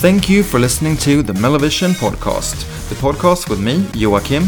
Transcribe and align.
Thank 0.00 0.30
you 0.30 0.42
for 0.42 0.58
listening 0.58 0.96
to 0.98 1.22
the 1.22 1.34
Mellovision 1.34 1.92
podcast, 1.92 2.56
the 2.88 2.94
podcast 2.94 3.50
with 3.50 3.60
me, 3.60 3.86
Joachim, 3.92 4.44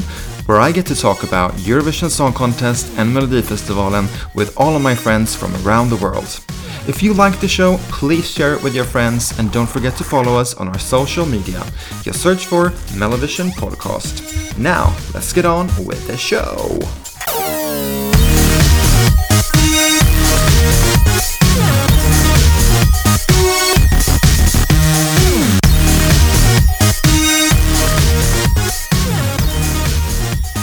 where 0.47 0.59
I 0.59 0.73
get 0.73 0.87
to 0.87 0.95
talk 0.95 1.25
about 1.25 1.53
Eurovision 1.69 2.09
Song 2.09 2.33
Contest 2.33 2.91
and 2.97 3.15
Melodifestivalen 3.15 4.09
with 4.35 4.59
all 4.59 4.75
of 4.75 4.81
my 4.81 4.95
friends 4.95 5.37
from 5.37 5.55
around 5.57 5.91
the 5.91 5.97
world. 5.97 6.41
If 6.89 7.03
you 7.03 7.13
like 7.13 7.39
the 7.39 7.49
show, 7.49 7.77
please 7.91 8.31
share 8.31 8.55
it 8.55 8.63
with 8.63 8.75
your 8.75 8.87
friends 8.87 9.39
and 9.39 9.53
don't 9.53 9.69
forget 9.69 9.95
to 9.97 10.05
follow 10.05 10.39
us 10.39 10.55
on 10.55 10.69
our 10.69 10.79
social 10.79 11.27
media. 11.27 11.63
Just 12.01 12.23
search 12.23 12.47
for 12.47 12.71
Mellovision 12.97 13.51
Podcast. 13.51 14.57
Now, 14.57 14.97
let's 15.13 15.35
get 15.35 15.45
on 15.45 15.67
with 15.85 16.07
the 16.07 16.17
show. 16.17 16.79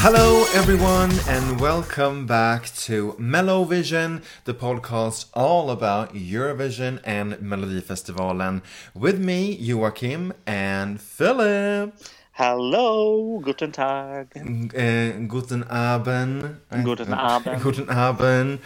Hello, 0.01 0.45
everyone, 0.53 1.11
and 1.27 1.59
welcome 1.59 2.25
back 2.25 2.73
to 2.87 3.15
Mellovision, 3.19 4.23
the 4.45 4.53
podcast 4.53 5.25
all 5.33 5.69
about 5.69 6.13
Eurovision 6.13 7.01
and 7.03 7.33
Melodifestivalen. 7.35 8.61
With 8.93 9.19
me, 9.19 9.57
Joachim 9.59 10.33
and 10.47 11.01
Philip. 11.01 11.93
Hello, 12.31 13.39
guten 13.43 13.73
Tag. 13.73 14.27
Eh, 14.73 15.11
guten 15.27 15.63
Abend. 15.69 16.55
Eh, 16.71 16.81
Guten 16.83 17.13
Abend. 17.13 17.61
Guten 17.61 17.89
Abend. 17.89 18.59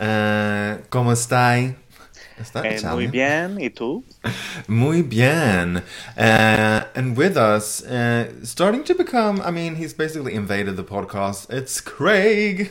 Eh, 0.00 0.78
¿Cómo 0.88 1.12
estáis? 1.12 1.74
Is 2.40 2.50
that 2.52 2.64
Eh, 2.64 2.80
muy 2.94 3.06
bien, 3.08 3.58
¿y 3.60 3.70
tú? 3.70 4.04
Muy 4.68 5.02
bien. 5.02 5.82
Uh, 6.16 6.84
and 6.94 7.16
with 7.16 7.36
us, 7.36 7.82
uh, 7.84 8.30
starting 8.44 8.84
to 8.84 8.94
become, 8.94 9.40
I 9.40 9.50
mean, 9.50 9.74
he's 9.76 9.92
basically 9.92 10.34
invaded 10.34 10.76
the 10.76 10.84
podcast. 10.84 11.50
It's 11.50 11.80
Craig. 11.80 12.70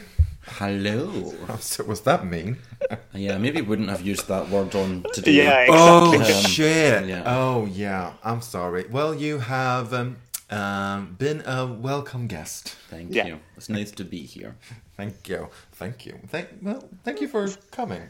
Hello. 0.60 1.34
So 1.60 1.84
what's 1.84 2.02
that 2.02 2.26
mean? 2.26 2.58
Yeah, 3.14 3.38
maybe 3.38 3.62
wouldn't 3.62 3.90
have 3.90 4.02
used 4.02 4.28
that 4.30 4.50
word 4.50 4.74
on 4.76 5.04
today. 5.14 5.32
Yeah, 5.44 5.66
Oh. 5.70 6.16
Um, 6.16 6.24
shit. 6.24 7.06
yeah. 7.08 7.24
Oh, 7.26 7.66
yeah. 7.66 8.14
I'm 8.24 8.42
sorry. 8.42 8.86
Well, 8.90 9.14
you 9.14 9.40
have 9.40 9.94
um, 9.94 10.18
um, 10.50 11.16
been 11.20 11.42
a 11.46 11.66
welcome 11.66 12.28
guest. 12.28 12.76
Thank 12.90 13.14
Yeah. 13.14 13.28
you. 13.28 13.40
It's 13.58 13.68
nice 13.70 13.92
to 13.92 14.06
be 14.06 14.20
here. 14.26 14.56
Thank 14.98 15.30
you. 15.30 15.50
Thank 15.74 16.06
you. 16.08 16.20
Thank, 16.30 16.50
well, 16.64 16.84
thank 17.04 17.22
you 17.22 17.30
for 17.30 17.50
coming. 17.72 18.04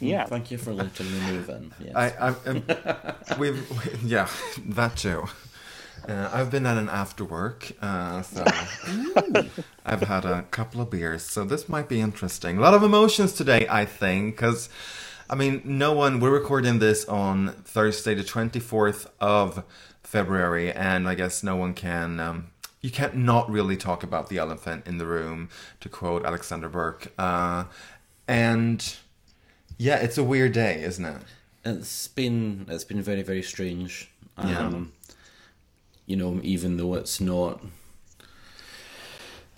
Yeah. 0.00 0.26
Thank 0.26 0.50
you 0.50 0.58
for 0.58 0.72
letting 0.72 1.12
me 1.12 1.20
move 1.20 1.50
in. 1.50 1.72
Yes. 1.80 1.94
I, 1.96 2.10
I, 2.10 2.34
um, 2.46 2.64
we've, 3.38 4.02
yeah, 4.04 4.28
that 4.68 4.96
too. 4.96 5.26
Uh, 6.08 6.30
I've 6.32 6.50
been 6.50 6.66
at 6.66 6.78
an 6.78 6.88
after 6.88 7.24
work, 7.24 7.72
uh, 7.82 8.22
so 8.22 8.44
I've 9.86 10.02
had 10.02 10.24
a 10.24 10.42
couple 10.50 10.80
of 10.80 10.90
beers, 10.90 11.22
so 11.24 11.44
this 11.44 11.68
might 11.68 11.88
be 11.88 12.00
interesting. 12.00 12.58
A 12.58 12.60
lot 12.62 12.74
of 12.74 12.82
emotions 12.82 13.32
today, 13.34 13.66
I 13.70 13.84
think, 13.84 14.36
because 14.36 14.70
I 15.30 15.36
mean, 15.36 15.62
no 15.64 15.92
one. 15.92 16.20
We're 16.20 16.30
recording 16.32 16.78
this 16.80 17.04
on 17.06 17.50
Thursday, 17.64 18.14
the 18.14 18.24
twenty 18.24 18.60
fourth 18.60 19.10
of 19.20 19.64
February, 20.02 20.72
and 20.72 21.08
I 21.08 21.14
guess 21.14 21.42
no 21.42 21.56
one 21.56 21.74
can. 21.74 22.20
Um, 22.20 22.48
you 22.80 22.90
can't 22.90 23.14
not 23.14 23.50
really 23.50 23.76
talk 23.76 24.02
about 24.02 24.28
the 24.28 24.38
elephant 24.38 24.86
in 24.86 24.98
the 24.98 25.06
room, 25.06 25.48
to 25.80 25.88
quote 25.88 26.24
Alexandra 26.24 26.70
Burke. 26.70 27.12
Uh, 27.18 27.64
and 28.26 28.96
yeah, 29.76 29.96
it's 29.96 30.18
a 30.18 30.24
weird 30.24 30.52
day, 30.52 30.82
isn't 30.82 31.04
it? 31.04 31.22
It's 31.64 32.08
been 32.08 32.66
it's 32.68 32.84
been 32.84 33.02
very 33.02 33.22
very 33.22 33.42
strange. 33.42 34.10
Yeah. 34.38 34.66
Um, 34.66 34.92
you 36.06 36.16
know, 36.16 36.40
even 36.42 36.76
though 36.76 36.94
it's 36.94 37.20
not. 37.20 37.60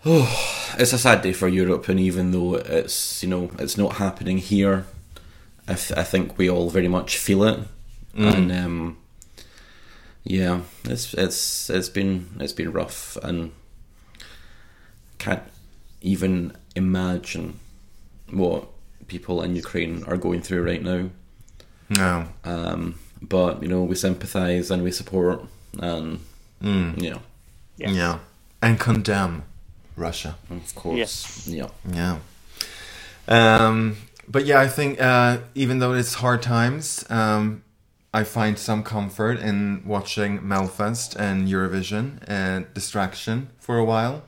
Oh, 0.04 0.74
it's 0.78 0.92
a 0.92 0.98
sad 0.98 1.22
day 1.22 1.32
for 1.32 1.48
Europe, 1.48 1.88
and 1.88 2.00
even 2.00 2.32
though 2.32 2.56
it's 2.56 3.22
you 3.22 3.28
know 3.28 3.50
it's 3.58 3.78
not 3.78 3.94
happening 3.94 4.38
here, 4.38 4.86
I, 5.68 5.74
th- 5.74 5.98
I 5.98 6.02
think 6.02 6.36
we 6.38 6.50
all 6.50 6.70
very 6.70 6.88
much 6.88 7.16
feel 7.18 7.44
it, 7.44 7.60
and 8.14 8.50
um, 8.52 8.96
yeah, 10.24 10.60
it's 10.84 11.14
it's 11.14 11.68
it's 11.70 11.88
been 11.88 12.28
it's 12.40 12.52
been 12.52 12.72
rough, 12.72 13.16
and 13.22 13.52
can't 15.18 15.42
even 16.00 16.56
imagine 16.74 17.58
what 18.30 18.66
people 19.06 19.42
in 19.42 19.54
Ukraine 19.56 20.04
are 20.04 20.16
going 20.16 20.42
through 20.42 20.64
right 20.64 20.82
now. 20.82 21.10
No. 21.90 22.26
Um, 22.44 22.98
but 23.20 23.62
you 23.62 23.68
know, 23.68 23.82
we 23.84 23.94
sympathise 23.94 24.70
and 24.70 24.82
we 24.82 24.90
support, 24.92 25.44
and 25.78 26.20
Mm. 26.62 27.02
yeah, 27.02 27.18
Yes. 27.76 27.90
Yeah. 27.92 28.18
And 28.62 28.78
condemn 28.78 29.42
Russia. 29.96 30.36
of 30.48 30.74
course, 30.76 30.96
Yes. 30.96 31.48
yeah, 31.48 31.68
Yeah. 31.92 32.18
Um, 33.26 33.96
but 34.28 34.46
yeah, 34.46 34.60
I 34.60 34.68
think 34.68 35.00
uh, 35.00 35.38
even 35.56 35.80
though 35.80 35.92
it's 35.92 36.14
hard 36.14 36.40
times, 36.42 37.04
um, 37.10 37.62
I 38.14 38.24
find 38.24 38.58
some 38.58 38.82
comfort 38.82 39.38
in 39.40 39.82
watching 39.86 40.40
Melfest 40.40 41.16
and 41.16 41.48
Eurovision 41.48 42.18
and 42.26 42.72
distraction 42.74 43.48
for 43.58 43.78
a 43.78 43.84
while. 43.84 44.22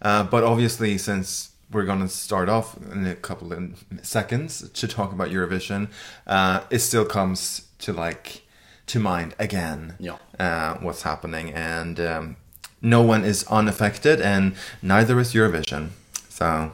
Uh, 0.00 0.22
but 0.24 0.44
obviously, 0.44 0.96
since 0.96 1.50
we're 1.70 1.84
going 1.84 2.00
to 2.00 2.08
start 2.08 2.48
off 2.48 2.76
in 2.92 3.06
a 3.06 3.14
couple 3.14 3.52
of 3.52 3.84
seconds 4.02 4.70
to 4.70 4.88
talk 4.88 5.12
about 5.12 5.28
Eurovision, 5.28 5.88
uh, 6.26 6.60
it 6.70 6.78
still 6.78 7.04
comes 7.04 7.66
to 7.80 7.92
like 7.92 8.42
to 8.86 8.98
mind 8.98 9.34
again 9.38 9.94
Yeah. 9.98 10.16
uh, 10.40 10.74
what's 10.80 11.02
happening, 11.02 11.52
and 11.52 12.00
um, 12.00 12.36
no 12.80 13.02
one 13.02 13.24
is 13.24 13.44
unaffected, 13.48 14.22
and 14.22 14.54
neither 14.80 15.20
is 15.20 15.34
Eurovision. 15.34 15.90
So, 16.30 16.72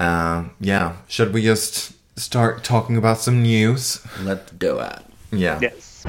uh, 0.00 0.44
yeah, 0.60 0.96
should 1.08 1.34
we 1.34 1.42
just 1.42 1.92
start 2.18 2.64
talking 2.64 2.96
about 2.96 3.18
some 3.18 3.42
news? 3.42 4.00
let's 4.22 4.50
do 4.52 4.78
it. 4.78 5.00
Yeah. 5.36 5.58
Yes. 5.60 6.06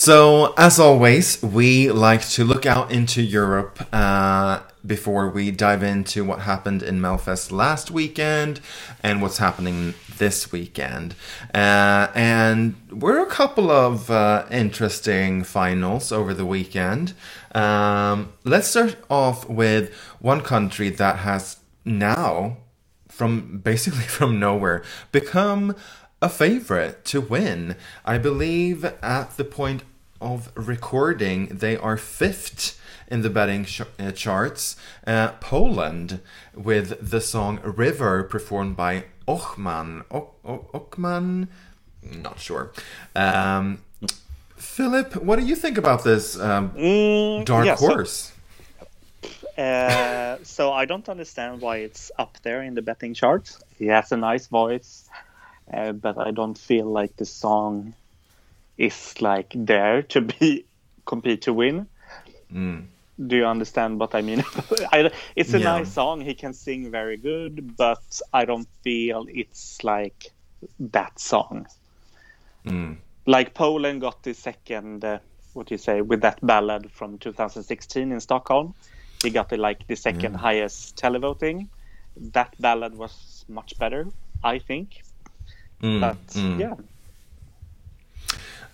So, 0.00 0.54
as 0.56 0.80
always, 0.80 1.42
we 1.42 1.90
like 1.90 2.26
to 2.30 2.42
look 2.42 2.64
out 2.64 2.90
into 2.90 3.20
Europe 3.20 3.86
uh, 3.92 4.60
before 4.86 5.28
we 5.28 5.50
dive 5.50 5.82
into 5.82 6.24
what 6.24 6.40
happened 6.40 6.82
in 6.82 7.00
Melfest 7.00 7.52
last 7.52 7.90
weekend 7.90 8.60
and 9.02 9.20
what's 9.20 9.36
happening 9.36 9.92
this 10.16 10.50
weekend. 10.50 11.14
Uh, 11.52 12.08
and 12.14 12.76
we're 12.90 13.22
a 13.22 13.26
couple 13.26 13.70
of 13.70 14.10
uh, 14.10 14.46
interesting 14.50 15.44
finals 15.44 16.12
over 16.12 16.32
the 16.32 16.46
weekend. 16.46 17.12
Um, 17.54 18.32
let's 18.44 18.68
start 18.68 18.96
off 19.08 19.48
with 19.48 19.92
one 20.20 20.40
country 20.40 20.88
that 20.90 21.16
has 21.18 21.56
now 21.84 22.58
from 23.08 23.58
basically 23.64 24.04
from 24.04 24.38
nowhere 24.38 24.82
become 25.12 25.74
a 26.22 26.28
favorite 26.28 27.04
to 27.06 27.20
win. 27.20 27.76
I 28.04 28.18
believe 28.18 28.84
at 28.84 29.36
the 29.36 29.44
point 29.44 29.82
of 30.20 30.50
recording, 30.54 31.46
they 31.46 31.76
are 31.76 31.96
fifth 31.96 32.78
in 33.08 33.22
the 33.22 33.30
betting 33.30 33.64
sh- 33.64 33.80
uh, 33.98 34.12
charts. 34.12 34.76
Uh, 35.06 35.28
Poland 35.40 36.20
with 36.54 37.10
the 37.10 37.20
song 37.20 37.58
River 37.64 38.22
performed 38.22 38.76
by 38.76 39.04
Ochman. 39.26 40.04
O- 40.10 40.30
o- 40.44 40.68
Ochman? 40.74 41.48
Not 42.02 42.38
sure. 42.38 42.72
Um, 43.16 43.78
Philip, 44.60 45.16
what 45.16 45.38
do 45.38 45.46
you 45.46 45.56
think 45.56 45.78
about 45.78 46.04
this 46.04 46.38
um, 46.38 46.70
Mm, 46.70 47.44
dark 47.44 47.66
yeah, 47.66 47.74
so- 47.76 47.86
horse? 47.88 48.32
Uh, 49.58 50.38
so 50.42 50.72
I 50.72 50.86
don't 50.86 51.06
understand 51.10 51.60
why 51.60 51.78
it's 51.78 52.10
up 52.18 52.38
there 52.42 52.62
in 52.62 52.74
the 52.74 52.80
betting 52.80 53.12
charts. 53.12 53.62
He 53.78 53.88
has 53.88 54.10
a 54.10 54.16
nice 54.16 54.46
voice, 54.46 55.06
uh, 55.70 55.92
but 55.92 56.16
I 56.16 56.30
don't 56.30 56.56
feel 56.56 56.86
like 56.86 57.14
the 57.16 57.26
song 57.26 57.92
is 58.78 59.20
like 59.20 59.52
there 59.54 60.00
to 60.14 60.22
be 60.22 60.64
compete 61.04 61.42
to 61.42 61.52
win. 61.52 61.86
Mm. 62.50 62.86
Do 63.26 63.36
you 63.36 63.44
understand 63.44 64.00
what 64.00 64.14
I 64.14 64.22
mean? 64.22 64.42
I, 64.92 65.10
it's 65.36 65.52
a 65.52 65.58
Yeah. 65.58 65.78
nice 65.78 65.92
song. 65.92 66.22
He 66.22 66.32
can 66.32 66.54
sing 66.54 66.90
very 66.90 67.18
good, 67.18 67.76
but 67.76 68.20
I 68.32 68.46
don't 68.46 68.68
feel 68.82 69.26
it's 69.28 69.84
like 69.84 70.30
that 70.78 71.18
song. 71.20 71.66
Mm. 72.64 72.96
Like 73.26 73.54
Poland 73.54 74.00
got 74.00 74.22
the 74.22 74.34
second, 74.34 75.04
uh, 75.04 75.18
what 75.52 75.66
do 75.66 75.74
you 75.74 75.78
say, 75.78 76.00
with 76.00 76.20
that 76.22 76.44
ballad 76.44 76.90
from 76.90 77.18
2016 77.18 78.12
in 78.12 78.20
Stockholm. 78.20 78.74
He 79.22 79.30
got 79.30 79.48
the 79.50 79.56
like 79.56 79.86
the 79.86 79.96
second 79.96 80.34
highest 80.34 80.96
televoting. 80.96 81.68
That 82.16 82.54
ballad 82.60 82.96
was 82.96 83.44
much 83.48 83.78
better, 83.78 84.06
I 84.42 84.58
think. 84.58 85.02
Mm, 85.82 86.00
But 86.00 86.26
mm. 86.28 86.58
yeah, 86.58 86.74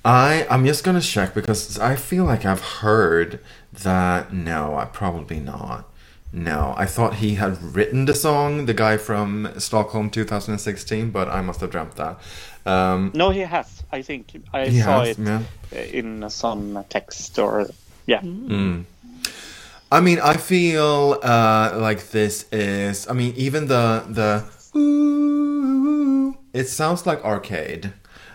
I 0.05 0.47
I'm 0.49 0.65
just 0.65 0.85
gonna 0.85 1.01
check 1.01 1.35
because 1.35 1.79
I 1.81 1.97
feel 1.97 2.25
like 2.25 2.45
I've 2.45 2.63
heard 2.81 3.41
that 3.73 4.33
no, 4.33 4.77
I 4.77 4.85
probably 4.85 5.41
not. 5.41 5.89
No, 6.33 6.75
I 6.77 6.87
thought 6.87 7.15
he 7.15 7.37
had 7.37 7.61
written 7.63 8.05
the 8.05 8.15
song, 8.15 8.67
the 8.67 8.75
guy 8.75 8.99
from 8.99 9.49
Stockholm 9.59 10.11
2016, 10.11 11.11
but 11.11 11.29
I 11.29 11.41
must 11.41 11.61
have 11.61 11.71
dreamt 11.71 11.97
that. 11.97 12.21
Um, 12.67 13.11
No, 13.15 13.31
he 13.31 13.41
has. 13.41 13.76
I 13.93 14.03
think 14.03 14.33
I 14.53 14.67
He 14.67 14.81
saw 14.81 15.05
has, 15.05 15.19
it 15.19 15.23
yeah. 15.23 15.43
in 15.73 16.29
some 16.31 16.85
text 16.89 17.39
or 17.39 17.69
yeah. 18.07 18.21
I 19.91 20.01
mean, 20.01 20.19
I 20.21 20.37
feel 20.37 21.19
uh, 21.23 21.77
like 21.77 22.11
this 22.11 22.47
is. 22.51 23.09
I 23.09 23.13
mean, 23.13 23.35
even 23.37 23.69
the 23.69 24.05
the 24.09 24.79
ooh, 24.79 26.37
it 26.53 26.69
sounds 26.69 27.07
like 27.07 27.25
arcade. 27.25 27.93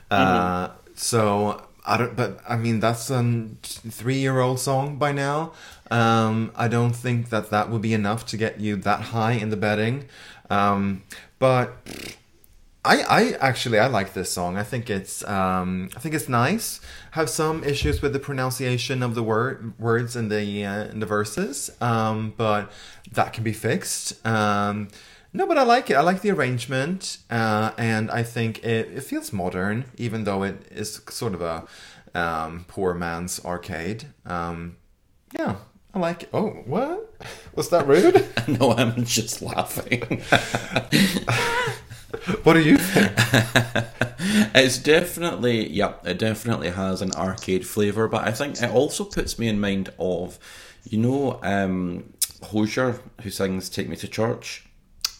Uh, 0.10 0.70
so 0.96 1.62
I 1.86 1.98
don't. 1.98 2.16
But 2.16 2.40
I 2.48 2.56
mean, 2.58 2.80
that's 2.80 3.10
a 3.10 3.48
three-year-old 3.64 4.60
song 4.60 4.98
by 4.98 5.12
now. 5.12 5.52
Um, 5.90 6.52
I 6.56 6.70
don't 6.70 6.96
think 6.96 7.30
that 7.30 7.50
that 7.50 7.70
would 7.70 7.82
be 7.82 7.94
enough 7.94 8.26
to 8.28 8.38
get 8.38 8.60
you 8.62 8.78
that 8.78 9.02
high 9.12 9.34
in 9.34 9.50
the 9.50 9.58
betting. 9.58 10.06
Um, 10.50 11.04
but 11.38 11.76
I, 12.84 13.02
I 13.02 13.32
actually 13.34 13.78
I 13.78 13.88
like 13.88 14.14
this 14.14 14.32
song. 14.32 14.58
I 14.58 14.64
think 14.64 14.90
it's 14.90 15.24
um, 15.28 15.90
I 15.96 16.00
think 16.00 16.16
it's 16.16 16.28
nice. 16.28 16.82
Have 17.12 17.30
some 17.30 17.64
issues 17.64 18.02
with 18.02 18.12
the 18.14 18.20
pronunciation 18.20 19.04
of 19.04 19.14
the 19.14 19.22
word 19.22 19.78
words 19.80 20.16
in 20.16 20.30
the 20.30 20.66
uh, 20.66 20.86
in 20.86 21.00
the 21.00 21.06
verses, 21.06 21.70
um, 21.80 22.34
but 22.38 22.72
that 23.12 23.34
can 23.34 23.44
be 23.44 23.54
fixed. 23.54 24.26
Um, 24.26 24.88
no, 25.32 25.46
but 25.46 25.60
I 25.60 25.64
like 25.64 25.92
it. 25.92 25.94
I 25.94 26.02
like 26.02 26.22
the 26.22 26.32
arrangement, 26.32 27.20
uh, 27.30 27.72
and 27.78 28.10
I 28.10 28.24
think 28.24 28.64
it, 28.64 28.90
it 28.92 29.04
feels 29.04 29.32
modern, 29.32 29.86
even 29.98 30.24
though 30.24 30.42
it 30.42 30.68
is 30.72 31.02
sort 31.08 31.36
of 31.36 31.42
a 31.42 31.68
um, 32.20 32.66
poor 32.68 32.96
man's 32.96 33.44
arcade. 33.46 34.06
Um, 34.26 34.78
yeah, 35.38 35.58
I 35.94 36.00
like 36.00 36.24
it. 36.24 36.30
Oh, 36.34 36.50
what 36.66 37.14
was 37.54 37.70
that 37.70 37.88
rude? 37.88 38.26
no, 38.60 38.72
I'm 38.74 39.06
just 39.06 39.44
laughing. 39.44 40.22
what 42.44 42.54
do 42.54 42.62
you 42.62 42.78
think? 42.78 43.12
it's 44.56 44.78
definitely, 44.78 45.70
yeah, 45.70 45.94
it 46.04 46.20
definitely 46.20 46.70
has 46.70 47.02
an 47.02 47.12
arcade 47.14 47.66
flavour, 47.66 48.08
but 48.08 48.28
I 48.28 48.32
think 48.32 48.62
it 48.62 48.70
also 48.70 49.04
puts 49.04 49.40
me 49.40 49.48
in 49.48 49.60
mind 49.60 49.92
of, 49.98 50.38
you 50.84 51.00
know, 51.00 51.40
um, 51.42 52.14
Hozier, 52.44 53.00
who 53.22 53.30
sings 53.30 53.70
Take 53.70 53.90
Me 53.90 53.96
to 53.96 54.08
Church. 54.08 54.66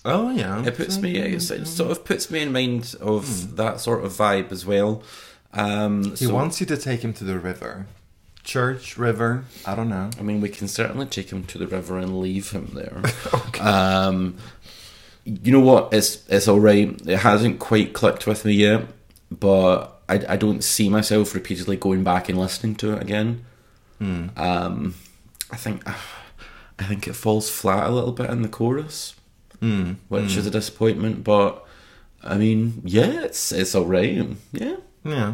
Oh 0.04 0.32
yeah, 0.32 0.64
It 0.66 0.76
puts 0.76 0.98
me, 0.98 1.18
it's, 1.18 1.52
it 1.52 1.68
sort 1.68 1.92
of 1.92 2.04
puts 2.04 2.32
me 2.32 2.42
in 2.42 2.52
mind 2.52 2.96
of 3.02 3.56
that 3.56 3.80
sort 3.80 4.04
of 4.04 4.12
vibe 4.12 4.52
as 4.52 4.66
well. 4.66 5.04
Um, 5.54 6.04
He 6.04 6.26
so, 6.26 6.34
wants 6.34 6.60
you 6.60 6.66
to 6.68 6.78
take 6.78 7.04
him 7.04 7.14
to 7.14 7.24
the 7.24 7.38
river. 7.40 7.88
Church, 8.44 8.98
river, 8.98 9.46
I 9.66 9.76
don't 9.76 9.90
know. 9.90 10.10
I 10.20 10.24
mean, 10.24 10.42
we 10.42 10.50
can 10.50 10.68
certainly 10.68 11.06
take 11.06 11.32
him 11.32 11.44
to 11.46 11.60
the 11.60 11.68
river 11.68 12.00
and 12.00 12.20
leave 12.20 12.52
him 12.52 12.72
there. 12.74 13.02
um, 13.60 14.38
you 15.26 15.52
know 15.52 15.60
what? 15.60 15.94
It's 15.94 16.28
it's 16.30 16.48
all 16.48 16.60
right. 16.60 17.00
It 17.06 17.18
hasn't 17.18 17.60
quite 17.60 17.94
clicked 17.94 18.26
with 18.28 18.44
me 18.46 18.54
yet, 18.54 18.86
but 19.30 20.02
I, 20.10 20.24
I 20.30 20.36
don't 20.38 20.64
see 20.64 20.90
myself 20.90 21.34
repeatedly 21.34 21.78
going 21.78 22.04
back 22.04 22.30
and 22.30 22.38
listening 22.40 22.76
to 22.78 22.94
it 22.94 23.02
again. 23.02 23.46
Um, 24.36 24.96
I 25.52 25.58
think 25.58 25.84
I 25.88 26.84
think 26.84 27.08
it 27.08 27.14
falls 27.16 27.50
flat 27.50 27.88
a 27.88 27.92
little 27.92 28.12
bit 28.14 28.30
in 28.30 28.42
the 28.42 28.50
chorus, 28.50 29.16
which 30.10 30.36
is 30.38 30.48
a 30.48 30.52
disappointment. 30.52 31.24
But 31.24 31.64
I 32.24 32.38
mean, 32.38 32.82
yeah, 32.84 33.24
it's 33.26 33.52
it's 33.52 33.76
all 33.76 33.86
right. 33.86 34.26
Yeah. 34.52 34.78
Yeah. 35.04 35.34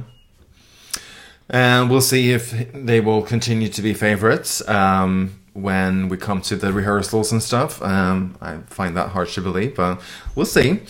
And 1.50 1.90
we'll 1.90 2.02
see 2.02 2.32
if 2.34 2.74
they 2.74 3.00
will 3.00 3.22
continue 3.22 3.70
to 3.70 3.82
be 3.82 3.94
favorites 3.94 4.68
um, 4.68 5.40
when 5.58 6.08
we 6.08 6.18
come 6.18 6.40
to 6.40 6.56
the 6.56 6.72
rehearsals 6.72 7.32
and 7.32 7.42
stuff. 7.42 7.82
Um, 7.82 8.38
I 8.40 8.58
find 8.68 8.96
that 8.96 9.10
hard 9.10 9.30
to 9.30 9.42
believe, 9.42 9.76
but 9.76 10.00
we'll 10.36 10.46
see. 10.46 10.82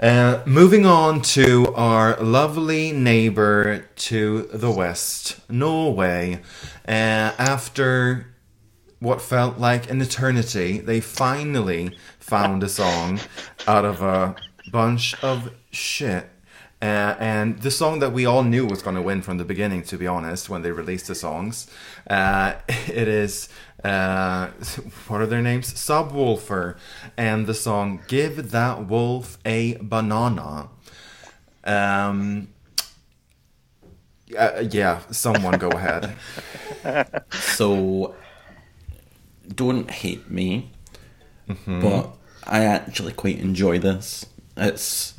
Uh, 0.00 0.42
moving 0.46 0.86
on 0.86 1.20
to 1.20 1.72
our 1.74 2.16
lovely 2.16 2.90
neighbor 2.90 3.86
to 3.96 4.48
the 4.52 4.70
west, 4.70 5.38
Norway. 5.50 6.40
Uh, 6.88 7.32
after 7.38 8.34
what 8.98 9.20
felt 9.20 9.58
like 9.58 9.90
an 9.90 10.00
eternity, 10.00 10.78
they 10.78 11.00
finally 11.00 11.96
found 12.18 12.62
a 12.62 12.68
song 12.68 13.20
out 13.68 13.84
of 13.84 14.00
a 14.00 14.34
bunch 14.72 15.22
of 15.22 15.52
shit. 15.70 16.30
Uh, 16.82 17.16
and 17.18 17.60
the 17.60 17.70
song 17.70 18.00
that 18.00 18.12
we 18.12 18.26
all 18.26 18.42
knew 18.42 18.66
was 18.66 18.82
going 18.82 18.96
to 18.96 19.00
win 19.00 19.22
from 19.22 19.38
the 19.38 19.44
beginning, 19.44 19.82
to 19.82 19.96
be 19.96 20.06
honest, 20.06 20.50
when 20.50 20.60
they 20.60 20.70
released 20.70 21.06
the 21.06 21.14
songs, 21.14 21.70
uh, 22.10 22.54
it 22.68 23.08
is 23.08 23.48
uh, 23.84 24.48
what 25.08 25.20
are 25.20 25.26
their 25.26 25.42
names? 25.42 25.72
Subwoofer, 25.74 26.76
and 27.16 27.46
the 27.46 27.54
song 27.54 28.00
"Give 28.08 28.50
That 28.50 28.86
Wolf 28.88 29.38
a 29.44 29.76
Banana." 29.80 30.70
Um, 31.64 32.48
uh, 34.36 34.64
yeah, 34.70 35.00
someone 35.10 35.58
go 35.58 35.68
ahead. 35.68 36.16
So, 37.32 38.14
don't 39.54 39.90
hate 39.90 40.30
me, 40.30 40.70
but 41.66 42.14
I 42.46 42.64
actually 42.64 43.12
quite 43.12 43.38
enjoy 43.38 43.78
this. 43.78 44.26
It's 44.56 45.14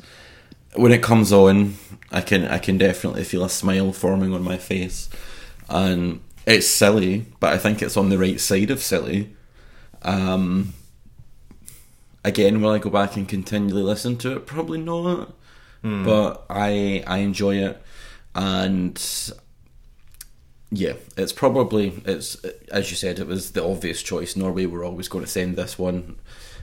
when 0.76 0.92
it 0.92 1.02
comes 1.02 1.32
on, 1.32 1.74
I 2.12 2.20
can 2.20 2.46
I 2.46 2.58
can 2.58 2.78
definitely 2.78 3.24
feel 3.24 3.44
a 3.44 3.48
smile 3.50 3.92
forming 3.92 4.32
on 4.32 4.42
my 4.44 4.58
face, 4.58 5.08
and 5.68 6.20
it's 6.46 6.66
silly, 6.68 7.26
but 7.40 7.52
I 7.52 7.58
think 7.58 7.82
it's 7.82 7.96
on 7.96 8.08
the 8.08 8.18
right 8.18 8.40
side 8.40 8.70
of 8.70 8.80
silly. 8.82 9.34
Um, 10.02 10.72
again, 12.24 12.60
will 12.60 12.70
I 12.70 12.78
go 12.78 12.90
back 12.90 13.16
and 13.16 13.28
continually 13.28 13.82
listen 13.82 14.16
to 14.18 14.36
it? 14.36 14.46
Probably 14.46 14.78
not, 14.78 15.34
but 16.04 16.44
I 16.48 17.02
I 17.06 17.18
enjoy 17.18 17.56
it, 17.56 17.82
and 18.34 19.00
yeah, 20.70 20.94
it's 21.16 21.32
probably 21.32 22.02
it's 22.04 22.36
as 22.70 22.90
you 22.90 22.96
said, 22.96 23.18
it 23.18 23.26
was 23.26 23.52
the 23.52 23.64
obvious 23.64 24.02
choice. 24.02 24.36
Norway 24.36 24.66
were 24.66 24.84
always 24.84 25.08
going 25.08 25.24
to 25.24 25.30
send 25.30 25.56
this 25.56 25.78
one, 25.78 26.16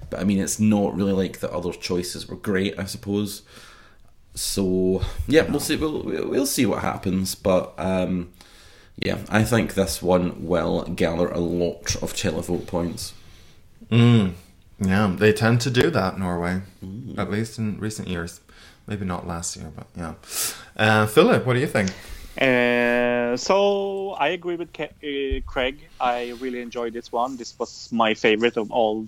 but 0.10 0.20
I 0.20 0.24
mean, 0.24 0.40
it's 0.40 0.60
not 0.60 0.96
really 0.96 1.13
like 1.13 1.40
the 1.40 1.52
other 1.52 1.74
choices 1.74 2.28
were 2.28 2.36
great, 2.36 2.78
I 2.80 2.86
suppose. 2.86 3.42
So 4.36 5.02
yeah, 5.28 5.44
we'll 5.50 5.60
see. 5.60 5.75
We'll 5.75 6.04
we'll 6.04 6.46
see 6.46 6.66
what 6.66 6.82
happens, 6.82 7.36
but 7.36 7.74
um, 7.78 8.34
yeah, 8.98 9.20
I 9.30 9.44
think 9.44 9.74
this 9.74 10.02
one 10.02 10.46
will 10.48 10.84
gather 10.84 11.28
a 11.28 11.40
lot 11.40 11.96
of 12.02 12.14
televote 12.14 12.68
points. 12.68 13.14
Yeah, 14.80 15.16
they 15.18 15.32
tend 15.34 15.62
to 15.62 15.70
do 15.70 15.90
that, 15.92 16.20
Norway. 16.20 16.62
At 17.18 17.32
least 17.32 17.58
in 17.58 17.80
recent 17.80 18.08
years. 18.08 18.42
Maybe 18.88 19.06
not 19.06 19.26
last 19.26 19.56
year, 19.56 19.72
but 19.74 19.88
yeah. 19.96 20.14
Uh, 20.76 21.06
Philip, 21.06 21.46
what 21.46 21.54
do 21.54 21.60
you 21.60 21.68
think? 21.68 21.90
Uh, 22.40 23.38
so 23.38 24.12
I 24.20 24.30
agree 24.30 24.58
with 24.58 24.74
Ke- 24.74 24.94
uh, 25.04 25.40
Craig. 25.46 25.88
I 26.02 26.34
really 26.42 26.62
enjoyed 26.62 26.94
this 26.94 27.12
one. 27.12 27.38
This 27.38 27.58
was 27.58 27.90
my 27.92 28.14
favorite 28.14 28.58
of 28.58 28.72
all 28.72 29.08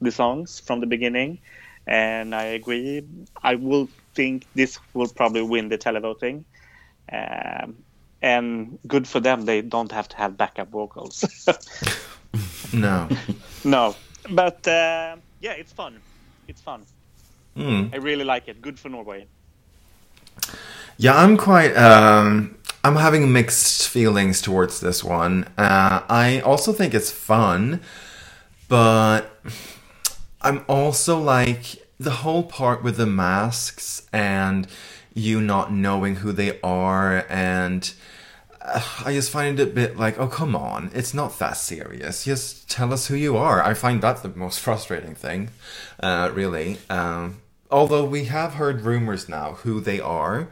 the 0.00 0.10
songs 0.10 0.58
from 0.58 0.80
the 0.80 0.86
beginning, 0.86 1.38
and 1.86 2.34
I 2.34 2.44
agree. 2.44 3.04
I 3.42 3.54
will 3.54 3.88
think 4.14 4.46
this 4.54 4.78
will 4.94 5.08
probably 5.08 5.42
win 5.42 5.68
the 5.68 5.78
televoting, 5.78 6.44
um, 7.12 7.76
and 8.26 8.78
good 8.86 9.06
for 9.06 9.20
them. 9.20 9.44
They 9.44 9.62
don't 9.62 9.92
have 9.92 10.08
to 10.08 10.16
have 10.16 10.36
backup 10.36 10.70
vocals. 10.70 11.24
No. 12.72 13.08
no, 13.64 13.94
but 14.30 14.66
uh, 14.68 15.16
yeah, 15.40 15.52
it's 15.52 15.72
fun. 15.72 16.00
It's 16.48 16.60
fun. 16.60 16.84
Hmm. 17.56 17.86
I 17.92 17.96
really 17.96 18.24
like 18.24 18.48
it. 18.48 18.60
Good 18.60 18.78
for 18.78 18.88
Norway. 18.88 19.26
Yeah, 20.98 21.16
I'm 21.16 21.36
quite. 21.36 21.74
Um, 21.76 22.56
I'm 22.84 22.96
having 22.96 23.32
mixed 23.32 23.88
feelings 23.88 24.42
towards 24.42 24.80
this 24.80 25.02
one. 25.02 25.44
Uh, 25.56 26.02
I 26.08 26.40
also 26.40 26.72
think 26.72 26.94
it's 26.94 27.10
fun, 27.10 27.80
but 28.68 29.40
I'm 30.42 30.64
also 30.68 31.18
like 31.18 31.82
the 31.98 32.10
whole 32.10 32.42
part 32.42 32.82
with 32.82 32.96
the 32.96 33.06
masks 33.06 34.06
and 34.12 34.66
you 35.14 35.40
not 35.40 35.72
knowing 35.72 36.16
who 36.16 36.32
they 36.32 36.60
are 36.60 37.24
and. 37.28 37.92
I 39.04 39.12
just 39.12 39.30
find 39.30 39.60
it 39.60 39.68
a 39.68 39.72
bit 39.72 39.96
like, 39.96 40.18
oh, 40.18 40.26
come 40.28 40.56
on. 40.56 40.90
It's 40.92 41.14
not 41.14 41.38
that 41.38 41.56
serious. 41.56 42.24
Just 42.24 42.68
tell 42.68 42.92
us 42.92 43.06
who 43.06 43.14
you 43.14 43.36
are. 43.36 43.62
I 43.62 43.74
find 43.74 44.02
that 44.02 44.22
the 44.22 44.28
most 44.30 44.60
frustrating 44.60 45.14
thing, 45.14 45.50
uh, 46.00 46.30
really. 46.34 46.78
Um, 46.90 47.40
although 47.70 48.04
we 48.04 48.24
have 48.24 48.54
heard 48.54 48.80
rumors 48.82 49.28
now 49.28 49.52
who 49.52 49.80
they 49.80 50.00
are. 50.00 50.48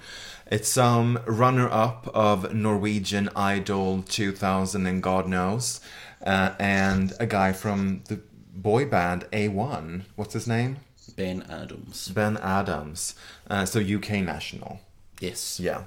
It's 0.46 0.68
some 0.68 1.18
runner 1.26 1.68
up 1.68 2.08
of 2.14 2.52
Norwegian 2.54 3.30
Idol 3.34 4.02
2000 4.02 4.86
and 4.86 5.02
God 5.02 5.26
knows, 5.26 5.80
uh, 6.24 6.50
and 6.58 7.12
a 7.18 7.26
guy 7.26 7.52
from 7.52 8.02
the 8.08 8.20
boy 8.54 8.86
band 8.86 9.24
A1. 9.32 10.02
What's 10.16 10.34
his 10.34 10.46
name? 10.46 10.76
Ben 11.16 11.42
Adams. 11.48 12.08
Ben 12.08 12.36
Adams. 12.36 13.14
Uh, 13.48 13.64
so 13.64 13.80
UK 13.80 14.22
national. 14.22 14.80
Yes. 15.20 15.58
Yeah. 15.58 15.84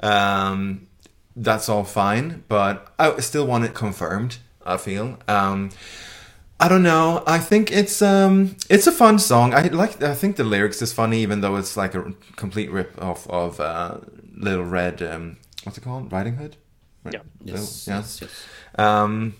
Um, 0.00 0.86
that's 1.36 1.68
all 1.68 1.84
fine, 1.84 2.44
but 2.48 2.92
I 2.98 3.18
still 3.20 3.46
want 3.46 3.64
it 3.64 3.74
confirmed, 3.74 4.38
I 4.64 4.76
feel. 4.76 5.18
Um, 5.28 5.70
I 6.60 6.68
don't 6.68 6.82
know. 6.84 7.22
I 7.26 7.38
think 7.38 7.72
it's 7.72 8.00
um 8.00 8.56
it's 8.70 8.86
a 8.86 8.92
fun 8.92 9.18
song. 9.18 9.52
I 9.54 9.62
like. 9.68 10.00
I 10.02 10.14
think 10.14 10.36
the 10.36 10.44
lyrics 10.44 10.80
is 10.80 10.92
funny, 10.92 11.20
even 11.20 11.40
though 11.40 11.56
it's 11.56 11.76
like 11.76 11.94
a 11.94 12.12
complete 12.36 12.70
rip 12.70 13.00
off 13.02 13.28
of 13.28 13.58
uh, 13.60 13.98
Little 14.36 14.64
Red. 14.64 15.02
Um, 15.02 15.36
what's 15.64 15.76
it 15.78 15.82
called? 15.82 16.12
Riding 16.12 16.36
Hood. 16.36 16.56
Right? 17.02 17.14
Yeah. 17.14 17.20
Yes, 17.42 17.86
Yeah. 17.88 17.96
yes, 17.96 18.20
yes. 18.22 18.46
Um, 18.78 19.34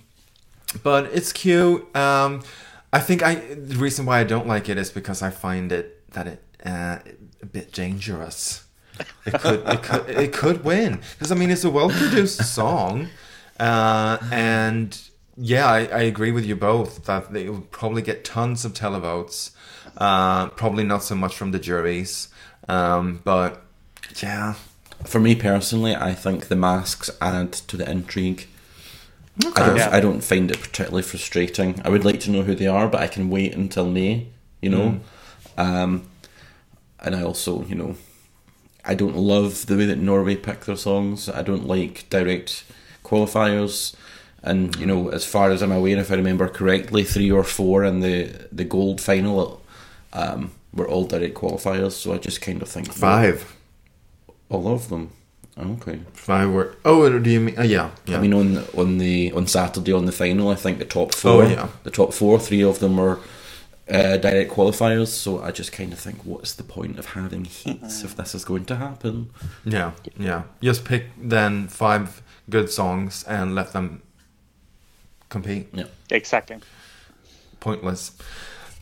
but 0.83 1.07
it's 1.15 1.33
cute. 1.33 1.97
Um, 1.97 2.43
I 2.93 2.99
think 2.99 3.23
I 3.23 3.37
the 3.37 3.77
reason 3.77 4.07
why 4.07 4.19
I 4.19 4.25
don't 4.25 4.49
like 4.49 4.69
it 4.69 4.77
is 4.77 4.91
because 4.91 5.23
I 5.23 5.31
find 5.31 5.71
it 5.71 6.11
that 6.13 6.27
it 6.27 6.43
uh, 6.67 6.99
a 7.41 7.47
bit 7.47 7.73
dangerous. 7.73 8.64
It 9.27 9.41
could 9.41 9.69
it 9.69 9.83
could 9.83 10.09
it 10.11 10.33
could 10.33 10.65
win 10.65 11.01
because 11.13 11.33
I 11.33 11.35
mean 11.35 11.51
it's 11.51 11.65
a 11.65 11.71
well 11.71 11.91
produced 11.91 12.45
song, 12.55 13.09
uh, 13.59 14.19
and 14.31 14.97
yeah, 15.37 15.67
I, 15.67 15.79
I 15.87 16.01
agree 16.03 16.31
with 16.31 16.45
you 16.45 16.55
both 16.57 17.05
that 17.07 17.33
they 17.33 17.49
would 17.49 17.71
probably 17.71 18.03
get 18.03 18.25
tons 18.25 18.65
of 18.65 18.73
televotes. 18.73 19.51
Uh, 19.97 20.49
probably 20.51 20.85
not 20.85 21.03
so 21.03 21.15
much 21.15 21.37
from 21.37 21.51
the 21.53 21.59
juries, 21.59 22.29
um, 22.69 23.21
but 23.25 23.63
yeah, 24.23 24.55
For 25.05 25.21
me 25.21 25.35
personally, 25.35 25.95
I 25.95 26.15
think 26.15 26.47
the 26.49 26.57
masks 26.57 27.11
add 27.21 27.53
to 27.53 27.77
the 27.77 27.89
intrigue. 27.91 28.47
I 29.57 29.67
don't, 29.67 29.77
Yeah. 29.77 29.89
I 29.93 30.01
don't 30.01 30.21
find 30.23 30.51
it 30.51 30.61
particularly 30.61 31.03
frustrating. 31.03 31.81
I 31.85 31.89
would 31.89 32.05
like 32.05 32.21
to 32.21 32.31
know 32.31 32.43
who 32.43 32.55
they 32.55 32.67
are, 32.69 32.89
but 32.89 33.01
I 33.01 33.09
can 33.09 33.31
wait 33.31 33.55
until 33.55 33.89
May, 33.89 34.29
you 34.61 34.71
know. 34.71 35.01
Um, 35.57 36.09
and 37.01 37.15
I 37.17 37.23
also, 37.23 37.65
you 37.67 37.75
know, 37.75 37.97
I 38.87 38.95
don't 38.95 39.17
love 39.17 39.67
the 39.67 39.77
way 39.77 39.87
that 39.87 39.99
Norway 39.99 40.37
pick 40.37 40.61
their 40.67 40.77
songs. 40.77 41.29
I 41.29 41.43
don't 41.43 41.67
like 41.67 42.09
direct 42.11 42.65
qualifiers. 43.05 43.95
And 44.43 44.77
you 44.77 44.85
know, 44.87 45.09
as 45.09 45.25
far 45.25 45.51
as 45.51 45.63
I'm 45.63 45.73
aware, 45.73 45.97
if 45.99 46.11
I 46.13 46.17
remember 46.17 46.49
correctly, 46.49 47.03
three 47.05 47.31
or 47.31 47.45
four 47.45 47.85
in 47.85 48.01
the 48.01 48.47
the 48.53 48.65
gold 48.65 49.01
final 49.01 49.63
um, 50.13 50.51
were 50.75 50.87
all 50.89 51.07
direct 51.07 51.35
qualifiers. 51.35 51.93
So 51.93 52.13
I 52.13 52.19
just 52.19 52.43
kind 52.43 52.61
of 52.61 52.69
think 52.69 52.93
five, 52.93 53.57
all 54.51 54.69
of 54.69 54.89
them. 54.91 55.11
Okay. 55.57 56.01
five 56.13 56.51
were. 56.51 56.77
Oh, 56.85 57.19
do 57.19 57.31
you 57.31 57.41
mean? 57.41 57.59
Uh, 57.59 57.63
yeah, 57.63 57.91
yeah. 58.07 58.19
I 58.19 58.21
mean, 58.21 58.35
on 58.35 58.59
on 58.77 58.99
the 58.99 59.33
on 59.33 59.47
Saturday 59.47 59.93
on 59.95 60.05
the 60.05 60.13
final, 60.13 60.51
I 60.51 60.57
think 60.57 60.79
the 60.79 60.85
top 60.85 61.15
four, 61.15 61.45
Oh, 61.45 61.49
yeah. 61.49 61.69
the 61.85 61.91
top 61.91 62.13
four, 62.13 62.39
three 62.39 62.63
of 62.63 62.81
them 62.81 62.97
were 62.99 63.21
uh, 63.89 64.17
direct 64.17 64.51
qualifiers. 64.51 65.09
So 65.09 65.43
I 65.43 65.51
just 65.51 65.73
kind 65.73 65.93
of 65.93 65.99
think, 65.99 66.25
what's 66.25 66.55
the 66.55 66.63
point 66.63 66.99
of 66.99 67.07
having 67.07 67.45
heats 67.45 68.03
if 68.03 68.17
this 68.17 68.35
is 68.35 68.45
going 68.45 68.65
to 68.67 68.77
happen? 68.77 69.31
Yeah, 69.65 69.93
yeah. 70.19 70.45
Just 70.63 70.85
pick 70.85 71.07
then 71.21 71.69
five 71.69 72.23
good 72.51 72.71
songs 72.71 73.25
and 73.25 73.55
let 73.55 73.73
them 73.73 74.03
compete. 75.29 75.69
Yeah, 75.73 75.85
Exactly. 76.11 76.59
Pointless. 77.61 78.13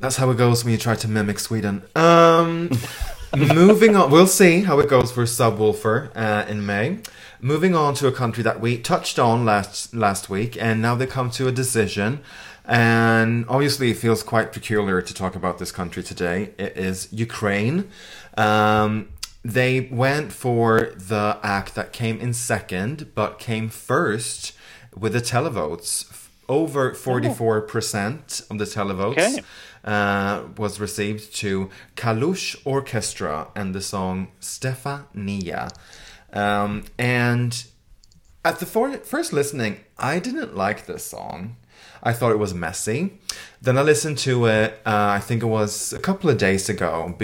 That's 0.00 0.16
how 0.16 0.30
it 0.30 0.37
goes 0.37 0.64
when 0.64 0.73
you 0.73 0.78
try 0.78 0.97
to 0.97 1.09
mimic 1.09 1.38
Sweden. 1.38 1.82
Um, 1.94 2.71
moving 3.37 3.94
on, 3.94 4.11
we'll 4.11 4.26
see 4.26 4.62
how 4.62 4.80
it 4.80 4.88
goes 4.88 5.12
for 5.12 5.23
Subwoofer 5.25 6.11
uh, 6.16 6.44
in 6.49 6.66
May. 6.66 6.99
Moving 7.40 7.75
on 7.75 7.94
to 7.94 8.09
a 8.09 8.12
country 8.12 8.42
that 8.42 8.61
we 8.61 8.78
touched 8.78 9.18
on 9.18 9.44
last 9.44 9.94
last 9.94 10.28
week, 10.28 10.56
and 10.61 10.82
now 10.82 10.94
they 10.97 11.06
come 11.06 11.30
to 11.30 11.49
a 11.49 11.52
decision. 11.52 12.21
And 12.64 13.45
obviously, 13.49 13.90
it 13.90 13.97
feels 13.97 14.23
quite 14.23 14.52
peculiar 14.52 15.02
to 15.02 15.14
talk 15.14 15.35
about 15.35 15.59
this 15.59 15.73
country 15.73 16.02
today. 16.02 16.50
It 16.59 16.76
is 16.76 17.09
Ukraine. 17.12 17.90
Um, 18.37 19.09
they 19.45 19.88
went 19.90 20.33
for 20.33 20.92
the 20.97 21.38
act 21.42 21.75
that 21.75 21.92
came 21.92 22.21
in 22.21 22.33
second, 22.33 23.14
but 23.14 23.38
came 23.40 23.69
first 23.69 24.52
with 24.97 25.12
the 25.14 25.21
televotes. 25.21 26.07
Over 26.49 26.92
44% 26.92 28.50
of 28.50 28.59
the 28.59 28.64
televotes 28.64 29.12
Okay. 29.12 29.42
uh, 29.85 30.42
was 30.57 30.78
received 30.78 31.35
to 31.37 31.71
Kalush 31.97 32.57
Orchestra 32.64 33.49
and 33.57 33.75
the 33.75 33.81
song 33.81 34.28
Stefania. 34.40 35.71
Um, 36.33 36.85
and 36.99 37.64
at 38.45 38.59
the 38.59 38.66
for- 38.66 38.99
first 38.99 39.33
listening, 39.33 39.81
I 39.99 40.19
didn't 40.19 40.57
like 40.57 40.87
this 40.87 41.04
song. 41.04 41.57
I 42.02 42.12
thought 42.12 42.32
it 42.32 42.38
was 42.38 42.52
messy. 42.52 43.18
Then 43.61 43.78
I 43.78 43.82
listened 43.82 44.18
to 44.18 44.47
it, 44.47 44.80
uh, 44.85 45.11
I 45.16 45.21
think 45.21 45.42
it 45.42 45.47
was 45.47 45.92
a 45.92 45.99
couple 45.99 46.28
of 46.28 46.38
days 46.38 46.68
ago, 46.68 47.14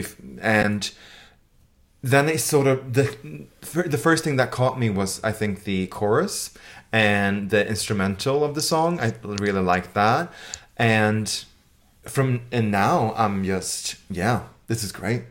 and 0.40 0.90
then 2.02 2.28
it 2.28 2.38
sort 2.40 2.66
of 2.68 2.94
the 2.94 3.16
the 3.86 3.98
first 3.98 4.22
thing 4.22 4.36
that 4.36 4.50
caught 4.50 4.78
me 4.78 4.88
was 4.88 5.22
I 5.24 5.32
think 5.32 5.64
the 5.64 5.88
chorus 5.88 6.54
and 6.92 7.50
the 7.50 7.66
instrumental 7.66 8.44
of 8.44 8.54
the 8.54 8.62
song. 8.62 9.00
I 9.00 9.12
really 9.24 9.60
like 9.60 9.94
that, 9.94 10.32
and 10.76 11.44
from 12.04 12.42
and 12.52 12.70
now 12.70 13.14
I'm 13.16 13.44
just 13.44 13.96
yeah, 14.08 14.42
this 14.68 14.84
is 14.84 14.92
great. 14.92 15.24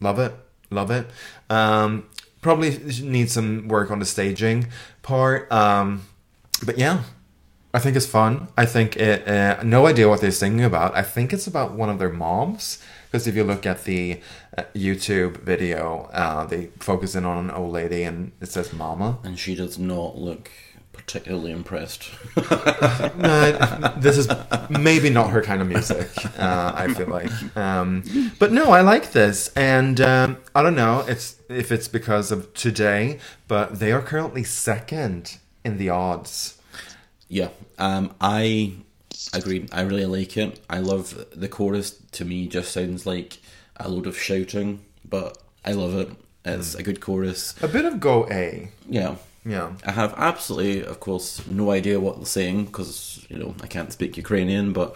Love 0.00 0.18
it, 0.18 0.34
love 0.70 0.90
it. 0.90 1.06
Um, 1.48 2.06
probably 2.42 2.76
need 3.02 3.30
some 3.30 3.68
work 3.68 3.90
on 3.90 4.00
the 4.00 4.04
staging 4.04 4.66
part, 5.02 5.50
um, 5.52 6.02
but 6.66 6.78
yeah, 6.78 7.04
I 7.74 7.80
think 7.80 7.96
it's 7.96 8.06
fun. 8.06 8.48
I 8.56 8.66
think 8.66 8.96
it. 8.96 9.26
Uh, 9.28 9.60
no 9.64 9.86
idea 9.86 10.08
what 10.08 10.20
they're 10.20 10.30
singing 10.30 10.64
about. 10.64 10.94
I 10.96 11.02
think 11.02 11.32
it's 11.32 11.48
about 11.48 11.72
one 11.72 11.90
of 11.90 11.98
their 11.98 12.12
moms. 12.12 12.78
Because 13.14 13.26
if 13.26 13.36
you 13.36 13.44
look 13.44 13.66
at 13.66 13.84
the 13.84 14.20
uh, 14.56 14.64
YouTube 14.74 15.38
video, 15.38 16.08
uh, 16.12 16.46
they 16.46 16.66
focus 16.80 17.14
in 17.14 17.24
on 17.24 17.44
an 17.44 17.50
old 17.50 17.72
lady 17.72 18.04
and 18.04 18.32
it 18.40 18.46
says 18.48 18.72
"mama." 18.72 19.18
and 19.24 19.38
she 19.38 19.54
does 19.54 19.78
not 19.78 20.16
look 20.16 20.50
particularly 20.92 21.52
impressed. 21.52 22.10
Uh, 23.16 23.98
this 23.98 24.18
is 24.18 24.28
maybe 24.68 25.08
not 25.08 25.30
her 25.30 25.40
kind 25.42 25.62
of 25.62 25.68
music. 25.68 26.08
Uh, 26.38 26.72
I 26.74 26.92
feel 26.92 27.08
like, 27.08 27.30
um, 27.56 28.02
but 28.38 28.52
no, 28.52 28.70
I 28.70 28.80
like 28.82 29.12
this, 29.12 29.48
and 29.56 30.00
um, 30.00 30.36
I 30.54 30.62
don't 30.62 30.74
know. 30.74 31.04
It's 31.08 31.36
if 31.48 31.72
it's 31.72 31.88
because 31.88 32.30
of 32.32 32.52
today, 32.54 33.20
but 33.48 33.78
they 33.78 33.92
are 33.92 34.02
currently 34.02 34.44
second 34.44 35.38
in 35.64 35.78
the 35.78 35.88
odds. 35.90 36.53
Yeah, 37.28 37.48
um, 37.78 38.14
I 38.20 38.74
agree. 39.32 39.66
I 39.72 39.82
really 39.82 40.06
like 40.06 40.36
it. 40.36 40.60
I 40.68 40.78
love 40.78 41.24
the 41.34 41.48
chorus. 41.48 41.90
To 42.12 42.24
me, 42.24 42.46
just 42.46 42.72
sounds 42.72 43.06
like 43.06 43.38
a 43.76 43.88
load 43.88 44.06
of 44.06 44.18
shouting, 44.18 44.84
but 45.08 45.38
I 45.64 45.72
love 45.72 45.94
it. 45.94 46.10
It's 46.44 46.74
a 46.74 46.82
good 46.82 47.00
chorus. 47.00 47.54
A 47.62 47.68
bit 47.68 47.86
of 47.86 47.94
Go_A, 47.94 48.68
Yeah. 48.88 49.16
yeah. 49.46 49.72
I 49.84 49.92
have 49.92 50.14
absolutely, 50.16 50.84
of 50.84 51.00
course, 51.00 51.44
no 51.46 51.70
idea 51.70 51.98
what 51.98 52.16
they're 52.16 52.26
saying 52.26 52.66
because 52.66 53.24
you 53.30 53.38
know 53.38 53.54
I 53.62 53.66
can't 53.66 53.92
speak 53.92 54.16
Ukrainian, 54.16 54.72
but 54.72 54.94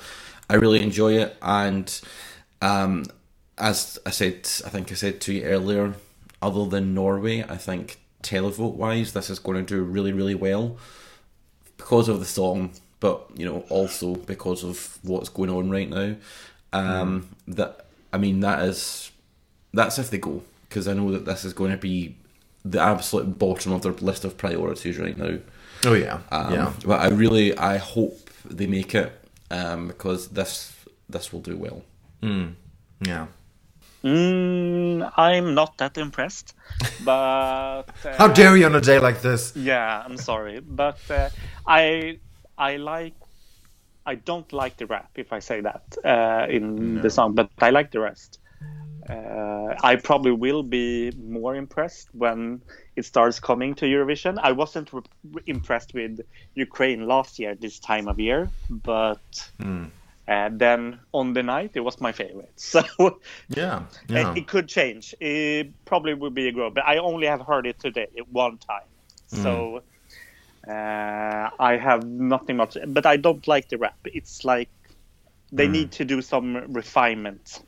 I 0.50 0.54
really 0.56 0.82
enjoy 0.82 1.14
it. 1.14 1.36
And 1.40 1.88
um, 2.60 3.06
as 3.56 3.98
I 4.04 4.10
said, 4.10 4.40
I 4.66 4.68
think 4.68 4.92
I 4.92 4.94
said 4.94 5.20
to 5.22 5.32
you 5.32 5.42
earlier, 5.44 5.94
other 6.42 6.66
than 6.66 6.94
Norway, 6.94 7.44
I 7.48 7.56
think 7.56 7.98
televote 8.22 8.74
wise, 8.74 9.12
this 9.12 9.30
is 9.30 9.38
going 9.38 9.64
to 9.64 9.74
do 9.74 9.82
really, 9.82 10.12
really 10.12 10.34
well 10.34 10.76
because 11.78 12.08
of 12.10 12.18
the 12.20 12.26
song, 12.26 12.72
but 13.00 13.26
you 13.34 13.46
know 13.46 13.64
also 13.70 14.14
because 14.16 14.62
of 14.64 14.98
what's 15.02 15.30
going 15.30 15.48
on 15.50 15.70
right 15.70 15.88
now. 15.88 16.14
Um, 16.74 17.28
That 17.46 17.86
I 18.12 18.18
mean, 18.18 18.40
that 18.40 18.60
is 18.64 19.10
that's 19.72 19.98
if 19.98 20.10
they 20.10 20.18
go 20.18 20.42
because 20.68 20.86
I 20.86 20.92
know 20.92 21.10
that 21.12 21.24
this 21.24 21.44
is 21.44 21.54
going 21.54 21.70
to 21.70 21.78
be 21.78 22.16
the 22.64 22.80
absolute 22.80 23.38
bottom 23.38 23.72
of 23.72 23.82
their 23.82 23.92
list 23.92 24.24
of 24.24 24.36
priorities 24.36 24.98
right 24.98 25.16
now. 25.16 25.38
Oh 25.86 25.94
yeah, 25.94 26.20
Um, 26.30 26.52
yeah. 26.52 26.72
But 26.84 27.00
I 27.00 27.08
really, 27.08 27.56
I 27.56 27.78
hope 27.78 28.18
they 28.44 28.66
make 28.66 28.94
it 28.94 29.12
um, 29.50 29.86
because 29.88 30.28
this 30.28 30.74
this 31.08 31.32
will 31.32 31.40
do 31.40 31.56
well. 31.56 31.82
Yeah. 33.00 33.26
Mm, 34.04 35.10
I'm 35.16 35.54
not 35.54 35.76
that 35.78 35.98
impressed, 35.98 36.54
but 37.04 37.10
uh, 37.10 37.84
How 38.18 38.28
dare 38.28 38.56
you 38.56 38.66
on 38.66 38.74
a 38.74 38.80
day 38.80 38.98
like 38.98 39.22
this? 39.22 39.52
Yeah, 39.56 40.02
I'm 40.04 40.16
sorry, 40.16 40.60
but 40.60 41.00
uh, 41.10 41.30
I 41.66 42.18
I 42.56 42.76
like 42.76 43.14
I 44.06 44.14
don't 44.14 44.50
like 44.52 44.76
the 44.78 44.86
rap 44.86 45.10
if 45.16 45.32
I 45.32 45.40
say 45.40 45.60
that 45.62 45.82
uh, 46.04 46.46
in 46.48 47.00
the 47.00 47.10
song, 47.10 47.34
but 47.34 47.50
I 47.60 47.70
like 47.70 47.90
the 47.90 48.00
rest. 48.00 48.38
Uh, 49.08 49.74
I 49.82 49.96
probably 49.96 50.32
will 50.32 50.62
be 50.62 51.12
more 51.12 51.56
impressed 51.56 52.08
when 52.12 52.62
it 52.96 53.04
starts 53.04 53.40
coming 53.40 53.74
to 53.76 53.86
Eurovision. 53.86 54.38
I 54.42 54.52
wasn't 54.52 54.92
re- 54.92 55.02
impressed 55.46 55.94
with 55.94 56.20
Ukraine 56.54 57.06
last 57.06 57.38
year 57.38 57.54
this 57.54 57.78
time 57.80 58.08
of 58.08 58.18
year, 58.20 58.50
but 58.68 59.50
uh, 60.28 60.50
then 60.52 61.00
on 61.12 61.32
the 61.32 61.42
night 61.42 61.72
it 61.74 61.80
was 61.80 62.00
my 62.00 62.12
favorite. 62.12 62.52
So 62.56 62.82
Yeah, 63.48 63.84
yeah. 64.08 64.34
it 64.36 64.46
could 64.46 64.68
change. 64.68 65.14
It 65.20 65.72
probably 65.84 66.14
would 66.14 66.34
be 66.34 66.48
a 66.48 66.52
grow, 66.52 66.70
but 66.70 66.84
I 66.84 66.98
only 66.98 67.26
have 67.26 67.40
heard 67.40 67.66
it 67.66 67.78
today 67.80 68.08
one 68.30 68.58
time. 68.58 68.88
So 69.26 69.82
uh, 70.68 71.50
I 71.58 71.76
have 71.76 72.04
nothing 72.04 72.56
much. 72.56 72.76
But 72.86 73.06
I 73.06 73.16
don't 73.16 73.46
like 73.48 73.68
the 73.68 73.78
rap. 73.78 73.98
It's 74.04 74.44
like 74.44 74.68
they 75.50 75.66
need 75.68 75.92
to 75.92 76.04
do 76.04 76.20
some 76.20 76.72
refinement 76.72 77.60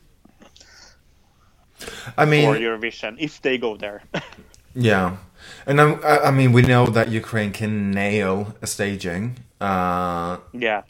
I 2.17 2.25
mean, 2.25 2.45
for 2.45 2.55
Eurovision 2.55 3.15
if 3.19 3.41
they 3.41 3.57
go 3.57 3.75
there. 3.77 4.03
yeah, 4.75 5.17
and 5.65 5.81
I'm, 5.81 5.99
I, 6.03 6.19
I 6.19 6.31
mean, 6.31 6.51
we 6.51 6.61
know 6.61 6.85
that 6.85 7.09
Ukraine 7.09 7.51
can 7.51 7.91
nail 7.91 8.55
a 8.61 8.67
staging. 8.67 9.37
Uh, 9.59 10.37
yeah. 10.53 10.83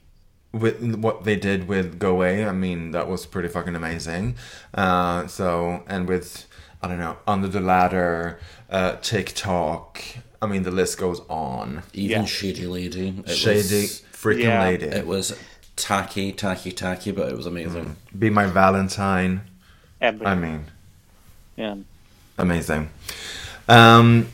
With 0.53 0.96
what 0.96 1.24
they 1.24 1.36
did 1.36 1.67
with 1.67 1.98
Go 2.00 2.12
Away. 2.12 2.46
I 2.46 2.51
mean, 2.51 2.91
that 2.91 3.08
was 3.08 3.25
pretty 3.25 3.48
fucking 3.48 3.75
amazing. 3.75 4.36
Uh, 4.74 5.27
so, 5.27 5.84
and 5.88 6.08
with, 6.08 6.46
I 6.81 6.88
don't 6.88 7.00
know, 7.00 7.17
Under 7.27 7.48
the 7.48 7.62
Ladder, 7.62 8.39
uh, 8.70 8.98
TikTok, 9.01 10.01
I 10.41 10.48
mean, 10.48 10.63
the 10.63 10.72
list 10.72 10.98
goes 10.98 11.22
on. 11.29 11.84
Even 11.93 12.22
Yeah. 12.22 12.25
Shady 12.25 12.65
Lady. 12.65 13.24
It 13.25 13.29
Shady 13.36 13.81
Was, 13.81 14.01
freaking 14.13 14.43
Yeah. 14.43 14.63
lady. 14.63 14.86
it 14.86 15.05
was 15.05 15.36
tacky, 15.75 16.31
tacky, 16.31 16.72
tacky, 16.72 17.12
but 17.12 17.29
it 17.29 17.38
was 17.38 17.46
amazing. 17.46 17.96
Be 18.17 18.29
My 18.29 18.46
Valentine. 18.48 19.41
Everything. 20.01 20.27
I 20.27 20.36
mean, 20.36 20.65
yeah. 21.55 21.75
Amazing. 22.38 22.89
Um, 23.70 24.27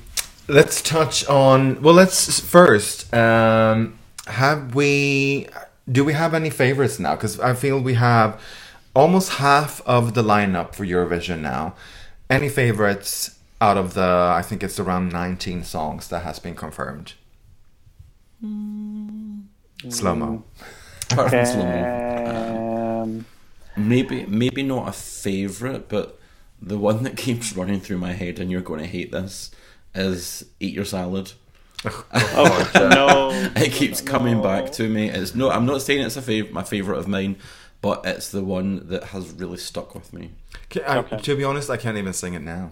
let's 0.48 0.82
touch 0.82 1.26
on. 1.28 1.82
Well, 1.82 1.94
let's 1.94 2.40
first. 2.40 3.14
Um, 3.14 4.00
have 4.28 4.74
we? 4.74 5.48
Do 5.90 6.04
we 6.04 6.14
have 6.14 6.34
any 6.34 6.50
favorites 6.50 7.00
now? 7.00 7.16
Because 7.16 7.40
I 7.40 7.54
feel 7.54 7.80
we 7.80 7.94
have 7.96 8.42
almost 8.94 9.34
half 9.34 9.82
of 9.86 10.14
the 10.14 10.24
lineup 10.24 10.76
for 10.76 10.86
Eurovision 10.86 11.40
now. 11.40 11.76
Any 12.30 12.50
favorites 12.50 13.40
out 13.62 13.78
of 13.78 13.94
the? 13.94 14.32
I 14.36 14.42
think 14.42 14.64
it's 14.64 14.80
around 14.80 15.14
nineteen 15.14 15.64
songs 15.64 16.10
that 16.10 16.24
has 16.24 16.40
been 16.40 16.56
confirmed. 16.56 17.14
SloMo. 18.44 20.44
Apart 21.12 21.30
from 21.30 21.40
SloMo. 21.40 23.04
Um, 23.04 23.26
Maybe, 23.78 24.26
maybe 24.26 24.64
not 24.64 24.88
a 24.88 24.92
favorite, 24.92 25.88
but 25.88 26.20
the 26.60 26.80
one 26.80 27.04
that 27.04 27.16
keeps 27.26 27.56
running 27.56 27.80
through 27.80 28.00
my 28.00 28.14
head, 28.14 28.40
and 28.40 28.50
you're 28.50 28.62
going 28.62 28.80
to 28.80 28.88
hate 28.88 29.12
this, 29.12 29.52
is 29.94 30.46
Eat 30.60 30.74
Your 30.74 30.86
Salad. 30.86 31.34
Oh 31.86 32.72
no! 32.76 33.52
It 33.62 33.72
keeps 33.72 34.02
coming 34.02 34.38
no. 34.38 34.44
back 34.44 34.72
to 34.74 34.88
me. 34.90 35.10
It's 35.10 35.36
no, 35.36 35.50
I'm 35.50 35.66
not 35.66 35.82
saying 35.82 36.02
it's 36.06 36.18
a 36.18 36.22
fav- 36.22 36.52
my 36.52 36.64
favorite 36.64 36.98
of 36.98 37.08
mine, 37.08 37.38
but 37.82 38.02
it's 38.06 38.30
the 38.30 38.44
one 38.44 38.88
that 38.88 39.06
has 39.06 39.32
really 39.32 39.58
stuck 39.58 39.94
with 39.94 40.14
me. 40.14 40.32
Ca- 40.70 40.84
I- 40.88 40.98
Okay. 41.00 41.18
To 41.18 41.36
be 41.36 41.44
honest, 41.44 41.70
I 41.70 41.78
can't 41.78 41.98
even 41.98 42.14
sing 42.14 42.34
it 42.34 42.42
now. 42.42 42.72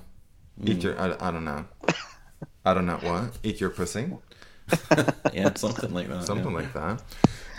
Eat 0.64 0.80
mm. 0.80 0.84
your. 0.84 1.00
I, 1.00 1.16
I 1.28 1.32
don't 1.32 1.46
know. 1.46 1.66
I 2.66 2.74
don't 2.74 2.86
know 2.86 2.98
what. 2.98 3.38
Eat 3.44 3.60
your 3.62 3.70
pussy. 3.70 4.10
Yeah, 5.34 5.54
something 5.56 5.94
like 5.94 6.08
that. 6.08 6.24
Something 6.24 6.52
yeah. 6.52 6.58
like 6.58 6.74
that. 6.74 7.04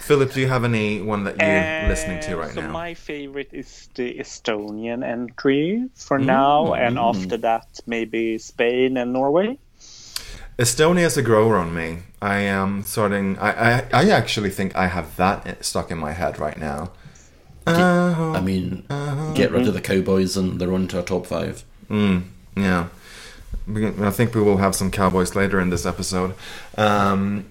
Philip, 0.01 0.33
do 0.33 0.41
you 0.41 0.49
have 0.49 0.65
any 0.65 1.03
one 1.03 1.25
that 1.25 1.37
you're 1.37 1.49
uh, 1.49 1.89
listening 1.89 2.21
to 2.23 2.33
Uh, 2.33 2.37
right 2.37 2.55
so 2.55 2.61
now? 2.63 2.71
my 2.71 2.95
favorite 2.95 3.51
is 3.53 3.89
the 3.95 4.15
Estonian 4.19 5.05
entry 5.05 5.89
for 5.95 6.19
mm. 6.19 6.27
now, 6.27 6.75
and 6.75 6.97
mm. 6.97 7.09
after 7.09 7.37
that 7.39 7.81
maybe 7.87 8.39
Spain 8.39 8.97
and 8.97 9.13
Norway. 9.13 9.59
Estonia 10.59 11.05
is 11.05 11.17
a 11.17 11.23
grower 11.23 11.57
on 11.57 11.75
me. 11.75 11.99
I 12.23 12.39
am 12.39 12.83
starting. 12.83 13.39
I, 13.39 13.79
I, 13.79 13.85
I 13.93 14.11
actually 14.11 14.51
think 14.51 14.75
I 14.75 14.87
have 14.87 15.17
that 15.17 15.65
stuck 15.65 15.91
in 15.91 15.99
my 15.99 16.13
head 16.13 16.39
right 16.39 16.59
now. 16.59 16.93
Uh, 17.67 18.33
I 18.35 18.41
mean, 18.41 18.85
get 19.35 19.51
rid 19.51 19.67
of 19.67 19.75
the 19.75 19.81
Cowboys 19.81 20.37
and 20.37 20.61
they're 20.61 20.73
on 20.73 20.87
to 20.89 21.01
a 21.01 21.03
top 21.03 21.27
five. 21.27 21.65
yeah. 21.91 22.89
I 23.69 24.11
think 24.11 24.35
we 24.35 24.41
will 24.43 24.59
have 24.59 24.77
some 24.77 24.93
cowboys 24.93 25.35
later 25.35 25.59
in 25.59 25.71
this 25.71 25.85
episode. 25.85 26.35
Um, 26.79 27.47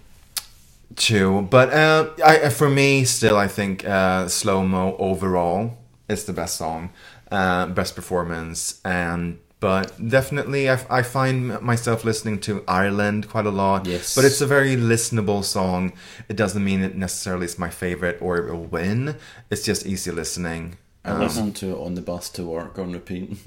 too. 0.96 1.42
But 1.50 1.74
uh, 1.74 2.10
I, 2.24 2.50
for 2.50 2.70
me, 2.70 3.04
still, 3.04 3.38
I 3.38 3.48
think 3.48 3.86
uh, 3.86 4.26
SloMo 4.26 4.96
overall 4.98 5.78
is 6.08 6.24
the 6.24 6.34
best 6.34 6.56
song, 6.56 6.92
uh, 7.32 7.68
best 7.68 7.96
performance. 7.96 8.80
And 8.86 9.40
but 9.66 10.10
definitely, 10.10 10.70
I, 10.70 10.78
I 10.92 11.02
find 11.02 11.60
myself 11.60 12.06
listening 12.06 12.40
to 12.42 12.64
Ireland 12.68 13.28
quite 13.28 13.48
a 13.48 13.50
lot. 13.50 13.88
Yes. 13.88 14.14
But 14.14 14.24
it's 14.24 14.40
a 14.40 14.46
very 14.46 14.76
listenable 14.76 15.44
song. 15.44 15.94
It 16.30 16.36
doesn't 16.36 16.64
mean 16.64 16.84
it 16.84 16.96
necessarily 16.96 17.46
is 17.46 17.58
my 17.58 17.72
favorite 17.72 18.20
or 18.22 18.38
it 18.38 18.52
will 18.52 18.66
win. 18.66 19.16
It's 19.50 19.64
just 19.64 19.88
easy 19.88 20.12
listening. 20.12 20.78
I 21.04 21.18
listen 21.18 21.52
to 21.54 21.72
it 21.72 21.80
on 21.84 21.96
the 21.96 22.02
bus 22.02 22.30
to 22.38 22.44
work 22.44 22.78
on 22.78 22.92
repeat. 22.92 23.40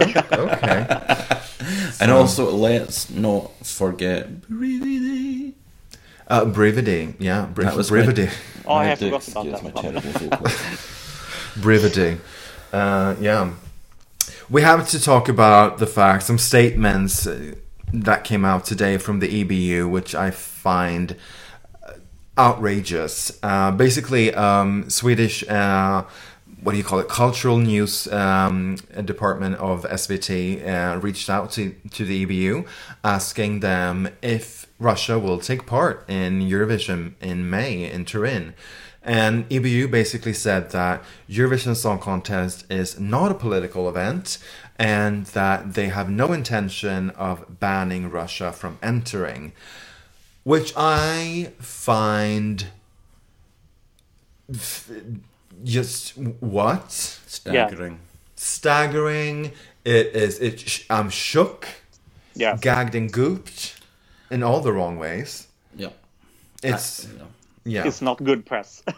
okay. 0.00 0.86
and 2.00 2.12
also, 2.12 2.52
let's 2.52 3.10
not 3.10 3.50
forget 3.66 4.42
Brevity. 4.42 5.54
Uh, 6.28 6.44
Brividi, 6.44 7.14
yeah, 7.18 7.46
Bri- 7.46 7.64
That 7.64 7.74
was 7.74 7.90
Brividi. 7.90 8.30
Oh, 8.66 8.74
I 8.74 8.84
have 8.84 9.00
dick- 9.00 9.20
forgot 9.20 9.28
about 9.32 9.46
yes, 9.46 9.60
that 9.62 9.74
my 9.74 9.82
terrible 9.82 10.10
vocal. 10.12 10.46
Brividi. 11.60 12.18
Uh, 12.72 13.16
yeah. 13.20 13.50
We 14.48 14.62
have 14.62 14.88
to 14.90 15.00
talk 15.00 15.28
about 15.28 15.78
the 15.78 15.88
fact, 15.88 16.22
some 16.22 16.38
statements 16.38 17.26
uh, 17.26 17.56
that 17.92 18.22
came 18.22 18.44
out 18.44 18.64
today 18.64 18.96
from 18.96 19.18
the 19.18 19.44
EBU, 19.44 19.90
which 19.90 20.14
I 20.14 20.30
find 20.30 21.16
uh, 21.82 21.94
outrageous. 22.38 23.36
Uh, 23.42 23.72
basically, 23.72 24.32
um, 24.34 24.88
Swedish, 24.88 25.42
uh, 25.48 26.04
what 26.62 26.72
do 26.72 26.78
you 26.78 26.84
call 26.84 27.00
it, 27.00 27.08
cultural 27.08 27.58
news 27.58 28.06
um, 28.12 28.76
department 29.04 29.56
of 29.56 29.82
SVT 29.82 30.64
uh, 30.64 31.00
reached 31.00 31.28
out 31.28 31.50
to, 31.52 31.74
to 31.90 32.04
the 32.04 32.24
EBU 32.24 32.68
asking 33.02 33.60
them 33.60 34.08
if 34.22 34.68
Russia 34.78 35.18
will 35.18 35.40
take 35.40 35.66
part 35.66 36.08
in 36.08 36.40
Eurovision 36.40 37.14
in 37.20 37.50
May 37.50 37.90
in 37.90 38.04
Turin. 38.04 38.54
And 39.06 39.48
EBU 39.50 39.88
basically 39.90 40.32
said 40.32 40.70
that 40.72 41.02
Eurovision 41.30 41.76
Song 41.76 42.00
Contest 42.00 42.66
is 42.68 42.98
not 42.98 43.30
a 43.30 43.34
political 43.34 43.88
event 43.88 44.38
and 44.80 45.26
that 45.26 45.74
they 45.74 45.86
have 45.88 46.10
no 46.10 46.32
intention 46.32 47.10
of 47.10 47.60
banning 47.60 48.10
Russia 48.10 48.52
from 48.52 48.78
entering, 48.82 49.52
which 50.42 50.72
I 50.76 51.52
find 51.60 52.66
f- 54.52 54.90
just 55.64 56.16
what 56.40 56.90
Staggering. 56.92 58.00
staggering. 58.34 59.52
It 59.84 60.06
is. 60.16 60.38
It. 60.40 60.58
sh- 60.60 60.84
I'm 60.90 61.10
shook, 61.10 61.68
Yeah. 62.34 62.56
gagged, 62.60 62.94
and 62.96 63.12
gooped 63.12 63.74
in 64.30 64.42
all 64.42 64.60
the 64.60 64.72
wrong 64.72 64.98
ways. 64.98 65.46
Yeah. 65.76 65.90
It's 66.62 67.06
I- 67.06 67.08
yeah. 67.18 67.22
It's 67.84 68.00
not 68.00 68.22
good 68.22 68.46
press. 68.46 68.82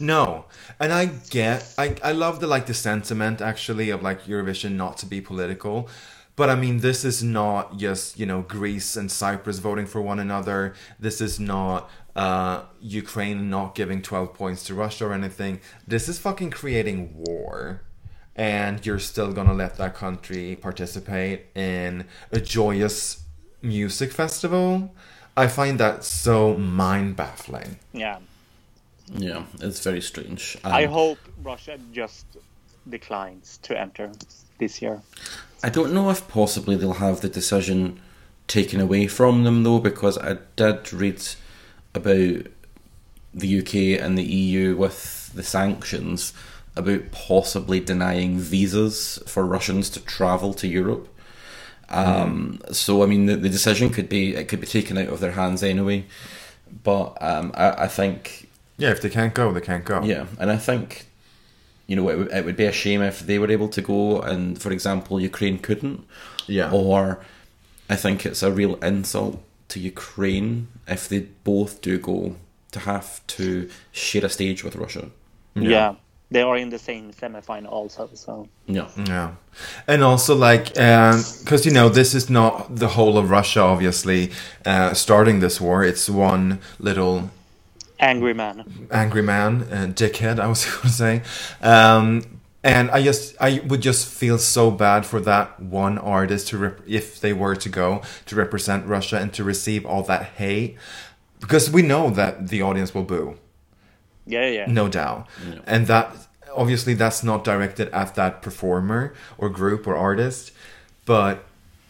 No, 0.00 0.46
and 0.80 0.92
I 0.92 1.06
get, 1.06 1.72
I, 1.78 1.96
I 2.02 2.12
love 2.12 2.40
the 2.40 2.48
like 2.48 2.66
the 2.66 2.74
sentiment 2.74 3.40
actually 3.40 3.90
of 3.90 4.02
like 4.02 4.24
Eurovision 4.24 4.72
not 4.72 4.98
to 4.98 5.06
be 5.06 5.20
political, 5.20 5.88
but 6.36 6.50
I 6.50 6.56
mean 6.56 6.80
this 6.80 7.04
is 7.04 7.22
not 7.22 7.76
just 7.78 8.18
you 8.18 8.26
know 8.26 8.42
Greece 8.42 8.96
and 8.96 9.10
Cyprus 9.10 9.60
voting 9.60 9.86
for 9.86 10.00
one 10.00 10.18
another. 10.18 10.74
This 10.98 11.20
is 11.20 11.38
not 11.38 11.88
uh, 12.16 12.62
Ukraine 12.80 13.48
not 13.48 13.74
giving 13.76 14.02
twelve 14.02 14.34
points 14.34 14.64
to 14.64 14.74
Russia 14.74 15.06
or 15.06 15.12
anything. 15.12 15.60
This 15.86 16.08
is 16.08 16.18
fucking 16.18 16.50
creating 16.50 17.14
war, 17.14 17.82
and 18.34 18.84
you're 18.84 18.98
still 18.98 19.32
gonna 19.32 19.54
let 19.54 19.76
that 19.76 19.94
country 19.94 20.58
participate 20.60 21.46
in 21.54 22.06
a 22.32 22.40
joyous 22.40 23.22
music 23.62 24.12
festival. 24.12 24.92
I 25.36 25.48
find 25.48 25.80
that 25.80 26.04
so 26.04 26.54
mind 26.56 27.16
baffling. 27.16 27.78
yeah. 27.92 28.18
Yeah, 29.12 29.44
it's 29.60 29.80
very 29.80 30.00
strange. 30.00 30.56
Um, 30.64 30.72
I 30.72 30.86
hope 30.86 31.18
Russia 31.42 31.78
just 31.92 32.24
declines 32.88 33.58
to 33.62 33.78
enter 33.78 34.10
this 34.58 34.80
year. 34.80 35.02
I 35.62 35.68
don't 35.68 35.92
know 35.92 36.08
if 36.10 36.26
possibly 36.28 36.76
they'll 36.76 36.94
have 36.94 37.20
the 37.20 37.28
decision 37.28 38.00
taken 38.46 38.80
away 38.80 39.06
from 39.06 39.44
them 39.44 39.62
though, 39.62 39.78
because 39.78 40.16
I 40.18 40.38
did 40.56 40.92
read 40.92 41.22
about 41.94 42.46
the 43.34 43.58
UK 43.58 44.02
and 44.02 44.16
the 44.16 44.24
EU 44.24 44.76
with 44.76 45.32
the 45.34 45.42
sanctions 45.42 46.32
about 46.76 47.12
possibly 47.12 47.80
denying 47.80 48.38
visas 48.38 49.18
for 49.26 49.44
Russians 49.44 49.90
to 49.90 50.00
travel 50.00 50.54
to 50.54 50.68
Europe. 50.68 51.08
Um, 51.88 52.60
So 52.72 53.02
I 53.02 53.06
mean, 53.06 53.26
the, 53.26 53.36
the 53.36 53.48
decision 53.48 53.90
could 53.90 54.08
be 54.08 54.34
it 54.34 54.48
could 54.48 54.60
be 54.60 54.66
taken 54.66 54.98
out 54.98 55.08
of 55.08 55.20
their 55.20 55.32
hands 55.32 55.62
anyway. 55.62 56.04
But 56.82 57.16
um, 57.20 57.52
I, 57.54 57.84
I 57.84 57.88
think 57.88 58.48
Yeah, 58.78 58.90
if 58.90 59.00
they 59.00 59.10
can't 59.10 59.34
go, 59.34 59.52
they 59.52 59.60
can't 59.60 59.84
go. 59.84 60.02
yeah, 60.02 60.26
and 60.40 60.50
I 60.50 60.56
think 60.56 61.06
you 61.86 61.96
know 61.96 62.08
it, 62.08 62.16
would- 62.18 62.32
it 62.32 62.44
would 62.44 62.56
be 62.56 62.64
a 62.64 62.72
shame 62.72 63.02
if 63.02 63.20
they 63.20 63.38
were 63.38 63.50
able 63.50 63.68
to 63.68 63.82
go 63.82 64.20
and, 64.20 64.60
for 64.60 64.70
example, 64.72 65.20
Ukraine 65.20 65.58
couldn't. 65.58 66.04
Yeah. 66.46 66.70
Or 66.72 67.24
I 67.88 67.96
think 67.96 68.24
it's 68.26 68.42
a 68.42 68.50
real 68.50 68.74
insult 68.76 69.42
to 69.68 69.80
Ukraine 69.80 70.68
if 70.88 71.08
they 71.08 71.20
both 71.44 71.80
do 71.82 71.98
go 71.98 72.36
to 72.72 72.80
have 72.80 73.08
to 73.36 73.68
share 73.92 74.24
a 74.24 74.28
stage 74.28 74.64
with 74.64 74.76
Russia. 74.76 75.10
Yeah. 75.54 75.94
They 76.30 76.42
are 76.42 76.56
in 76.56 76.70
the 76.70 76.78
same 76.78 77.12
semifinal 77.12 77.70
also, 77.70 78.10
so 78.14 78.48
Yeah. 78.66 78.88
Yeah, 78.96 79.34
and 79.86 80.02
also 80.02 80.34
like 80.34 80.74
because 80.74 81.66
you 81.66 81.72
know 81.72 81.88
this 81.88 82.14
is 82.14 82.30
not 82.30 82.76
the 82.76 82.88
whole 82.88 83.18
of 83.18 83.30
Russia, 83.30 83.60
obviously, 83.60 84.32
uh, 84.66 84.94
starting 84.94 85.40
this 85.40 85.60
war. 85.60 85.84
It's 85.84 86.10
one 86.10 86.60
little 86.78 87.30
angry 88.00 88.34
man. 88.34 88.64
angry 88.90 89.22
man, 89.22 89.62
uh, 89.70 89.86
dickhead. 89.94 90.40
I 90.40 90.46
was 90.48 90.64
going 90.70 90.82
to 90.82 90.88
say, 90.90 91.22
um, 91.62 92.22
and 92.64 92.90
I 92.90 93.02
just 93.02 93.36
I 93.40 93.60
would 93.66 93.82
just 93.82 94.06
feel 94.08 94.38
so 94.38 94.70
bad 94.70 95.06
for 95.06 95.20
that 95.20 95.60
one 95.60 95.98
artist 95.98 96.48
to 96.48 96.58
rep- 96.58 96.80
if 96.86 97.20
they 97.20 97.32
were 97.32 97.56
to 97.56 97.68
go 97.68 98.02
to 98.26 98.36
represent 98.36 98.86
Russia 98.86 99.18
and 99.18 99.32
to 99.34 99.44
receive 99.44 99.86
all 99.86 100.02
that 100.04 100.24
hate, 100.36 100.76
because 101.40 101.70
we 101.70 101.82
know 101.82 102.10
that 102.10 102.48
the 102.48 102.62
audience 102.62 102.94
will 102.94 103.04
boo. 103.04 103.38
Yeah, 104.26 104.48
yeah. 104.48 104.66
no 104.66 104.88
doubt. 104.88 105.28
Yeah. 105.46 105.60
And 105.66 105.86
that 105.86 106.14
obviously 106.54 106.94
that's 106.94 107.22
not 107.22 107.44
directed 107.44 107.88
at 107.90 108.14
that 108.14 108.42
performer 108.42 109.14
or 109.38 109.48
group 109.48 109.86
or 109.86 109.96
artist, 109.96 110.52
but 111.04 111.44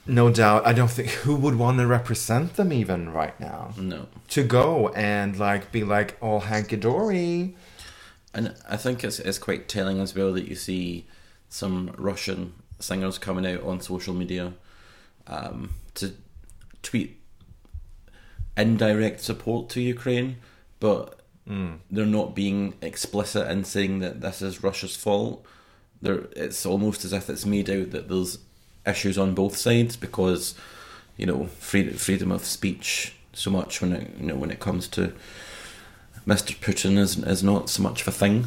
no 0.07 0.31
doubt 0.31 0.66
I 0.66 0.73
don't 0.73 0.90
think 0.90 1.11
who 1.11 1.37
would 1.37 1.57
want 1.57 1.79
to 1.79 1.87
represent 1.87 2.57
them 2.57 2.73
even 2.73 3.12
right 3.12 3.38
now. 3.38 3.73
No. 3.77 4.07
To 4.29 4.42
go 4.42 4.88
and 4.90 5.38
like 5.38 5.73
be 5.73 5.85
like 5.85 6.16
all 6.20 6.40
hanky 6.40 6.77
dory. 6.77 7.57
And 8.33 8.55
I 8.68 8.77
think 8.77 9.05
it's 9.05 9.20
it's 9.20 9.38
quite 9.38 9.68
telling 9.68 10.01
as 10.01 10.14
well 10.14 10.33
that 10.33 10.49
you 10.49 10.57
see 10.57 11.07
some 11.49 11.94
Russian 11.97 12.55
singers 12.81 13.18
coming 13.18 13.47
out 13.47 13.62
on 13.62 13.81
social 13.81 14.12
media 14.12 14.55
um, 15.27 15.70
to 15.94 16.12
tweet 16.83 17.20
indirect 18.57 19.20
support 19.20 19.68
to 19.70 19.81
Ukraine, 19.81 20.37
but 20.81 21.20
they're 21.46 22.07
not 22.07 22.35
being 22.35 22.74
explicit 22.80 23.50
in 23.50 23.64
saying 23.64 23.98
that 24.00 24.20
this 24.20 24.40
is 24.42 24.62
Russia's 24.62 24.96
fault. 24.96 25.44
They're, 26.00 26.26
it's 26.37 26.64
almost 26.66 27.04
as 27.04 27.12
if 27.12 27.28
it's 27.30 27.44
made 27.46 27.68
out 27.70 27.90
that 27.90 28.09
there's 28.09 28.38
issues 28.87 29.16
on 29.18 29.35
both 29.35 29.57
sides 29.57 29.96
because 29.96 30.54
you 31.16 31.26
know 31.26 31.46
freedom 31.59 31.94
freedom 31.94 32.30
of 32.33 32.44
speech 32.44 33.14
so 33.33 33.50
much 33.50 33.80
when 33.80 33.92
it 33.92 34.11
you 34.18 34.26
know 34.26 34.35
when 34.37 34.50
it 34.50 34.61
comes 34.61 34.87
to 34.88 35.12
Mr. 36.26 36.57
Putin 36.57 36.98
is 36.98 37.18
is 37.18 37.42
not 37.42 37.68
so 37.70 37.83
much 37.83 38.02
of 38.02 38.09
a 38.09 38.12
thing. 38.12 38.46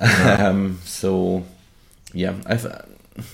um, 0.00 0.78
so 0.84 1.44
yeah, 2.12 2.34
I 2.46 2.58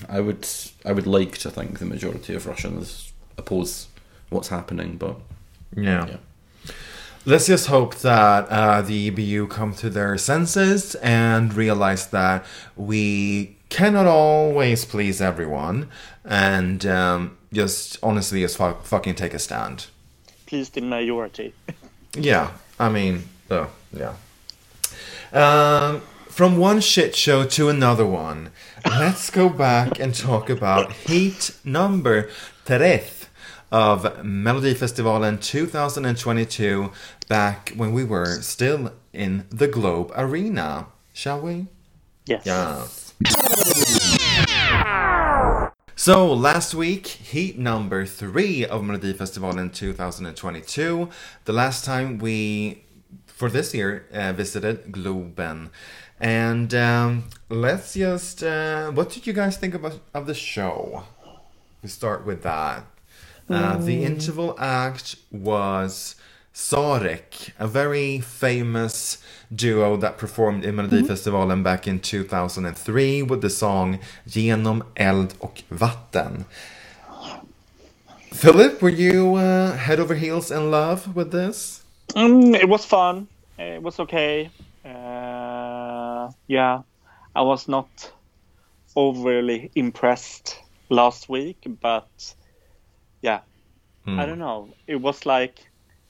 I 0.09 0.19
would 0.19 0.47
I 0.85 0.91
would 0.91 1.07
like 1.07 1.37
to 1.39 1.49
think 1.51 1.79
the 1.79 1.85
majority 1.85 2.33
of 2.35 2.45
Russians 2.47 3.13
oppose 3.37 3.87
what's 4.29 4.49
happening, 4.49 4.97
but 4.97 5.17
Yeah. 5.75 6.07
yeah. 6.07 6.17
Let's 7.27 7.47
just 7.47 7.67
hope 7.67 7.95
that 7.95 8.47
uh, 8.47 8.81
the 8.81 9.11
EBU 9.11 9.49
come 9.49 9.73
to 9.73 9.89
their 9.89 10.17
senses 10.17 10.95
and 10.95 11.53
realize 11.53 12.07
that 12.11 12.45
we 12.77 13.57
cannot 13.67 14.07
always 14.07 14.85
please 14.85 15.19
everyone, 15.19 15.89
and 16.23 16.85
um, 16.85 17.37
just 17.51 17.97
honestly, 18.01 18.39
just 18.39 18.55
fu- 18.55 18.75
fucking 18.81 19.15
take 19.15 19.33
a 19.33 19.39
stand. 19.39 19.87
Please, 20.45 20.69
the 20.69 20.79
majority. 20.79 21.53
Yeah, 22.15 22.51
I 22.79 22.87
mean, 22.87 23.23
oh, 23.51 23.69
yeah. 23.91 24.13
Um, 25.33 26.01
from 26.29 26.55
one 26.55 26.79
shit 26.79 27.13
show 27.13 27.43
to 27.43 27.67
another 27.67 28.05
one, 28.05 28.51
let's 28.85 29.29
go 29.29 29.49
back 29.49 29.99
and 29.99 30.15
talk 30.15 30.49
about 30.49 30.93
heat 30.93 31.51
number 31.65 32.29
tres 32.65 33.16
of 33.71 34.03
Melodifestivalen 34.23 35.41
2022, 35.41 36.91
back 37.27 37.73
when 37.75 37.93
we 37.93 38.03
were 38.03 38.41
still 38.41 38.91
in 39.13 39.45
the 39.49 39.67
Globe 39.67 40.11
Arena, 40.15 40.87
shall 41.13 41.41
we? 41.41 41.67
Yes. 42.25 42.45
Yeah. 42.45 42.87
So 45.95 46.31
last 46.31 46.75
week, 46.75 47.07
heat 47.07 47.57
number 47.57 48.05
three 48.05 48.63
of 48.63 48.83
Melody 48.83 49.13
Festival 49.13 49.57
in 49.57 49.71
2022. 49.71 51.09
The 51.45 51.53
last 51.53 51.83
time 51.83 52.19
we, 52.19 52.83
for 53.25 53.49
this 53.49 53.73
year, 53.73 54.05
uh, 54.13 54.31
visited 54.31 54.91
Globen. 54.91 55.69
And 56.19 56.73
um, 56.73 57.23
let's 57.49 57.95
just, 57.95 58.43
uh, 58.43 58.91
what 58.91 59.09
did 59.09 59.27
you 59.27 59.33
guys 59.33 59.57
think 59.57 59.73
about 59.73 59.99
of 60.13 60.27
the 60.27 60.33
show? 60.33 61.03
We 61.81 61.89
start 61.89 62.25
with 62.25 62.43
that. 62.43 62.85
Uh, 63.49 63.77
the 63.77 64.03
interval 64.03 64.55
act 64.59 65.15
was 65.31 66.15
Sarek, 66.53 67.51
a 67.59 67.67
very 67.67 68.19
famous 68.19 69.19
duo 69.55 69.95
that 69.97 70.17
performed 70.17 70.65
in 70.65 70.75
Melodifestivalen 70.75 71.63
back 71.63 71.87
in 71.87 71.99
2003 71.99 73.21
with 73.21 73.41
the 73.41 73.49
song 73.49 73.99
Genom 74.27 74.83
eld 74.97 75.35
och 75.39 75.63
vatten. 75.69 76.45
Philip, 78.31 78.81
were 78.81 78.89
you 78.89 79.35
uh, 79.35 79.75
head 79.77 79.99
over 79.99 80.15
heels 80.15 80.51
in 80.51 80.69
love 80.69 81.15
with 81.15 81.31
this? 81.31 81.83
Mm, 82.09 82.55
it 82.55 82.67
was 82.67 82.85
fun. 82.85 83.27
It 83.57 83.81
was 83.81 83.99
okay. 83.99 84.49
Uh, 84.83 86.29
yeah, 86.47 86.81
I 87.35 87.41
was 87.41 87.67
not 87.67 88.11
overly 88.95 89.71
impressed 89.75 90.59
last 90.89 91.29
week, 91.29 91.65
but 91.81 92.35
yeah, 93.21 93.41
I 94.17 94.25
don't 94.25 94.39
know. 94.39 94.75
It 94.87 94.97
was 94.97 95.25
like 95.25 95.59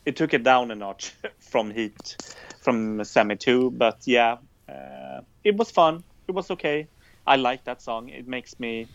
it 0.05 0.15
took 0.15 0.33
it 0.33 0.43
down 0.43 0.71
a 0.71 0.75
notch 0.75 1.13
from 1.39 1.71
Heat, 1.71 2.17
from 2.61 3.03
Semi 3.03 3.35
2, 3.35 3.71
but 3.71 4.01
yeah, 4.05 4.37
uh, 4.69 5.21
it 5.43 5.57
was 5.57 5.71
fun. 5.71 6.03
It 6.27 6.33
was 6.33 6.51
okay. 6.51 6.89
I 7.27 7.37
like 7.37 7.65
that 7.65 7.81
song. 7.81 8.09
It 8.09 8.27
makes 8.27 8.59
me 8.59 8.89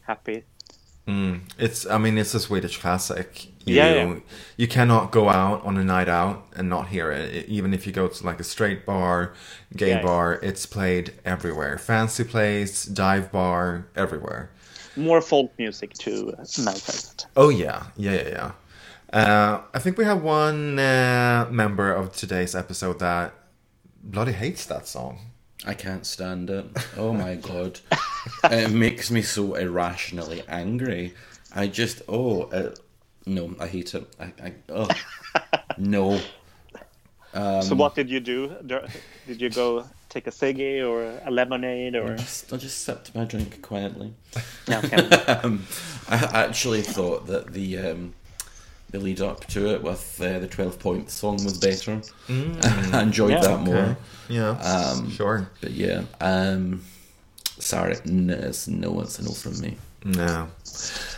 happy. 0.00 0.44
Mm, 1.08 1.42
it's, 1.58 1.86
I 1.86 1.98
mean, 1.98 2.16
it's 2.16 2.34
a 2.34 2.40
Swedish 2.40 2.78
classic. 2.78 3.46
You, 3.66 3.76
Yeah, 3.76 3.94
yeah. 3.94 4.10
You 4.56 4.68
cannot 4.68 5.10
go 5.12 5.28
out 5.28 5.64
on 5.64 5.76
a 5.76 5.84
night 5.84 6.08
out 6.08 6.46
and 6.56 6.68
not 6.70 6.88
hear 6.88 7.10
it. 7.12 7.46
Even 7.46 7.74
if 7.74 7.86
you 7.86 7.92
go 7.92 8.08
to 8.08 8.26
like 8.26 8.40
a 8.40 8.44
straight 8.44 8.86
bar, 8.86 9.34
gay 9.76 9.90
Yeah, 9.90 9.96
yeah. 9.96 10.02
bar, 10.02 10.40
it's 10.42 10.66
played 10.66 11.12
everywhere. 11.24 11.76
Fancy 11.78 12.24
place, 12.24 12.86
dive 12.86 13.30
bar, 13.30 13.86
everywhere. 13.94 14.50
More 14.96 15.20
folk 15.22 15.52
music 15.58 15.94
to 16.00 16.34
manifest. 16.58 17.26
Oh 17.36 17.48
yeah, 17.50 17.86
yeah, 17.96 18.12
yeah, 18.12 18.28
yeah. 18.28 18.52
Uh, 19.12 19.62
I 19.74 19.78
think 19.80 19.98
we 19.98 20.04
have 20.04 20.22
one 20.22 20.78
uh, 20.78 21.46
member 21.50 21.92
of 21.92 22.12
today's 22.14 22.54
episode 22.54 22.98
that 23.00 23.34
bloody 24.02 24.32
hates 24.32 24.66
that 24.66 24.86
song. 24.88 25.18
I 25.66 25.74
can't 25.74 26.06
stand 26.06 26.50
it. 26.50 26.66
Oh 26.96 27.12
my 27.12 27.36
god, 27.36 27.80
it 28.50 28.70
makes 28.70 29.10
me 29.10 29.22
so 29.22 29.54
irrationally 29.54 30.42
angry. 30.48 31.14
I 31.54 31.68
just 31.68 32.02
oh 32.08 32.50
it, 32.50 32.78
no, 33.26 33.54
I 33.60 33.66
hate 33.68 33.94
it. 33.94 34.06
I, 34.20 34.32
I 34.44 34.54
oh 34.70 34.88
no. 35.78 36.20
Um, 37.34 37.62
So 37.62 37.74
what 37.76 37.94
did 37.94 38.10
you 38.10 38.20
do? 38.20 38.56
Did 39.26 39.40
you 39.40 39.50
go 39.50 39.84
take 40.14 40.26
a 40.26 40.30
ciggy 40.30 40.86
or 40.88 41.20
a 41.24 41.30
lemonade 41.30 41.96
or? 41.96 42.16
Just, 42.16 42.52
I 42.52 42.56
just 42.56 42.82
sipped 42.82 43.14
my 43.14 43.24
drink 43.24 43.60
quietly. 43.62 44.14
Yeah, 44.68 44.78
okay. 44.84 44.96
um, 45.42 45.66
I 46.08 46.16
actually 46.44 46.82
thought 46.82 47.26
that 47.26 47.52
the 47.52 47.78
um, 47.78 48.14
the 48.90 49.00
lead 49.00 49.20
up 49.20 49.44
to 49.48 49.66
it 49.74 49.82
with 49.82 50.20
uh, 50.20 50.38
the 50.38 50.46
twelve 50.48 50.78
point 50.78 51.10
song 51.10 51.42
was 51.44 51.58
better. 51.58 52.00
I 52.28 53.02
enjoyed 53.02 53.32
Yeah, 53.32 53.40
that 53.40 53.60
more. 53.60 53.96
Yeah, 54.28 54.50
Um, 54.50 55.10
sure. 55.10 55.50
But 55.60 55.72
yeah, 55.72 56.04
um, 56.20 56.82
sorry, 57.58 57.96
no, 58.04 58.34
it's 58.34 58.68
no, 58.68 59.00
it's 59.00 59.18
a 59.18 59.24
no 59.24 59.32
from 59.32 59.60
me. 59.60 59.76
No. 60.04 60.48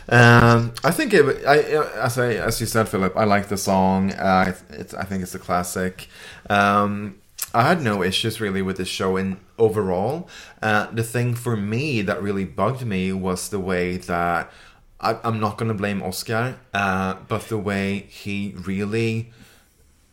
Um, 0.09 0.73
I 0.85 0.91
think 0.93 1.13
it. 1.13 1.45
I 1.47 1.59
as 2.07 2.19
I 2.19 2.35
as 2.35 2.61
you 2.61 2.67
said, 2.67 2.89
Philip. 2.89 3.17
I 3.17 3.25
like 3.25 3.49
the 3.49 3.57
song. 3.57 4.13
Uh, 4.13 4.55
it's. 4.71 4.95
I 4.95 5.05
think 5.05 5.23
it's 5.23 5.35
a 5.35 5.39
classic. 5.41 6.09
Um, 6.49 7.17
I 7.57 7.63
had 7.63 7.81
no 7.83 8.03
issues 8.03 8.41
really 8.41 8.61
with 8.63 8.77
the 8.77 8.85
show 8.85 9.17
in 9.17 9.39
overall. 9.59 10.29
Uh, 10.63 10.91
the 10.91 11.03
thing 11.03 11.35
for 11.35 11.57
me 11.57 12.03
that 12.03 12.23
really 12.23 12.45
bugged 12.45 12.85
me 12.85 13.13
was 13.13 13.49
the 13.49 13.59
way 13.61 13.97
that 13.97 14.53
I, 15.01 15.19
I'm 15.25 15.41
not 15.41 15.57
going 15.59 15.69
to 15.69 15.75
blame 15.75 16.03
Oscar, 16.03 16.59
uh, 16.75 17.15
but 17.29 17.43
the 17.49 17.59
way 17.59 18.07
he 18.11 18.55
really 18.73 19.33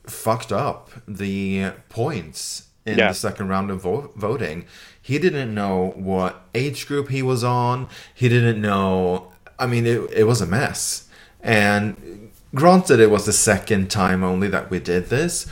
fucked 0.08 0.52
up 0.52 0.90
the 1.08 1.72
points 1.90 2.68
in 2.86 2.98
Yeah. 2.98 3.10
the 3.10 3.14
second 3.14 3.50
round 3.50 3.72
of 3.72 3.82
vo- 3.82 4.12
voting. 4.16 4.66
He 5.02 5.20
didn't 5.20 5.54
know 5.54 5.92
what 5.96 6.44
age 6.56 6.88
group 6.88 7.10
he 7.10 7.22
was 7.22 7.44
on. 7.44 7.88
He 8.14 8.30
didn't 8.30 8.62
know. 8.62 9.32
I 9.60 9.68
mean, 9.68 9.86
it, 9.86 10.00
it 10.14 10.24
was 10.26 10.40
a 10.42 10.46
mess. 10.46 11.10
And 11.42 12.32
granted, 12.56 13.00
it 13.02 13.10
was 13.10 13.26
the 13.26 13.34
second 13.34 13.92
time 13.92 14.24
only 14.24 14.48
that 14.48 14.70
we 14.70 14.80
did 14.80 15.08
this, 15.10 15.46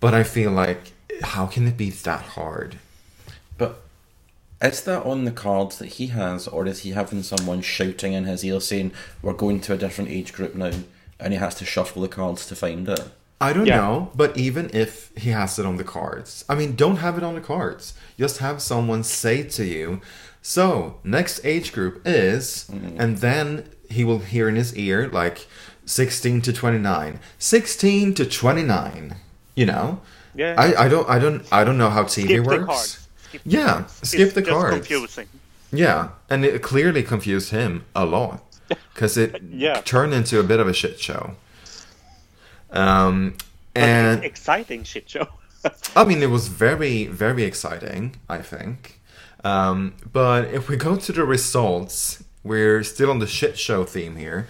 but 0.00 0.14
I 0.14 0.22
feel 0.22 0.50
like, 0.50 0.92
how 1.22 1.46
can 1.46 1.66
it 1.66 1.76
be 1.76 1.90
that 1.90 2.22
hard? 2.22 2.78
But 3.58 3.82
is 4.62 4.82
that 4.84 5.04
on 5.04 5.24
the 5.24 5.30
cards 5.30 5.78
that 5.78 5.86
he 5.94 6.08
has, 6.08 6.48
or 6.48 6.66
is 6.66 6.80
he 6.80 6.90
having 6.90 7.22
someone 7.22 7.60
shouting 7.62 8.12
in 8.12 8.24
his 8.24 8.44
ear 8.44 8.60
saying, 8.60 8.92
"We're 9.22 9.32
going 9.34 9.60
to 9.62 9.74
a 9.74 9.76
different 9.78 10.10
age 10.10 10.32
group 10.32 10.54
now," 10.54 10.72
and 11.20 11.32
he 11.32 11.38
has 11.38 11.54
to 11.56 11.64
shuffle 11.64 12.02
the 12.02 12.08
cards 12.08 12.46
to 12.46 12.56
find 12.56 12.88
it? 12.88 13.08
I 13.40 13.52
don't 13.52 13.66
Yeah. 13.66 13.76
know, 13.76 14.10
but 14.14 14.36
even 14.36 14.70
if 14.72 15.10
he 15.16 15.30
has 15.30 15.58
it 15.58 15.66
on 15.66 15.76
the 15.76 15.84
cards, 15.84 16.44
I 16.48 16.54
mean, 16.54 16.76
don't 16.76 16.96
have 16.96 17.18
it 17.18 17.24
on 17.24 17.34
the 17.34 17.40
cards. 17.40 17.92
Just 18.18 18.38
have 18.38 18.62
someone 18.62 19.02
say 19.02 19.42
to 19.42 19.64
you, 19.64 20.00
so 20.40 20.96
next 21.04 21.40
age 21.44 21.72
group 21.72 22.00
is, 22.06 22.66
mm-hmm. 22.72 23.00
and 23.00 23.18
then 23.18 23.64
he 23.90 24.04
will 24.04 24.20
hear 24.20 24.48
in 24.48 24.56
his 24.56 24.74
ear, 24.76 25.08
like 25.12 25.46
16 25.84 26.40
to 26.42 26.52
29, 26.52 27.18
16 27.38 28.14
to 28.14 28.24
29, 28.24 29.16
you 29.54 29.66
know? 29.66 30.00
Yeah. 30.34 30.54
I, 30.58 30.84
I 30.84 30.88
don't 30.88 31.08
I 31.08 31.18
don't 31.18 31.52
I 31.52 31.64
don't 31.64 31.78
know 31.78 31.90
how 31.90 32.04
TV 32.04 32.24
Skip 32.26 32.44
works. 32.44 32.94
the. 32.96 33.28
Skip 33.28 33.42
the 33.44 33.50
Yeah, 33.50 33.66
cards. 33.66 34.00
skip 34.08 34.20
it's 34.20 34.32
the 34.34 34.40
just 34.42 34.50
cards. 34.52 34.76
confusing. 34.76 35.28
Yeah, 35.72 36.08
and 36.30 36.44
it 36.44 36.62
clearly 36.62 37.02
confused 37.02 37.50
him 37.50 37.84
a 37.94 38.04
lot 38.04 38.42
because 38.94 39.16
it 39.16 39.42
Yeah. 39.50 39.80
turned 39.80 40.14
into 40.14 40.38
a 40.38 40.42
bit 40.42 40.60
of 40.60 40.68
a 40.68 40.72
shit 40.72 41.00
show. 41.00 41.34
Um, 42.70 43.36
and 43.74 44.24
exciting 44.24 44.84
shit 44.84 45.08
show. 45.08 45.26
I 45.96 46.04
mean, 46.04 46.22
it 46.22 46.30
was 46.30 46.48
very, 46.48 47.06
very 47.06 47.44
exciting, 47.44 48.16
I 48.28 48.38
think. 48.38 49.00
Um, 49.42 49.94
but 50.12 50.46
if 50.52 50.68
we 50.68 50.76
go 50.76 50.96
to 50.96 51.12
the 51.12 51.24
results, 51.24 52.22
we're 52.42 52.82
still 52.82 53.10
on 53.10 53.18
the 53.18 53.26
shit 53.26 53.58
show 53.58 53.84
theme 53.84 54.16
here. 54.16 54.46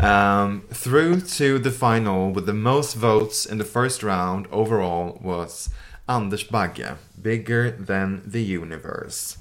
Um, 0.00 0.62
through 0.70 1.20
to 1.22 1.58
the 1.58 1.70
final 1.70 2.30
with 2.32 2.46
the 2.46 2.52
most 2.54 2.94
votes 2.94 3.46
in 3.46 3.58
the 3.58 3.64
first 3.64 4.02
round 4.02 4.46
overall 4.50 5.18
was 5.22 5.70
Anders 6.08 6.44
Bagge, 6.44 6.96
bigger 7.20 7.70
than 7.70 8.22
the 8.26 8.42
universe. 8.42 9.38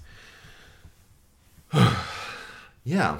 yeah, 2.83 3.19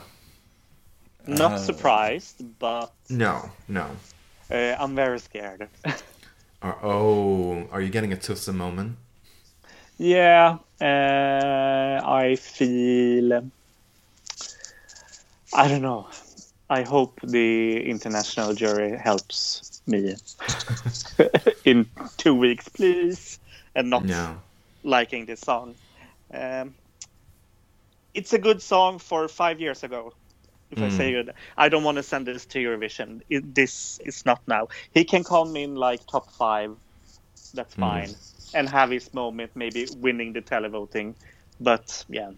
Not 1.28 1.60
surprised, 1.60 2.44
but 2.60 2.94
no, 3.10 3.52
no. 3.67 4.00
uh, 4.52 4.76
I'm 4.80 4.96
very 4.96 5.20
scared. 5.20 5.70
Are, 6.62 6.78
oh, 6.84 7.67
are 7.72 7.82
you 7.82 7.89
getting 7.89 8.13
a 8.13 8.17
Tusse 8.17 8.48
moment? 8.50 8.98
yeah, 9.98 10.58
uh, 10.82 12.02
I 12.06 12.36
feel. 12.36 13.52
I 15.54 15.67
don't 15.67 15.82
know. 15.82 16.08
I 16.72 16.84
hope 16.84 17.20
the 17.22 17.84
international 17.84 18.54
jury 18.54 18.98
helps 18.98 19.82
me 19.86 20.16
in 21.66 21.86
two 22.18 22.34
weeks, 22.34 22.70
please, 22.70 23.40
and 23.76 23.90
not 23.90 24.06
No. 24.06 24.38
liking 24.84 25.26
this 25.26 25.42
song. 25.42 25.76
Um, 26.34 26.76
it's 28.14 28.32
a 28.32 28.40
good 28.40 28.62
song 28.62 29.00
for 29.00 29.28
five 29.28 29.60
years 29.60 29.84
ago. 29.84 30.14
If 30.72 30.82
I 30.82 30.88
say 30.88 31.14
it, 31.14 31.30
I 31.58 31.68
don't 31.68 31.84
want 31.84 31.98
to 31.98 32.04
send 32.04 32.26
this 32.26 32.46
to 32.46 32.60
Eurovision. 32.60 33.22
It, 33.30 33.54
this 33.54 34.00
is 34.06 34.26
not 34.26 34.42
now. 34.48 34.70
He 34.94 35.04
can 35.04 35.26
come 35.26 35.58
in 35.58 35.76
like 35.76 36.08
top 36.08 36.32
five. 36.32 36.78
That's 37.54 37.76
fine, 37.76 38.16
and 38.54 38.70
have 38.70 38.92
his 38.92 39.14
moment, 39.14 39.52
maybe 39.56 39.88
winning 39.98 40.32
the 40.32 40.42
televoting. 40.42 41.16
But 41.60 42.06
yeah, 42.08 42.32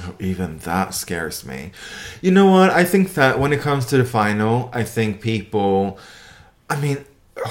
Oh, 0.00 0.14
even 0.20 0.58
that 0.58 0.94
scares 0.94 1.44
me. 1.44 1.72
You 2.22 2.30
know 2.30 2.46
what? 2.50 2.70
I 2.70 2.84
think 2.84 3.14
that 3.14 3.38
when 3.38 3.52
it 3.52 3.60
comes 3.60 3.86
to 3.86 3.96
the 3.98 4.04
final, 4.04 4.70
I 4.72 4.84
think 4.84 5.20
people. 5.20 5.98
I 6.70 6.78
mean, 6.80 7.04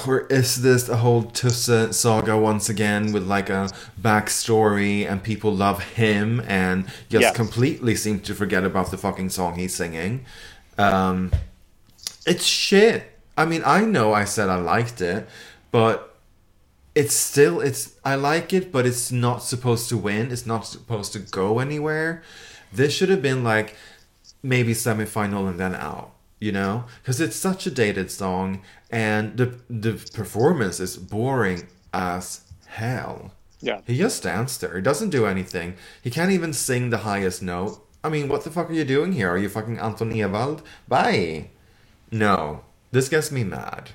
or 0.06 0.20
is 0.28 0.62
this 0.62 0.88
a 0.88 0.98
whole 0.98 1.22
Tusse 1.24 1.96
saga 1.96 2.36
once 2.38 2.68
again 2.68 3.12
with 3.12 3.24
like 3.26 3.50
a 3.50 3.70
backstory 4.00 5.10
and 5.10 5.22
people 5.22 5.52
love 5.54 5.82
him 5.82 6.40
and 6.46 6.84
just 7.08 7.22
Yes. 7.22 7.36
completely 7.36 7.94
seem 7.94 8.20
to 8.20 8.34
forget 8.34 8.64
about 8.64 8.90
the 8.90 8.98
fucking 8.98 9.30
song 9.30 9.56
he's 9.56 9.74
singing? 9.74 10.24
Um, 10.76 11.32
it's 12.26 12.44
shit. 12.44 13.10
I 13.36 13.44
mean, 13.44 13.62
I 13.64 13.80
know 13.84 14.12
I 14.12 14.24
said 14.24 14.48
I 14.48 14.56
liked 14.56 15.00
it, 15.00 15.28
but 15.70 16.16
it's 17.00 17.14
still 17.14 17.56
it's 17.68 17.82
I 18.04 18.14
like 18.16 18.52
it, 18.58 18.72
but 18.72 18.86
it's 18.86 19.10
not 19.12 19.38
supposed 19.42 19.88
to 19.90 19.96
win. 19.96 20.30
It's 20.32 20.46
not 20.46 20.66
supposed 20.66 21.12
to 21.14 21.20
go 21.20 21.58
anywhere. 21.60 22.22
This 22.72 22.92
should 22.94 23.10
have 23.14 23.22
been 23.22 23.42
like 23.44 23.76
maybe 24.42 24.72
semifinal 24.74 25.48
and 25.50 25.58
then 25.60 25.74
out, 25.74 26.10
you 26.40 26.52
know? 26.52 26.84
Because 27.00 27.20
it's 27.20 27.36
such 27.36 27.66
a 27.66 27.70
dated 27.70 28.10
song, 28.10 28.62
and 28.90 29.36
the 29.40 29.48
the 29.70 29.92
performance 30.12 30.80
is 30.80 30.96
boring 30.96 31.60
as 31.92 32.42
hell. 32.66 33.32
yeah. 33.60 33.80
He 33.86 33.96
just 33.98 34.18
stands 34.18 34.58
there. 34.58 34.76
He 34.76 34.82
doesn't 34.82 35.10
do 35.10 35.26
anything. 35.26 35.74
He 36.02 36.10
can't 36.10 36.32
even 36.32 36.52
sing 36.52 36.90
the 36.90 36.98
highest 37.10 37.42
note. 37.42 37.80
I 38.04 38.08
mean, 38.10 38.28
what 38.28 38.44
the 38.44 38.50
fuck 38.50 38.70
are 38.70 38.74
you 38.74 38.84
doing 38.84 39.12
here? 39.12 39.28
Are 39.30 39.38
you 39.38 39.48
fucking 39.48 39.78
Anton 39.78 40.14
Ewald? 40.14 40.62
Bye. 40.86 41.50
No, 42.10 42.62
this 42.92 43.08
gets 43.08 43.30
me 43.32 43.44
mad. 43.44 43.90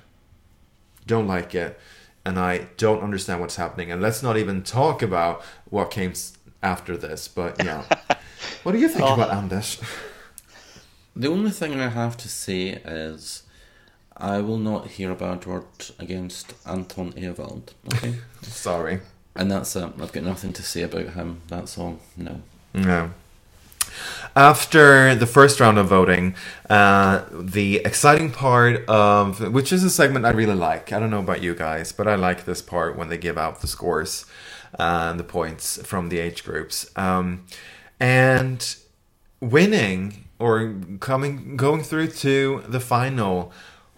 Don't 1.07 1.27
like 1.27 1.53
it, 1.55 1.79
and 2.25 2.39
I 2.39 2.67
don't 2.77 3.01
understand 3.03 3.41
what's 3.41 3.55
happening. 3.57 3.91
And 3.91 4.01
let's 4.01 4.23
not 4.23 4.37
even 4.37 4.63
talk 4.63 5.01
about 5.01 5.41
what 5.69 5.91
came 5.91 6.13
after 6.61 6.95
this. 6.97 7.27
But 7.27 7.63
yeah, 7.63 7.83
what 8.63 8.71
do 8.73 8.77
you 8.79 8.87
think 8.89 9.03
Oh. 9.05 9.13
about 9.15 9.31
Anders? 9.33 9.81
The 11.15 11.27
only 11.27 11.51
thing 11.51 11.79
I 11.79 11.89
have 11.89 12.17
to 12.17 12.29
say 12.29 12.69
is 12.85 13.43
I 14.17 14.39
will 14.41 14.57
not 14.57 14.87
hear 14.91 15.11
a 15.11 15.15
bad 15.15 15.45
word 15.45 15.65
against 15.99 16.53
Anton 16.65 17.13
Ewald. 17.17 17.73
Okay? 17.93 18.15
Sorry. 18.41 19.01
and 19.35 19.51
that's 19.51 19.75
it. 19.75 19.89
I've 20.01 20.11
got 20.11 20.23
nothing 20.23 20.53
to 20.53 20.63
say 20.63 20.83
about 20.83 21.09
him. 21.13 21.41
That's 21.47 21.77
all. 21.77 21.99
No. 22.17 22.41
No. 22.73 23.11
After 24.35 25.13
the 25.13 25.27
first 25.27 25.59
round 25.59 25.77
of 25.77 25.87
voting, 25.87 26.35
uh, 26.69 27.25
the 27.31 27.77
exciting 27.85 28.31
part 28.31 28.83
of 28.87 29.53
which 29.53 29.71
is 29.71 29.83
a 29.83 29.91
segment 29.91 30.25
I 30.25 30.31
really 30.31 30.55
like. 30.55 30.91
I 30.91 30.99
don't 30.99 31.11
know 31.11 31.19
about 31.19 31.43
you 31.43 31.53
guys, 31.53 31.91
but 31.91 32.07
I 32.07 32.15
like 32.15 32.45
this 32.45 32.61
part 32.61 32.97
when 32.97 33.09
they 33.09 33.17
give 33.17 33.37
out 33.37 33.61
the 33.61 33.67
scores 33.67 34.25
uh, 34.79 35.09
and 35.11 35.19
the 35.19 35.23
points 35.23 35.79
from 35.85 36.09
the 36.09 36.19
age 36.19 36.43
groups. 36.43 36.89
Um, 36.95 37.45
and 37.99 38.75
winning 39.39 40.27
or 40.39 40.75
coming 40.99 41.55
going 41.55 41.83
through 41.83 42.07
to 42.07 42.63
the 42.67 42.79
final 42.79 43.51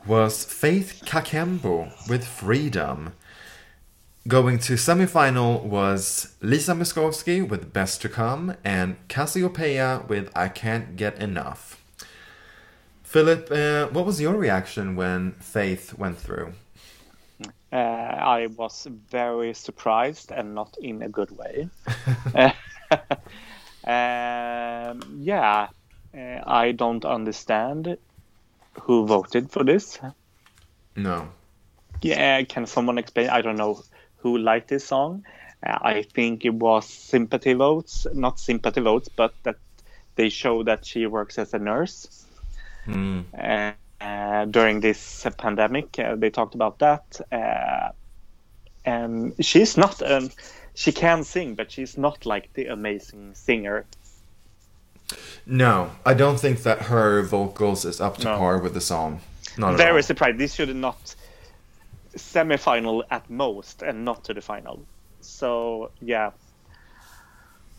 was 0.05 0.43
Faith 0.43 1.01
Kakembo 1.05 1.91
with 2.09 2.25
Freedom. 2.25 3.13
Going 4.27 4.57
to 4.57 4.73
semifinal 4.73 5.61
was 5.61 6.33
Lisa 6.41 6.73
Miskovsky 6.73 7.47
with 7.47 7.71
Best 7.71 8.01
to 8.01 8.09
Come 8.09 8.55
and 8.63 8.95
Cassiopeia 9.07 10.03
with 10.07 10.31
I 10.35 10.47
Can't 10.47 10.95
Get 10.95 11.19
Enough. 11.19 11.79
Philip, 13.03 13.51
uh, 13.51 13.85
what 13.89 14.03
was 14.03 14.19
your 14.19 14.33
reaction 14.33 14.95
when 14.95 15.33
Faith 15.33 15.93
went 15.99 16.17
through? 16.17 16.53
Uh, 17.71 17.75
I 17.75 18.47
was 18.47 18.87
very 19.11 19.53
surprised 19.53 20.31
and 20.31 20.55
not 20.55 20.75
in 20.81 21.03
a 21.03 21.09
good 21.09 21.29
way. 21.29 21.69
um, 23.85 25.19
yeah, 25.19 25.67
uh, 26.17 26.39
I 26.47 26.73
don't 26.75 27.05
understand 27.05 27.95
who 28.81 29.05
voted 29.05 29.51
for 29.51 29.63
this. 29.63 29.99
No. 30.95 31.29
Yeah, 32.01 32.41
can 32.41 32.65
someone 32.65 32.97
explain? 32.97 33.29
I 33.29 33.41
don't 33.41 33.57
know 33.57 33.83
who 34.25 34.39
liked 34.39 34.69
this 34.69 34.83
song. 34.83 35.23
Uh, 35.63 35.77
I 35.81 36.01
think 36.01 36.45
it 36.45 36.53
was 36.55 36.85
sympathy 36.87 37.53
votes, 37.53 38.07
not 38.13 38.39
sympathy 38.39 38.81
votes, 38.81 39.07
but 39.07 39.33
that 39.43 39.57
they 40.15 40.29
show 40.29 40.63
that 40.63 40.83
she 40.83 41.05
works 41.05 41.37
as 41.37 41.53
a 41.53 41.59
nurse 41.59 42.25
Hmm. 42.85 43.21
uh, 43.37 43.71
uh, 44.01 44.45
during 44.45 44.79
this 44.81 45.27
pandemic. 45.37 45.99
Uh, 45.99 46.15
they 46.15 46.31
talked 46.31 46.55
about 46.55 46.79
that. 46.79 47.21
Uh, 47.31 47.89
and 48.83 49.33
she's 49.39 49.77
not, 49.77 50.01
um, 50.01 50.29
she 50.73 50.91
can 50.91 51.23
sing, 51.23 51.55
but 51.55 51.71
she's 51.71 51.97
not 51.97 52.25
like 52.25 52.49
the 52.53 52.65
amazing 52.65 53.35
singer. 53.35 53.85
No, 55.45 55.91
I 56.03 56.13
don't 56.15 56.39
think 56.39 56.63
that 56.63 56.79
her 56.83 57.21
vocals 57.21 57.85
is 57.85 58.01
up 58.01 58.17
to 58.17 58.25
No. 58.25 58.37
par 58.37 58.57
with 58.57 58.73
the 58.73 58.81
song. 58.81 59.19
Not 59.57 59.77
Very 59.77 60.01
surprised. 60.03 60.37
This 60.39 60.55
should 60.55 60.75
not 60.75 61.14
semi-final 62.17 63.03
at 63.11 63.29
most, 63.29 63.81
and 63.83 64.05
not 64.05 64.25
to 64.25 64.33
the 64.33 64.41
final. 64.41 64.87
So 65.21 65.91
yeah, 66.01 66.31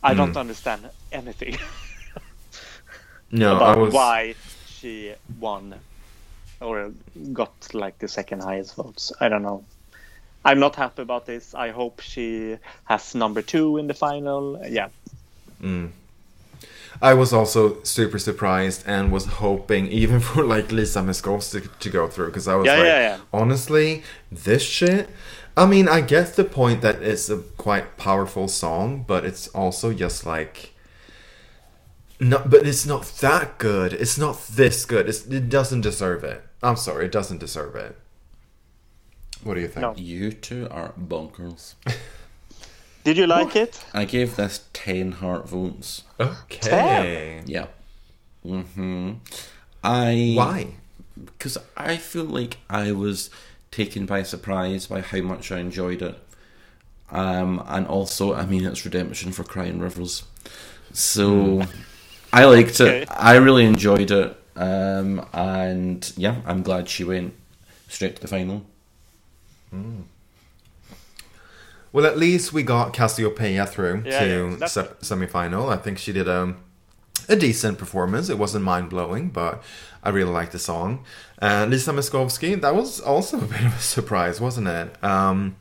I 0.03 0.15
Hmm. 0.15 0.15
don't 0.15 0.37
understand 0.37 0.91
anything 1.13 1.59
No, 3.31 3.61
I 3.61 3.77
about 3.77 3.77
was. 3.77 3.93
why 3.93 4.37
she 4.65 5.15
won 5.29 5.81
or 6.61 6.93
got 7.33 7.69
like 7.75 7.99
the 7.99 8.09
second 8.09 8.43
highest 8.43 8.75
votes. 8.77 9.13
I 9.21 9.29
don't 9.29 9.43
know. 9.43 9.67
I'm 10.45 10.61
not 10.61 10.77
happy 10.77 11.03
about 11.03 11.27
this. 11.27 11.55
I 11.55 11.71
hope 11.71 12.01
she 12.01 12.59
has 12.85 13.15
number 13.15 13.43
two 13.43 13.79
in 13.79 13.87
the 13.89 13.95
final. 13.95 14.61
Yeah, 14.69 14.89
I 17.03 17.15
was 17.15 17.33
also 17.33 17.83
super 17.83 18.19
surprised 18.19 18.85
and 18.87 19.13
was 19.13 19.27
hoping 19.27 19.87
even 19.89 20.21
for 20.29 20.45
like 20.45 20.73
Lisa 20.73 21.01
Miskovsky 21.01 21.63
to, 21.63 21.69
to 21.81 21.91
go 21.91 22.09
through 22.09 22.27
because 22.27 22.49
I 22.49 22.55
was 22.57 22.67
Yeah, 22.67 22.73
like, 22.75 22.85
yeah, 22.85 23.01
yeah. 23.01 23.19
honestly, 23.33 24.03
this 24.31 24.63
shit. 24.63 25.09
I 25.57 25.65
mean, 25.67 25.89
I 25.89 26.01
get 26.03 26.37
the 26.37 26.45
point 26.45 26.83
that 26.83 27.03
it's 27.03 27.31
a 27.31 27.39
quite 27.39 27.97
powerful 27.97 28.47
song, 28.49 29.05
but 29.07 29.25
it's 29.25 29.49
also 29.49 29.93
just 29.93 30.27
like. 30.27 30.73
No, 32.19 32.43
but 32.47 32.67
it's 32.67 32.87
not 32.87 33.05
that 33.21 33.59
good. 33.59 33.93
It's 33.93 34.17
not 34.17 34.41
this 34.49 34.85
good. 34.87 35.09
It's, 35.09 35.27
it 35.27 35.49
doesn't 35.51 35.83
deserve 35.83 36.25
it. 36.25 36.43
I'm 36.63 36.77
sorry, 36.77 37.07
it 37.07 37.13
doesn't 37.13 37.39
deserve 37.41 37.77
it. 37.77 37.97
What 39.45 39.55
do 39.55 39.61
you 39.61 39.69
think? 39.69 39.83
No. 39.83 39.95
You 39.97 40.33
two 40.33 40.67
are 40.71 40.93
bonkers. 40.99 41.75
did 43.07 43.17
you 43.17 43.27
like 43.29 43.55
it? 43.55 43.85
I 43.95 44.05
gave 44.05 44.35
this 44.35 44.65
10 44.73 45.13
heart 45.13 45.49
votes. 45.49 46.03
Okay. 46.19 47.41
Yeah. 47.47 47.69
Mm-hmm. 48.45 49.13
I. 49.85 50.35
Why? 50.37 50.67
Because 51.25 51.57
I 51.77 51.99
feel 51.99 52.25
like 52.25 52.59
I 52.69 52.91
was 52.91 53.31
taken 53.71 54.07
by 54.07 54.25
surprise 54.25 54.87
by 54.89 55.03
how 55.03 55.21
much 55.21 55.53
I 55.53 55.61
enjoyed 55.61 56.03
it. 56.03 56.19
Um, 57.13 57.63
and 57.69 57.87
also, 57.87 58.35
I 58.35 58.45
mean, 58.45 58.65
it's 58.67 58.85
redemption 58.85 59.31
for 59.31 59.45
Crying 59.45 59.79
Rivers. 59.79 60.25
So, 60.93 61.63
I 62.33 62.45
liked 62.47 62.81
Okay. 62.81 63.03
it. 63.03 63.09
I 63.11 63.37
really 63.37 63.65
enjoyed 63.67 64.11
it. 64.11 64.37
Um, 64.57 65.25
and 65.33 66.13
yeah, 66.17 66.41
I'm 66.45 66.63
glad 66.65 66.89
she 66.89 67.05
went 67.05 67.35
straight 67.89 68.17
to 68.17 68.23
the 68.23 68.29
final. 68.29 68.67
Well, 71.93 72.05
at 72.07 72.19
least 72.19 72.53
we 72.53 72.63
got 72.63 72.93
Cassiopeia 72.93 73.67
through 73.67 74.03
Yeah, 74.05 74.19
to 74.21 74.27
yeah, 74.51 74.57
that's 74.59 74.73
se- 74.73 74.89
semi-final. 75.01 75.71
I 75.71 75.77
think 75.77 75.99
she 75.99 76.13
did 76.13 76.29
a 76.29 76.55
a 77.29 77.37
decent 77.37 77.79
performance. 77.79 78.29
It 78.29 78.39
wasn't 78.39 78.65
mind 78.65 78.91
blowing, 78.91 79.31
but 79.31 79.63
I 80.03 80.11
really 80.11 80.31
liked 80.31 80.53
the 80.53 80.59
song. 80.59 81.05
And 81.39 81.71
Lisa 81.71 81.93
Miskovsky, 81.93 82.61
that 82.61 82.75
was 82.75 83.01
also 83.01 83.39
a 83.43 83.47
bit 83.47 83.63
of 83.63 83.77
a 83.77 83.81
surprise, 83.81 84.41
wasn't 84.41 84.69
it? 84.69 85.03
Um, 85.03 85.57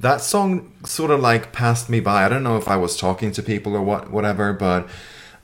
that 0.00 0.20
song 0.20 0.72
sort 0.84 1.10
of 1.10 1.20
like 1.20 1.52
passed 1.52 1.88
me 1.88 2.00
by. 2.00 2.24
I 2.24 2.28
don't 2.28 2.42
know 2.42 2.56
if 2.56 2.68
I 2.68 2.76
was 2.76 2.96
talking 2.96 3.32
to 3.32 3.42
people 3.42 3.74
or 3.74 3.82
what, 3.82 4.10
whatever, 4.10 4.52
but 4.52 4.88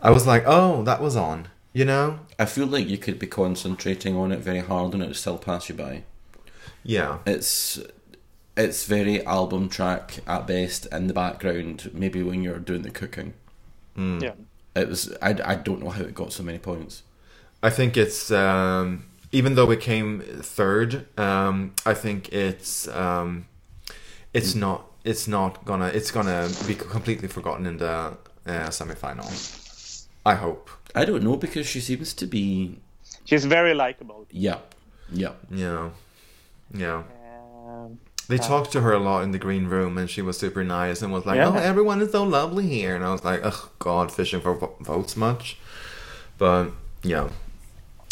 I 0.00 0.10
was 0.10 0.26
like, 0.26 0.42
oh, 0.46 0.82
that 0.82 1.00
was 1.00 1.16
on. 1.16 1.48
You 1.72 1.84
know? 1.84 2.20
I 2.38 2.44
feel 2.44 2.66
like 2.66 2.88
you 2.88 2.98
could 2.98 3.18
be 3.18 3.26
concentrating 3.26 4.16
on 4.16 4.32
it 4.32 4.40
very 4.40 4.60
hard 4.60 4.94
and 4.94 5.02
it 5.02 5.06
would 5.06 5.16
still 5.16 5.38
pass 5.38 5.68
you 5.68 5.74
by. 5.76 6.02
Yeah. 6.82 7.18
It's 7.24 7.78
it's 8.58 8.84
very 8.84 9.24
album 9.24 9.68
track 9.68 10.18
at 10.26 10.46
best 10.46 10.86
in 10.92 11.06
the 11.06 11.14
background. 11.14 11.90
Maybe 11.94 12.22
when 12.22 12.42
you're 12.42 12.58
doing 12.58 12.82
the 12.82 12.90
cooking, 12.90 13.32
Yeah. 13.96 14.32
it 14.74 14.88
was. 14.88 15.16
I, 15.22 15.30
I 15.52 15.54
don't 15.54 15.80
know 15.82 15.90
how 15.90 16.02
it 16.02 16.14
got 16.14 16.32
so 16.32 16.42
many 16.42 16.58
points. 16.58 17.02
I 17.62 17.70
think 17.70 17.96
it's 17.96 18.30
um, 18.30 19.06
even 19.32 19.54
though 19.54 19.70
it 19.70 19.80
came 19.80 20.20
third. 20.42 21.06
Um, 21.18 21.72
I 21.86 21.94
think 21.94 22.32
it's 22.32 22.86
um, 22.88 23.46
it's 24.34 24.54
not 24.54 24.84
it's 25.04 25.26
not 25.28 25.64
gonna 25.64 25.86
it's 25.88 26.10
gonna 26.10 26.48
be 26.66 26.74
completely 26.74 27.28
forgotten 27.28 27.66
in 27.66 27.78
the 27.78 28.16
uh, 28.46 28.70
semi-final. 28.70 29.28
I 30.26 30.34
hope. 30.34 30.68
I 30.94 31.04
don't 31.04 31.22
know 31.22 31.36
because 31.36 31.66
she 31.66 31.80
seems 31.80 32.12
to 32.14 32.26
be. 32.26 32.78
She's 33.24 33.44
very 33.44 33.74
likable. 33.74 34.26
Yeah, 34.30 34.58
yeah. 35.12 35.32
Yeah, 35.50 35.90
yeah. 36.74 37.02
They 38.28 38.36
talked 38.38 38.72
to 38.72 38.82
her 38.82 38.92
a 38.92 38.98
lot 38.98 39.22
in 39.24 39.32
the 39.32 39.38
green 39.38 39.66
room, 39.68 39.96
and 39.96 40.08
she 40.08 40.20
was 40.20 40.36
super 40.38 40.62
nice 40.62 41.00
and 41.00 41.10
was 41.12 41.24
like, 41.24 41.36
Yeah. 41.36 41.48
"Oh, 41.48 41.54
everyone 41.56 42.02
is 42.02 42.12
so 42.12 42.24
lovely 42.24 42.66
here." 42.68 42.94
And 42.94 43.02
I 43.04 43.10
was 43.10 43.24
like, 43.24 43.40
"Oh 43.42 43.70
God, 43.78 44.12
fishing 44.12 44.40
for 44.42 44.54
votes 44.80 45.16
much?" 45.16 45.56
But 46.36 46.70
yeah, 47.02 47.30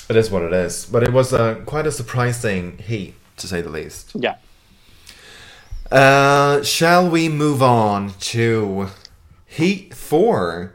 it 0.09 0.17
is 0.17 0.31
what 0.31 0.43
it 0.43 0.53
is. 0.55 0.87
But 0.87 1.03
it 1.03 1.13
was 1.13 1.33
uh, 1.35 1.57
quite 1.67 1.87
a 1.87 1.93
surprising 1.93 2.79
heat, 2.79 3.15
to 3.37 3.47
say 3.47 3.61
the 3.61 3.69
least. 3.69 4.13
yeah. 4.15 4.37
Uh, 5.93 6.63
shall 6.65 7.09
we 7.09 7.29
move 7.29 7.63
on 7.63 8.13
to 8.19 8.89
Heat 9.47 9.95
4? 9.95 10.73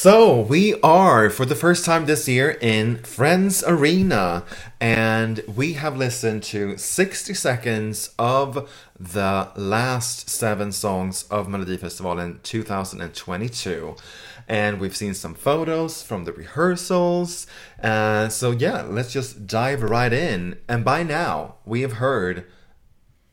So, 0.00 0.42
we 0.42 0.80
are 0.80 1.28
for 1.28 1.44
the 1.44 1.56
first 1.56 1.84
time 1.84 2.06
this 2.06 2.28
year 2.28 2.56
in 2.60 2.98
Friends 2.98 3.64
Arena, 3.66 4.44
and 4.80 5.42
we 5.56 5.72
have 5.72 5.96
listened 5.96 6.44
to 6.44 6.78
60 6.78 7.34
seconds 7.34 8.14
of 8.16 8.70
the 9.00 9.48
last 9.56 10.30
seven 10.30 10.70
songs 10.70 11.24
of 11.32 11.48
Melody 11.48 11.76
Festival 11.76 12.20
in 12.20 12.38
2022. 12.44 13.96
And 14.46 14.78
we've 14.78 14.96
seen 14.96 15.14
some 15.14 15.34
photos 15.34 16.00
from 16.04 16.26
the 16.26 16.32
rehearsals. 16.32 17.48
Uh, 17.82 18.28
so, 18.28 18.52
yeah, 18.52 18.82
let's 18.82 19.12
just 19.12 19.48
dive 19.48 19.82
right 19.82 20.12
in. 20.12 20.58
And 20.68 20.84
by 20.84 21.02
now, 21.02 21.56
we 21.66 21.80
have 21.80 21.94
heard 21.94 22.44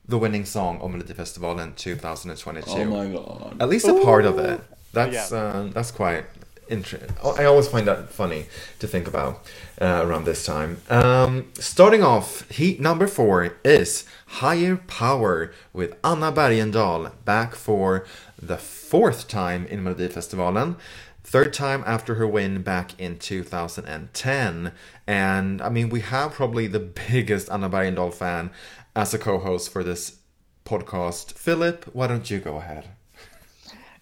the 0.07 0.17
winning 0.17 0.45
song 0.45 0.79
of 0.81 0.89
Melodifestivalen 0.89 1.75
2022 1.75 2.71
Oh 2.71 2.85
my 2.85 3.07
god. 3.07 3.57
at 3.59 3.69
least 3.69 3.87
a 3.87 4.01
part 4.01 4.25
of 4.25 4.39
it. 4.39 4.61
That's 4.93 5.29
Yeah. 5.31 5.37
uh, 5.37 5.63
that's 5.73 5.91
quite 5.91 6.25
interesting. 6.69 7.15
I 7.23 7.45
always 7.45 7.67
find 7.67 7.87
that 7.87 8.09
funny 8.09 8.45
to 8.79 8.87
think 8.87 9.07
about 9.07 9.45
uh, 9.79 10.01
around 10.05 10.25
this 10.25 10.45
time. 10.45 10.81
Um, 10.89 11.51
starting 11.55 12.03
off, 12.03 12.49
heat 12.49 12.79
number 12.79 13.07
four 13.07 13.57
is 13.63 14.05
Higher 14.27 14.77
Power 14.87 15.51
with 15.73 15.95
Anna 16.03 16.31
Bergendahl 16.31 17.11
back 17.25 17.55
for 17.55 18.05
the 18.41 18.57
fourth 18.57 19.27
time 19.27 19.65
in 19.67 19.83
Melodifestivalen. 19.83 20.77
Third 21.23 21.53
time 21.53 21.83
after 21.87 22.15
her 22.15 22.27
win 22.27 22.61
back 22.61 22.99
in 22.99 23.17
2010. 23.17 24.71
And 25.07 25.61
I 25.61 25.69
mean, 25.69 25.89
we 25.89 26.01
have 26.01 26.33
probably 26.33 26.67
the 26.67 26.79
biggest 26.79 27.49
Anna 27.49 27.69
Bergendahl 27.69 28.13
fan 28.13 28.51
as 28.95 29.13
a 29.13 29.17
co 29.17 29.39
host 29.39 29.71
for 29.71 29.83
this 29.83 30.17
podcast. 30.65 31.33
Philip, 31.33 31.85
why 31.93 32.07
don't 32.07 32.29
you 32.29 32.39
go 32.39 32.57
ahead? 32.57 32.85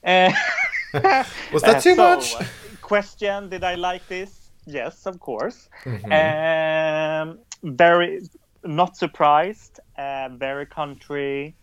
Uh, 0.04 0.32
Was 1.54 1.64
that 1.64 1.78
uh, 1.78 1.82
too 1.82 1.96
so, 1.96 2.16
much? 2.16 2.36
uh, 2.36 2.44
question: 2.82 3.50
Did 3.50 3.64
I 3.64 3.76
like 3.76 4.08
this? 4.08 4.52
Yes, 4.66 5.06
of 5.08 5.20
course. 5.20 5.70
Mm-hmm. 5.84 6.12
Um, 6.12 7.40
very 7.64 8.22
not 8.64 8.96
surprised. 8.96 9.80
Uh, 9.98 10.30
very 10.30 10.66
country. 10.66 11.56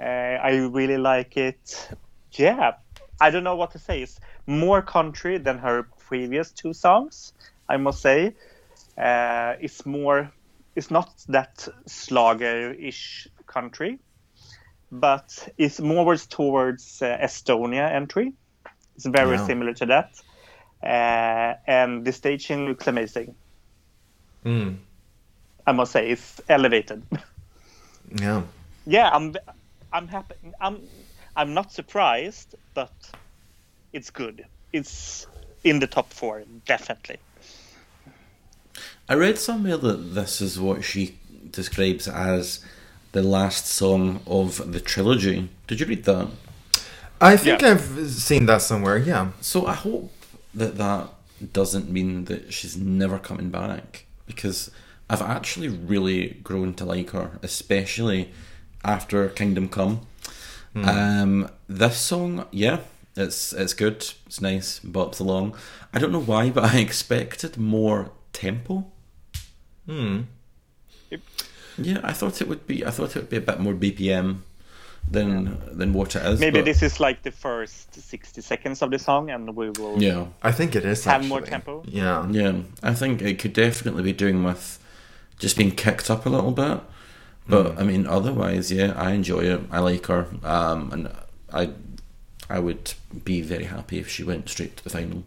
Uh, 0.00 0.38
I 0.42 0.56
really 0.56 0.96
like 0.96 1.36
it. 1.36 1.90
Yeah, 2.32 2.72
I 3.20 3.30
don't 3.30 3.44
know 3.44 3.56
what 3.56 3.72
to 3.72 3.78
say. 3.78 4.02
It's 4.02 4.18
more 4.46 4.80
country 4.80 5.38
than 5.38 5.58
her 5.58 5.84
previous 6.08 6.50
two 6.50 6.72
songs. 6.72 7.34
I 7.68 7.76
must 7.76 8.00
say. 8.00 8.34
Uh, 8.96 9.54
it's 9.60 9.84
more. 9.84 10.32
It's 10.74 10.90
not 10.90 11.12
that 11.28 11.68
Schlager-ish 11.86 13.28
country, 13.46 13.98
but 14.90 15.48
it's 15.58 15.80
more 15.80 16.16
towards 16.16 17.02
uh, 17.02 17.18
Estonia 17.20 17.92
entry. 17.92 18.32
It's 18.96 19.06
very 19.06 19.36
Yeah. 19.36 19.46
similar 19.46 19.74
to 19.74 19.86
that. 19.86 20.20
Uh, 20.82 21.54
and 21.66 22.04
the 22.04 22.12
staging 22.12 22.66
looks 22.66 22.86
amazing. 22.86 23.34
Mm, 24.44 24.76
I 25.66 25.72
must 25.72 25.92
say, 25.92 26.10
it's 26.10 26.40
elevated. 26.48 27.02
yeah. 28.20 28.42
yeah, 28.86 29.10
I'm, 29.12 29.36
I'm 29.92 30.08
happy. 30.08 30.34
I'm, 30.60 30.80
I'm 31.36 31.54
not 31.54 31.72
surprised, 31.72 32.56
but 32.74 32.92
it's 33.92 34.10
good. 34.10 34.44
It's 34.72 35.26
in 35.64 35.78
the 35.78 35.86
top 35.86 36.12
four, 36.12 36.42
definitely. 36.66 37.18
I 39.08 39.14
read 39.14 39.38
somewhere 39.38 39.76
that 39.76 40.14
this 40.14 40.40
is 40.40 40.58
what 40.58 40.82
she 40.84 41.18
describes 41.50 42.08
as 42.08 42.64
the 43.12 43.22
last 43.22 43.66
song 43.66 44.20
of 44.26 44.72
the 44.72 44.80
trilogy. 44.80 45.48
Did 45.66 45.80
you 45.80 45.86
read 45.86 46.04
that? 46.04 46.28
I 47.22 47.36
think 47.36 47.62
Yeah. 47.62 47.70
I've 47.70 48.10
seen 48.10 48.46
that 48.46 48.62
somewhere. 48.62 48.98
Yeah. 48.98 49.30
So 49.40 49.66
I 49.66 49.74
hope 49.74 50.10
that 50.54 50.76
that 50.76 51.08
doesn't 51.52 51.90
mean 51.90 52.24
that 52.26 52.52
she's 52.52 52.76
never 52.76 53.18
coming 53.18 53.50
back 53.50 54.06
because 54.26 54.70
I've 55.08 55.22
actually 55.22 55.68
really 55.68 56.40
grown 56.42 56.74
to 56.74 56.84
like 56.84 57.10
her, 57.10 57.38
especially 57.42 58.30
after 58.84 59.28
Kingdom 59.28 59.68
Come. 59.68 60.00
Um, 60.74 61.50
this 61.68 61.98
song, 61.98 62.46
yeah, 62.50 62.78
it's 63.14 63.52
it's 63.52 63.74
good, 63.74 63.96
it's 64.26 64.40
nice, 64.40 64.80
bops 64.80 65.20
along. 65.20 65.54
I 65.92 65.98
don't 65.98 66.12
know 66.12 66.22
why, 66.22 66.50
but 66.50 66.64
I 66.64 66.78
expected 66.78 67.58
more 67.58 68.10
tempo. 68.32 68.86
Hmm. 69.86 70.22
Yeah, 71.78 72.00
I 72.02 72.12
thought 72.14 72.40
it 72.40 72.48
would 72.48 72.66
be. 72.66 72.84
I 72.86 72.90
thought 72.90 73.16
it 73.16 73.16
would 73.16 73.30
be 73.30 73.36
a 73.36 73.40
bit 73.42 73.60
more 73.60 73.74
BPM 73.74 74.38
than 75.10 75.58
than 75.78 75.92
what 75.92 76.16
it 76.16 76.24
is. 76.24 76.40
Maybe 76.40 76.60
but- 76.60 76.64
this 76.64 76.82
is 76.82 77.00
like 77.00 77.22
the 77.22 77.30
first 77.30 77.94
60 77.94 78.40
seconds 78.40 78.82
of 78.82 78.90
the 78.90 78.98
song, 78.98 79.30
and 79.30 79.54
we 79.54 79.70
will. 79.70 80.02
Yeah, 80.02 80.26
I 80.42 80.52
think 80.52 80.74
it 80.74 80.84
is. 80.84 81.04
Have 81.04 81.26
more 81.26 81.40
tempo? 81.40 81.82
Yeah. 81.86 82.26
yeah. 82.30 82.60
I 82.82 82.94
think 82.94 83.22
it 83.22 83.38
could 83.38 83.52
definitely 83.52 84.02
be 84.02 84.12
doing 84.12 84.42
with 84.44 84.78
just 85.38 85.56
being 85.56 85.72
kicked 85.72 86.10
up 86.10 86.24
a 86.26 86.28
little 86.28 86.52
bit. 86.52 86.80
But 87.48 87.78
I 87.78 87.82
mean, 87.82 88.06
otherwise, 88.06 88.70
yeah, 88.70 88.92
I 88.96 89.12
enjoy 89.12 89.40
it. 89.40 89.60
I 89.70 89.80
like 89.80 90.06
her, 90.06 90.26
um, 90.44 90.92
and 90.92 91.10
I, 91.52 91.70
I 92.48 92.60
would 92.60 92.94
be 93.24 93.42
very 93.42 93.64
happy 93.64 93.98
if 93.98 94.08
she 94.08 94.22
went 94.22 94.48
straight 94.48 94.76
to 94.76 94.84
the 94.84 94.90
final. 94.90 95.24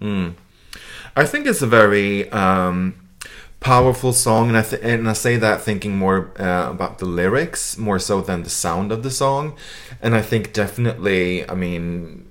Mm. 0.00 0.34
I 1.16 1.24
think 1.24 1.46
it's 1.46 1.62
a 1.62 1.66
very 1.66 2.30
um, 2.30 2.94
powerful 3.60 4.12
song, 4.12 4.48
and 4.48 4.56
I 4.56 4.62
th- 4.62 4.82
and 4.82 5.08
I 5.08 5.12
say 5.12 5.36
that 5.36 5.62
thinking 5.62 5.96
more 5.96 6.32
uh, 6.38 6.70
about 6.70 6.98
the 6.98 7.06
lyrics 7.06 7.76
more 7.78 7.98
so 7.98 8.20
than 8.20 8.42
the 8.42 8.50
sound 8.50 8.92
of 8.92 9.02
the 9.02 9.10
song, 9.10 9.56
and 10.00 10.14
I 10.14 10.22
think 10.22 10.52
definitely, 10.52 11.48
I 11.48 11.54
mean. 11.54 12.24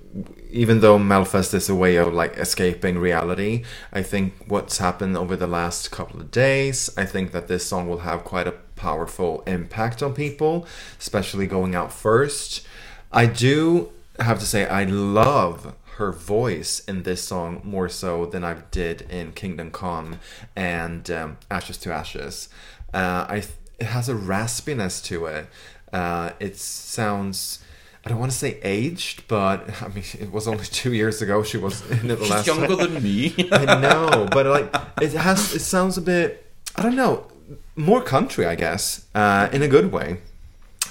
Even 0.49 0.79
though 0.79 0.97
Melfest 0.97 1.53
is 1.53 1.69
a 1.69 1.75
way 1.75 1.97
of 1.97 2.13
like 2.13 2.37
escaping 2.37 2.97
reality, 2.97 3.63
I 3.91 4.01
think 4.01 4.33
what's 4.47 4.77
happened 4.77 5.17
over 5.17 5.35
the 5.35 5.45
last 5.45 5.91
couple 5.91 6.21
of 6.21 6.31
days, 6.31 6.89
I 6.97 7.05
think 7.05 7.33
that 7.33 7.47
this 7.49 7.65
song 7.67 7.87
will 7.87 7.99
have 7.99 8.23
quite 8.23 8.47
a 8.47 8.53
powerful 8.75 9.43
impact 9.45 10.01
on 10.01 10.13
people, 10.13 10.65
especially 10.97 11.47
going 11.47 11.75
out 11.75 11.91
first. 11.91 12.65
I 13.11 13.25
do 13.25 13.91
have 14.19 14.39
to 14.39 14.45
say 14.45 14.65
I 14.65 14.85
love 14.85 15.75
her 15.97 16.11
voice 16.11 16.79
in 16.87 17.03
this 17.03 17.23
song 17.23 17.61
more 17.63 17.89
so 17.89 18.25
than 18.25 18.43
I 18.43 18.55
did 18.71 19.01
in 19.09 19.31
Kingdom 19.31 19.71
Come 19.71 20.19
and 20.55 21.09
um, 21.11 21.37
Ashes 21.49 21.77
to 21.79 21.91
Ashes. 21.91 22.49
Uh, 22.93 23.25
I 23.27 23.39
th- 23.39 23.53
it 23.79 23.85
has 23.87 24.09
a 24.09 24.13
raspiness 24.13 25.03
to 25.05 25.25
it. 25.25 25.47
Uh, 25.93 26.31
it 26.39 26.57
sounds. 26.57 27.59
I 28.05 28.09
don't 28.09 28.19
want 28.19 28.31
to 28.31 28.37
say 28.37 28.59
aged, 28.63 29.27
but 29.27 29.69
I 29.81 29.87
mean 29.89 30.03
it 30.19 30.31
was 30.31 30.47
only 30.47 30.65
two 30.81 30.93
years 30.93 31.21
ago 31.21 31.43
she 31.43 31.57
was 31.57 31.81
in 31.89 32.09
it 32.11 32.15
the 32.15 32.23
She's 32.25 32.29
last 32.29 32.47
younger 32.47 32.75
than 32.75 33.01
me. 33.03 33.33
I 33.51 33.79
know, 33.79 34.27
but 34.31 34.45
like 34.45 34.73
it 35.01 35.13
has. 35.13 35.53
It 35.53 35.61
sounds 35.61 35.97
a 35.97 36.01
bit. 36.01 36.45
I 36.75 36.83
don't 36.83 36.95
know. 36.95 37.27
more 37.75 38.01
country, 38.03 38.45
I 38.45 38.55
guess, 38.55 39.05
uh, 39.15 39.49
in 39.51 39.61
a 39.63 39.67
good 39.67 39.91
way. 39.91 40.19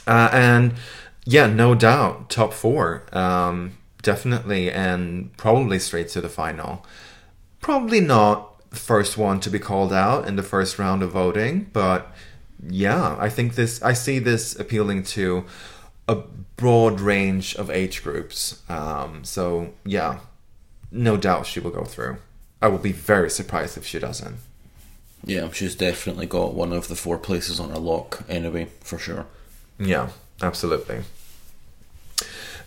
Uh, 0.06 0.28
and 0.32 0.74
yeah, 1.24 1.46
no 1.46 1.74
doubt, 1.74 2.30
top 2.30 2.52
four, 2.52 3.04
um, 3.12 3.75
definitely, 4.06 4.70
and 4.70 5.36
probably 5.36 5.80
straight 5.80 6.08
to 6.10 6.20
the 6.20 6.28
final. 6.28 6.86
Probably 7.60 8.00
not 8.00 8.70
the 8.70 8.76
first 8.76 9.18
one 9.18 9.40
to 9.40 9.50
be 9.50 9.58
called 9.58 9.92
out 9.92 10.28
in 10.28 10.36
the 10.36 10.44
first 10.44 10.78
round 10.78 11.02
of 11.02 11.10
voting, 11.10 11.68
but 11.72 12.14
yeah, 12.62 13.16
I 13.18 13.28
think 13.28 13.56
this. 13.56 13.82
I 13.82 13.94
see 13.94 14.20
this 14.20 14.54
appealing 14.58 15.02
to 15.16 15.44
a 16.06 16.14
broad 16.56 17.00
range 17.00 17.56
of 17.56 17.68
age 17.68 18.04
groups. 18.04 18.62
Um, 18.68 19.24
so 19.24 19.74
yeah, 19.84 20.20
no 20.92 21.16
doubt 21.16 21.46
she 21.46 21.58
will 21.58 21.72
go 21.72 21.84
through. 21.84 22.18
I 22.62 22.68
will 22.68 22.78
be 22.78 22.92
very 22.92 23.28
surprised 23.28 23.76
if 23.76 23.84
she 23.84 23.98
doesn't. 23.98 24.36
Yeah, 25.24 25.50
she's 25.50 25.74
definitely 25.74 26.26
got 26.26 26.54
one 26.54 26.72
of 26.72 26.86
the 26.86 26.94
four 26.94 27.18
places 27.18 27.58
on 27.58 27.70
her 27.70 27.78
lock 27.78 28.22
anyway, 28.28 28.68
for 28.80 28.98
sure. 28.98 29.26
Yeah, 29.80 30.10
absolutely. 30.40 31.00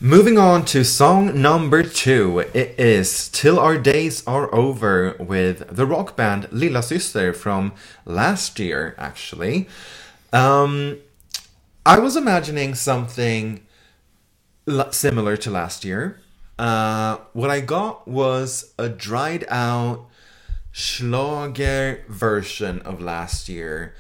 Moving 0.02 0.38
on 0.38 0.64
to 0.68 0.86
song 0.86 1.42
number 1.42 1.84
two. 1.84 2.40
It 2.54 2.80
is 2.80 3.28
Till 3.28 3.60
Our 3.60 3.78
Days 3.78 4.26
Are 4.26 4.48
Over 4.56 5.18
with 5.20 5.76
the 5.76 5.86
rock 5.86 6.16
band 6.16 6.48
Lilla 6.54 6.80
Syster 6.80 7.36
from 7.36 7.74
last 8.06 8.60
year, 8.60 8.96
actually. 8.98 9.68
Um, 10.32 11.00
I 11.86 12.00
was 12.00 12.16
imagining 12.16 12.76
something 12.76 13.60
similar 14.92 15.36
to 15.36 15.52
last 15.52 15.84
year. 15.84 16.22
Uh, 16.58 17.18
what 17.34 17.50
I 17.50 17.60
got 17.60 18.08
was 18.08 18.74
a 18.80 18.88
dried 18.88 19.44
out 19.50 20.08
Schlager 20.72 22.06
version 22.08 22.80
of 22.84 23.02
last 23.02 23.50
year 23.50 23.96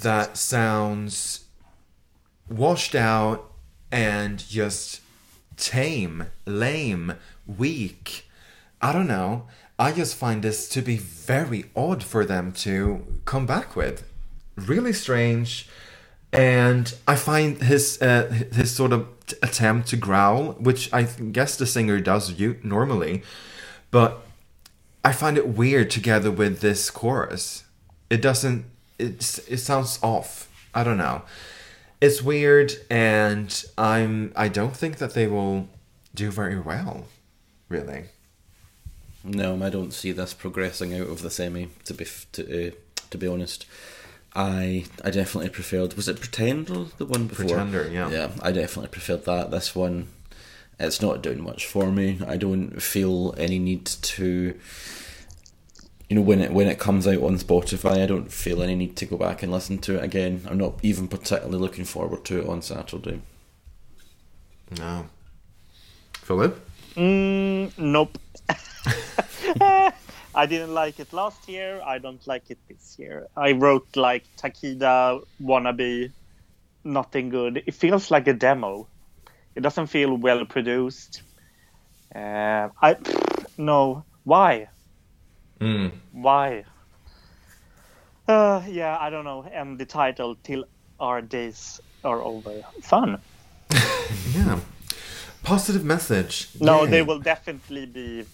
that 0.00 0.36
sounds 0.36 1.44
washed 2.48 2.96
out 2.96 3.52
and 3.92 4.36
just 4.36 5.02
tame, 5.58 6.26
lame, 6.46 7.14
weak. 7.46 8.28
I 8.80 8.92
don't 8.92 9.08
know. 9.08 9.46
I 9.78 9.92
just 9.92 10.14
find 10.14 10.42
this 10.42 10.68
to 10.70 10.82
be 10.82 10.96
very 10.96 11.66
odd 11.76 12.02
for 12.02 12.24
them 12.24 12.52
to 12.52 13.04
come 13.24 13.46
back 13.46 13.76
with. 13.76 14.04
Really 14.56 14.92
strange. 14.92 15.68
And 16.32 16.92
I 17.06 17.16
find 17.16 17.62
his 17.62 18.00
uh, 18.02 18.46
his 18.52 18.74
sort 18.74 18.92
of 18.92 19.08
attempt 19.42 19.88
to 19.88 19.96
growl, 19.96 20.52
which 20.54 20.92
I 20.92 21.04
guess 21.04 21.56
the 21.56 21.66
singer 21.66 22.00
does 22.00 22.32
you 22.32 22.58
normally, 22.62 23.22
but 23.90 24.26
I 25.04 25.12
find 25.12 25.38
it 25.38 25.48
weird 25.48 25.90
together 25.90 26.30
with 26.30 26.60
this 26.60 26.90
chorus. 26.90 27.64
It 28.10 28.20
doesn't. 28.20 28.66
It's 28.98 29.38
it 29.48 29.58
sounds 29.58 29.98
off. 30.02 30.50
I 30.74 30.84
don't 30.84 30.98
know. 30.98 31.22
It's 32.00 32.22
weird, 32.22 32.72
and 32.88 33.64
I'm. 33.76 34.32
I 34.36 34.48
don't 34.48 34.76
think 34.76 34.98
that 34.98 35.14
they 35.14 35.26
will 35.26 35.68
do 36.14 36.30
very 36.30 36.58
well. 36.58 37.06
Really. 37.68 38.04
No, 39.24 39.62
I 39.62 39.68
don't 39.68 39.92
see 39.92 40.12
this 40.12 40.32
progressing 40.32 40.94
out 40.94 41.08
of 41.08 41.22
the 41.22 41.30
semi. 41.30 41.68
To 41.84 41.94
be 41.94 42.06
to 42.32 42.68
uh, 42.68 42.70
to 43.10 43.18
be 43.18 43.26
honest, 43.26 43.66
I 44.34 44.84
I 45.04 45.10
definitely 45.10 45.50
preferred. 45.50 45.94
Was 45.94 46.08
it 46.08 46.20
Pretender 46.20 46.86
the 46.98 47.06
one 47.06 47.26
before? 47.26 47.46
Pretender, 47.46 47.90
yeah. 47.90 48.10
Yeah, 48.10 48.30
I 48.42 48.52
definitely 48.52 48.90
preferred 48.90 49.24
that. 49.24 49.50
This 49.50 49.74
one, 49.74 50.08
it's 50.78 51.02
not 51.02 51.22
doing 51.22 51.42
much 51.42 51.66
for 51.66 51.90
me. 51.90 52.20
I 52.26 52.36
don't 52.36 52.80
feel 52.80 53.34
any 53.36 53.58
need 53.58 53.86
to. 53.86 54.58
You 56.08 56.16
know, 56.16 56.22
when 56.22 56.40
it 56.40 56.52
when 56.52 56.68
it 56.68 56.78
comes 56.78 57.06
out 57.06 57.22
on 57.22 57.36
Spotify, 57.36 58.02
I 58.02 58.06
don't 58.06 58.32
feel 58.32 58.62
any 58.62 58.74
need 58.74 58.96
to 58.96 59.06
go 59.06 59.18
back 59.18 59.42
and 59.42 59.52
listen 59.52 59.78
to 59.78 59.96
it 59.96 60.04
again. 60.04 60.46
I'm 60.48 60.56
not 60.56 60.78
even 60.82 61.06
particularly 61.06 61.58
looking 61.58 61.84
forward 61.84 62.24
to 62.26 62.40
it 62.40 62.48
on 62.48 62.62
Saturday. 62.62 63.20
No. 64.78 65.06
Philip. 66.14 66.60
Mm, 66.94 67.76
nope. 67.78 68.18
I 70.34 70.46
didn't 70.46 70.72
like 70.72 71.00
it 71.00 71.12
last 71.12 71.48
year. 71.48 71.80
I 71.84 71.98
don't 71.98 72.24
like 72.26 72.50
it 72.50 72.58
this 72.68 72.96
year. 72.98 73.26
I 73.36 73.52
wrote 73.52 73.96
like 73.96 74.24
Takida 74.36 75.22
wannabe, 75.42 76.12
nothing 76.84 77.28
good. 77.28 77.62
It 77.66 77.74
feels 77.74 78.10
like 78.10 78.28
a 78.28 78.32
demo. 78.32 78.86
It 79.54 79.60
doesn't 79.60 79.88
feel 79.88 80.16
well 80.16 80.46
produced. 80.46 81.22
Uh, 82.14 82.68
I 82.80 82.96
no. 83.58 84.04
Why? 84.24 84.68
Mm. 85.60 85.90
Why? 86.12 86.64
Uh, 88.26 88.62
yeah, 88.68 88.96
I 89.00 89.10
don't 89.10 89.24
know. 89.24 89.44
And 89.52 89.78
the 89.78 89.86
title 89.86 90.36
"Till 90.42 90.64
Our 91.00 91.22
Days 91.22 91.80
Are 92.04 92.22
Over." 92.22 92.62
Fun. 92.82 93.18
Yeah. 94.34 94.60
Positive 95.42 95.84
message. 95.84 96.48
No, 96.60 96.84
Yay. 96.84 96.90
they 96.90 97.02
will 97.02 97.18
definitely 97.18 97.86
be 97.86 98.24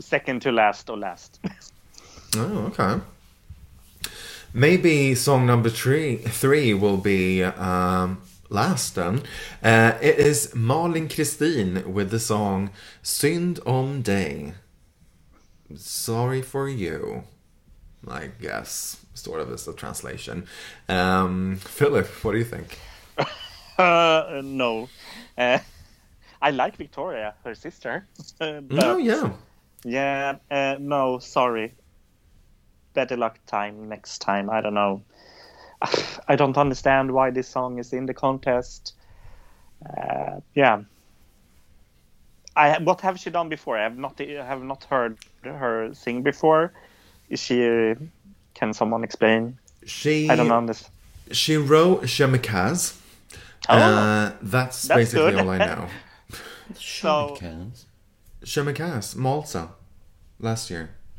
second 0.00 0.42
to 0.42 0.52
last 0.52 0.90
or 0.90 0.96
last. 0.96 1.40
Oh, 2.36 2.66
okay. 2.72 3.00
Maybe 4.52 5.14
song 5.14 5.46
number 5.46 5.70
three 5.70 6.16
three 6.16 6.74
will 6.74 6.98
be 6.98 7.42
um, 7.42 8.20
last 8.50 8.94
then. 8.94 9.22
Uh, 9.62 9.92
it 10.02 10.18
is 10.18 10.54
Malin 10.54 11.08
Christin 11.08 11.86
with 11.86 12.10
the 12.10 12.18
song 12.20 12.70
Synd 13.02 13.60
om 13.66 14.02
dig. 14.02 14.54
Sorry 15.76 16.42
for 16.42 16.68
you. 16.68 17.24
I 18.06 18.28
guess 18.40 19.04
sort 19.14 19.40
of 19.40 19.50
is 19.50 19.64
the 19.64 19.72
translation. 19.72 20.46
Um, 20.88 21.56
Philip, 21.56 22.06
what 22.24 22.32
do 22.32 22.38
you 22.38 22.44
think? 22.44 22.78
Uh, 23.78 24.40
no. 24.42 24.88
Uh, 25.36 25.60
I 26.42 26.50
like 26.50 26.76
Victoria, 26.76 27.34
her 27.44 27.54
sister. 27.54 28.08
But 28.38 28.64
oh 28.72 28.96
yeah. 28.96 29.30
yeah, 29.84 30.38
uh, 30.50 30.76
no, 30.80 31.20
sorry. 31.20 31.74
Better 32.94 33.16
luck 33.16 33.38
time 33.46 33.88
next 33.88 34.18
time. 34.18 34.50
I 34.50 34.60
don't 34.62 34.74
know. 34.74 35.02
I 36.28 36.34
don't 36.34 36.58
understand 36.58 37.12
why 37.12 37.30
this 37.30 37.46
song 37.46 37.78
is 37.78 37.92
in 37.92 38.06
the 38.06 38.14
contest. 38.14 38.94
Uh, 39.86 40.40
yeah. 40.56 40.82
I 42.58 42.78
what 42.82 43.00
have 43.02 43.18
she 43.18 43.30
done 43.30 43.48
before? 43.48 43.78
I 43.78 43.82
have 43.84 43.96
not 43.96 44.20
I 44.20 44.44
have 44.44 44.62
not 44.62 44.84
heard 44.84 45.16
her 45.44 45.94
sing 45.94 46.22
before. 46.22 46.72
Is 47.30 47.40
she? 47.40 47.94
Can 48.54 48.72
someone 48.74 49.04
explain? 49.04 49.58
She 49.86 50.28
I 50.28 50.34
don't 50.36 50.50
understand. 50.50 50.92
She 51.30 51.56
wrote 51.56 52.04
Je 52.06 52.26
me 52.26 52.38
casse. 52.38 53.00
Oh. 53.68 53.74
Uh, 53.76 54.32
that's, 54.40 54.82
That's 54.88 54.98
basically 55.12 55.32
good. 55.32 55.40
all 55.40 55.50
I 55.50 55.58
know. 55.58 55.86
So- 56.74 57.36
Counts. 57.38 57.86
Je 58.42 58.62
me 58.62 58.72
casse, 58.72 59.14
Malta, 59.16 59.68
last 60.38 60.70
year. 60.70 60.90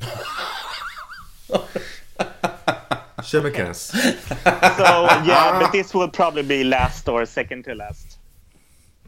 Je 3.22 3.40
me 3.40 3.50
casse. 3.50 3.90
So 3.90 4.88
yeah, 5.24 5.58
but 5.60 5.70
this 5.72 5.92
will 5.94 6.08
probably 6.08 6.42
be 6.42 6.64
last 6.64 7.08
or 7.08 7.24
second 7.26 7.64
to 7.64 7.74
last. 7.74 8.18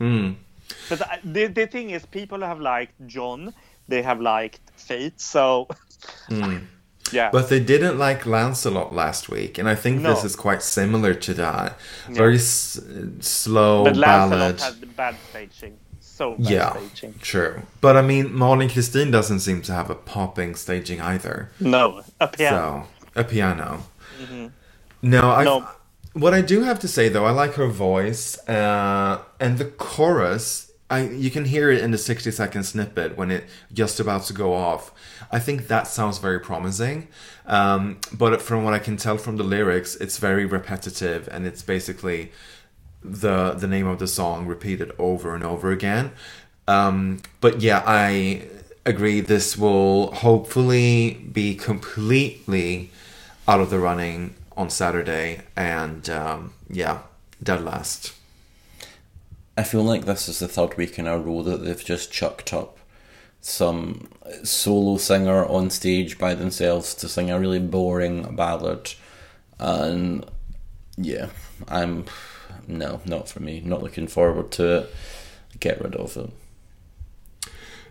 Mm. 0.00 0.36
But 0.88 0.98
the 1.24 1.46
the 1.48 1.66
thing 1.66 1.90
is, 1.90 2.06
people 2.06 2.40
have 2.40 2.60
liked 2.60 2.94
John, 3.06 3.52
they 3.88 4.02
have 4.02 4.20
liked 4.20 4.60
Fate, 4.76 5.20
so 5.20 5.68
hmm. 6.28 6.58
yeah. 7.12 7.30
But 7.30 7.48
they 7.48 7.60
didn't 7.60 7.98
like 7.98 8.26
Lancelot 8.26 8.94
last 8.94 9.28
week, 9.28 9.58
and 9.58 9.68
I 9.68 9.74
think 9.74 10.02
this 10.02 10.24
is 10.24 10.36
quite 10.36 10.62
similar 10.62 11.14
to 11.14 11.34
that. 11.34 11.76
Very 12.08 12.36
s- 12.36 12.80
slow 13.20 13.84
but 13.84 13.96
Lancelot 13.96 14.38
ballad. 14.38 14.60
had 14.60 14.80
the 14.80 14.86
bad 14.86 15.16
staging, 15.30 15.78
so 16.00 16.34
bad 16.36 16.50
Yeah, 16.50 16.70
staging. 16.76 17.14
true. 17.20 17.62
But 17.80 17.96
I 17.96 18.02
mean, 18.02 18.36
Malin 18.36 18.68
Christine 18.68 19.10
doesn't 19.10 19.40
seem 19.40 19.62
to 19.62 19.72
have 19.72 19.90
a 19.90 19.94
popping 19.94 20.54
staging 20.56 21.00
either. 21.00 21.50
No, 21.60 22.02
a 22.20 22.28
piano. 22.28 22.86
So 23.14 23.20
a 23.20 23.24
piano. 23.24 23.82
Mm-hmm. 24.20 24.46
No, 25.02 25.30
I. 25.30 25.44
No. 25.44 25.68
What 26.14 26.34
I 26.34 26.42
do 26.42 26.62
have 26.62 26.78
to 26.80 26.88
say 26.88 27.08
though, 27.08 27.24
I 27.24 27.30
like 27.30 27.54
her 27.54 27.68
voice, 27.68 28.36
uh, 28.48 29.22
and 29.40 29.58
the 29.58 29.64
chorus. 29.64 30.70
I 30.90 31.08
you 31.08 31.30
can 31.30 31.46
hear 31.46 31.70
it 31.70 31.80
in 31.80 31.90
the 31.90 31.98
sixty 31.98 32.30
second 32.30 32.64
snippet 32.64 33.16
when 33.16 33.30
it 33.30 33.44
just 33.72 33.98
about 33.98 34.24
to 34.24 34.34
go 34.34 34.52
off. 34.52 34.92
I 35.30 35.38
think 35.38 35.68
that 35.68 35.86
sounds 35.86 36.18
very 36.18 36.38
promising, 36.38 37.08
um, 37.46 37.98
but 38.12 38.42
from 38.42 38.62
what 38.62 38.74
I 38.74 38.78
can 38.78 38.98
tell 38.98 39.16
from 39.16 39.38
the 39.38 39.42
lyrics, 39.44 39.96
it's 39.96 40.18
very 40.18 40.44
repetitive, 40.44 41.28
and 41.32 41.46
it's 41.46 41.62
basically 41.62 42.30
the 43.02 43.52
the 43.52 43.66
name 43.66 43.86
of 43.86 43.98
the 43.98 44.06
song 44.06 44.46
repeated 44.46 44.92
over 44.98 45.34
and 45.34 45.42
over 45.42 45.70
again. 45.70 46.12
Um, 46.68 47.22
but 47.40 47.62
yeah, 47.62 47.82
I 47.86 48.48
agree. 48.84 49.22
This 49.22 49.56
will 49.56 50.12
hopefully 50.12 51.14
be 51.32 51.54
completely 51.54 52.90
out 53.48 53.60
of 53.60 53.70
the 53.70 53.78
running 53.78 54.34
on 54.62 54.70
Saturday, 54.70 55.40
and 55.56 56.08
um, 56.08 56.54
yeah, 56.70 57.00
dead 57.42 57.64
last. 57.64 58.14
I 59.58 59.64
feel 59.64 59.82
like 59.82 60.04
this 60.04 60.28
is 60.28 60.38
the 60.38 60.46
third 60.46 60.76
week 60.76 61.00
in 61.00 61.08
a 61.08 61.18
row 61.18 61.42
that 61.42 61.64
they've 61.64 61.84
just 61.84 62.12
chucked 62.12 62.54
up 62.54 62.78
some 63.40 64.08
solo 64.44 64.98
singer 64.98 65.44
on 65.44 65.68
stage 65.68 66.16
by 66.16 66.32
themselves 66.34 66.94
to 66.94 67.08
sing 67.08 67.28
a 67.28 67.40
really 67.40 67.58
boring 67.58 68.36
ballad. 68.36 68.94
and 69.58 70.24
yeah, 70.96 71.30
I'm 71.66 72.04
no, 72.68 73.00
not 73.04 73.28
for 73.28 73.40
me. 73.40 73.60
Not 73.64 73.82
looking 73.82 74.06
forward 74.06 74.52
to 74.52 74.76
it. 74.76 74.94
Get 75.58 75.82
rid 75.82 75.96
of 75.96 76.16
it. 76.16 76.30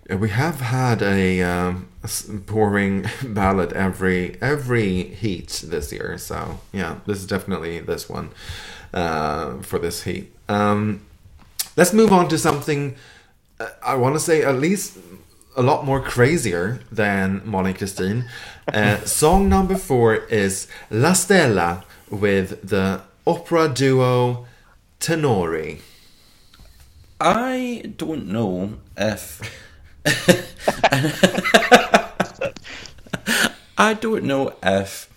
Uh, 0.09 0.17
We 0.17 0.29
have 0.29 0.61
had 0.61 1.01
a, 1.01 1.41
um, 1.41 1.87
a 2.03 2.09
boring 2.33 3.05
ballad 3.23 3.73
every 3.73 4.37
every 4.41 5.03
heat 5.03 5.63
this 5.67 5.91
year, 5.91 6.17
so 6.17 6.59
yeah, 6.71 6.99
this 7.05 7.19
is 7.19 7.27
definitely 7.27 7.79
this 7.79 8.09
one 8.09 8.29
uh, 8.93 9.57
for 9.61 9.79
this 9.79 10.03
heat. 10.03 10.31
Um, 10.49 11.01
let's 11.77 11.93
move 11.93 12.11
on 12.11 12.27
to 12.29 12.37
something 12.37 12.95
uh, 13.59 13.69
I 13.83 13.95
want 13.95 14.15
to 14.15 14.19
say 14.19 14.43
at 14.43 14.55
least 14.59 14.97
a 15.55 15.61
lot 15.61 15.85
more 15.85 16.01
crazier 16.01 16.79
than 16.91 17.41
Molly 17.45 17.73
Christine. 17.73 18.25
Uh, 18.73 18.97
song 19.05 19.49
number 19.49 19.75
four 19.75 20.15
is 20.15 20.67
La 20.89 21.13
Stella 21.13 21.83
with 22.09 22.67
the 22.67 23.01
opera 23.27 23.69
duo 23.69 24.45
Tenori. 24.99 25.81
I 27.19 27.93
don't 27.97 28.27
know 28.27 28.79
if 28.97 29.41
I 33.77 33.93
don't 33.99 34.23
know 34.23 34.53
if 34.63 35.09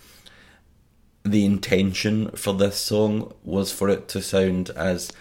the 1.23 1.45
intention 1.45 2.29
for 2.31 2.53
this 2.53 2.77
song 2.77 3.33
was 3.43 3.71
for 3.71 3.89
it 3.89 4.07
to 4.09 4.21
sound 4.21 4.69
as 4.71 5.11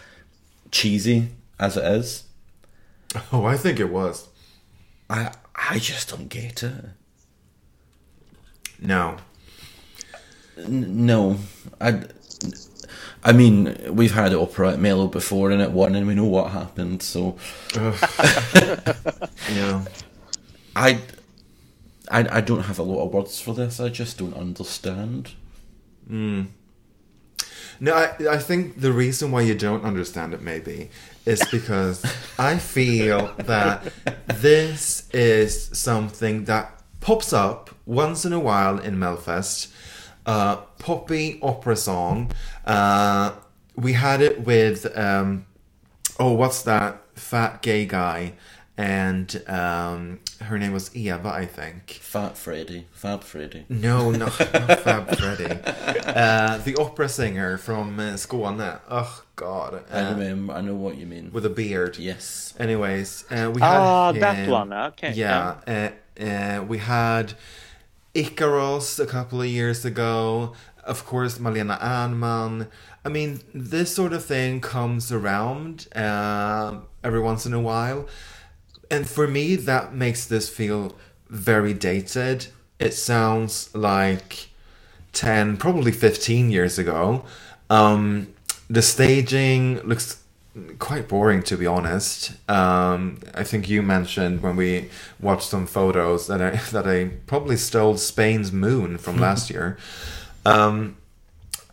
cheesy 0.71 1.29
as 1.59 1.77
it 1.77 1.85
is. 1.85 2.25
Oh, 3.33 3.45
I 3.45 3.57
think 3.57 3.79
it 3.81 3.91
was. 3.91 4.29
I 5.09 5.33
I 5.55 5.79
just 5.79 6.11
don't 6.11 6.29
get 6.29 6.63
it. 6.63 6.85
No. 8.81 9.17
N- 10.59 11.07
No, 11.07 11.39
I. 11.81 12.03
I 13.23 13.33
mean, 13.33 13.77
we've 13.91 14.13
had 14.13 14.35
opera 14.35 14.73
at 14.73 14.79
Mellow 14.79 15.07
before, 15.07 15.51
and 15.51 15.63
it 15.63 15.71
won, 15.71 15.95
and 15.95 16.07
we 16.07 16.15
know 16.15 16.25
what 16.25 16.51
happened. 16.51 17.03
So 17.03 17.37
Yeah. 17.75 19.85
I, 20.77 20.99
I, 22.11 22.39
I 22.39 22.41
don't 22.41 22.63
have 22.63 22.79
a 22.79 22.83
lot 22.83 23.05
of 23.05 23.13
words 23.13 23.41
for 23.41 23.55
this. 23.55 23.81
I 23.81 23.89
just 23.89 24.19
don't 24.19 24.35
understand. 24.35 25.33
Hmm. 26.07 26.43
No, 27.81 27.95
I, 27.95 28.15
I 28.31 28.39
think 28.39 28.81
the 28.81 28.93
reason 28.93 29.31
why 29.31 29.43
you 29.43 29.55
don't 29.55 29.85
understand 29.85 30.35
it 30.35 30.43
maybe 30.43 30.91
is 31.27 31.43
because 31.51 32.05
I 32.39 32.59
feel 32.59 33.35
that 33.39 33.93
this 34.27 35.09
is 35.13 35.67
something 35.77 36.45
that 36.45 36.83
pops 37.01 37.33
up 37.33 37.71
once 37.87 38.25
in 38.25 38.33
a 38.33 38.39
while 38.39 38.79
in 38.79 38.97
Melfest. 38.97 39.73
Uh, 40.27 40.57
poppy 40.79 41.39
opera 41.43 41.77
song. 41.77 42.31
Uh, 42.65 43.33
we 43.77 43.93
had 43.93 44.21
it 44.23 44.41
with 44.47 44.87
um, 44.97 45.47
oh, 46.19 46.33
what's 46.33 46.63
that 46.63 47.03
fat 47.15 47.61
gay 47.63 47.85
guy? 47.87 48.35
And 48.77 49.41
um, 49.47 50.19
her 50.41 50.59
name 50.59 50.73
was 50.73 50.95
Eva, 50.97 51.29
I 51.29 51.47
think. 51.47 51.91
Fat 51.93 52.37
Freddy, 52.37 52.87
Fab 52.91 53.23
Freddy. 53.23 53.67
No, 53.69 54.11
no, 54.11 54.27
not 54.27 54.33
Fab 54.33 55.17
Freddy. 55.17 55.59
Uh, 56.15 56.59
the 56.59 56.77
opera 56.77 57.09
singer 57.09 57.59
from 57.59 57.99
uh, 57.99 58.13
Skåne. 58.13 58.79
Oh 58.89 59.23
God, 59.35 59.85
I 59.91 60.01
uh, 60.01 60.11
remember. 60.15 60.53
I 60.53 60.61
know 60.61 60.75
what 60.77 60.97
you 60.97 61.07
mean. 61.07 61.31
with 61.33 61.45
a 61.45 61.51
beard. 61.51 61.99
yes, 61.99 62.55
Anyways, 62.59 63.25
uh, 63.33 63.51
we 63.53 63.61
had 63.61 63.77
Ah, 63.77 64.13
that 64.13 64.49
one. 64.49 64.73
Okay. 64.73 65.13
Yeah, 65.13 65.57
uh, 65.67 66.23
uh, 66.23 66.65
we 66.69 66.79
had 66.79 67.35
Icaros 68.15 69.01
a 69.01 69.07
couple 69.07 69.41
of 69.43 69.49
years 69.49 69.85
ago. 69.85 70.55
Of 70.85 71.05
course, 71.07 71.41
Malena 71.41 71.79
Ernman. 71.81 72.69
I 73.05 73.09
mean, 73.09 73.41
this 73.55 73.95
sort 73.95 74.13
of 74.13 74.25
thing 74.25 74.61
comes 74.61 75.11
around 75.11 75.89
uh, 75.95 76.81
every 77.03 77.21
once 77.21 77.47
in 77.47 77.55
a 77.55 77.61
while, 77.61 78.07
and 78.91 79.09
for 79.09 79.27
me, 79.27 79.57
that 79.57 79.95
makes 79.95 80.27
this 80.27 80.49
feel 80.49 80.95
very 81.29 81.75
dated. 81.75 82.47
It 82.79 82.95
sounds 82.95 83.75
like 83.75 84.51
10, 85.13 85.57
probably 85.57 85.93
15 85.93 86.51
years 86.51 86.79
ago. 86.79 87.25
Um, 87.71 88.29
the 88.69 88.83
staging 88.83 89.81
looks 89.81 90.24
quite 90.79 91.09
boring, 91.09 91.43
to 91.45 91.57
be 91.57 91.67
honest. 91.67 92.33
Um, 92.49 93.19
I 93.35 93.45
think 93.45 93.69
you 93.69 93.83
mentioned 93.83 94.43
when 94.43 94.57
we 94.57 94.91
watched 95.21 95.49
some 95.49 95.67
photos 95.67 96.27
that 96.29 96.41
I, 96.41 96.51
that 96.73 96.87
I 96.87 97.11
probably 97.27 97.57
stole 97.57 97.97
Spain's 97.97 98.53
moon 98.53 98.99
from 98.99 99.17
last 99.27 99.51
year. 99.51 99.77
Um, 100.47 100.97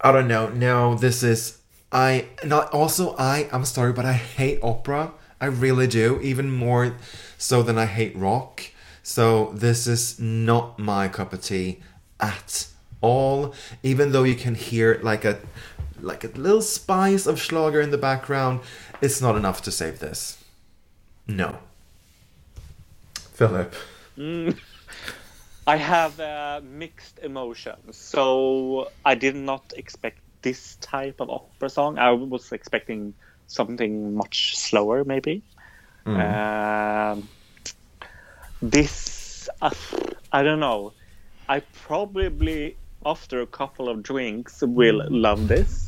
I 0.01 0.11
don't 0.11 0.27
know. 0.27 0.49
No, 0.49 0.95
this 0.95 1.23
is 1.23 1.59
I 1.91 2.27
not 2.43 2.73
also 2.73 3.15
I 3.17 3.49
I'm 3.51 3.65
sorry, 3.65 3.93
but 3.93 4.05
I 4.05 4.13
hate 4.13 4.59
opera. 4.63 5.11
I 5.39 5.45
really 5.47 5.87
do, 5.87 6.19
even 6.21 6.51
more 6.51 6.95
so 7.37 7.63
than 7.63 7.77
I 7.77 7.85
hate 7.85 8.15
rock. 8.15 8.63
So 9.03 9.51
this 9.53 9.87
is 9.87 10.19
not 10.19 10.77
my 10.77 11.07
cup 11.07 11.33
of 11.33 11.41
tea 11.41 11.79
at 12.19 12.67
all. 13.01 13.53
Even 13.81 14.11
though 14.11 14.23
you 14.23 14.35
can 14.35 14.55
hear 14.55 14.99
like 15.01 15.25
a 15.25 15.39
like 16.01 16.23
a 16.23 16.27
little 16.27 16.61
spice 16.61 17.25
of 17.25 17.39
Schlager 17.39 17.81
in 17.81 17.91
the 17.91 17.97
background, 17.97 18.61
it's 19.01 19.21
not 19.21 19.35
enough 19.35 19.61
to 19.63 19.71
save 19.71 19.99
this. 19.99 20.43
No. 21.27 21.57
Philip. 23.15 23.73
I 25.67 25.75
have 25.75 26.19
uh, 26.19 26.61
mixed 26.63 27.19
emotions. 27.19 27.95
So 27.97 28.91
I 29.05 29.15
did 29.15 29.35
not 29.35 29.73
expect 29.75 30.19
this 30.41 30.75
type 30.81 31.21
of 31.21 31.29
opera 31.29 31.69
song. 31.69 31.97
I 31.97 32.11
was 32.11 32.51
expecting 32.51 33.13
something 33.47 34.15
much 34.15 34.57
slower, 34.57 35.03
maybe. 35.03 35.43
Um, 36.05 37.29
this, 38.61 39.49
uh, 39.61 39.71
I 40.31 40.43
don't 40.43 40.59
know. 40.59 40.93
I 41.47 41.61
probably, 41.73 42.75
after 43.05 43.41
a 43.41 43.47
couple 43.47 43.89
of 43.89 44.03
drinks, 44.03 44.61
will 44.61 45.01
love 45.09 45.47
this. 45.47 45.80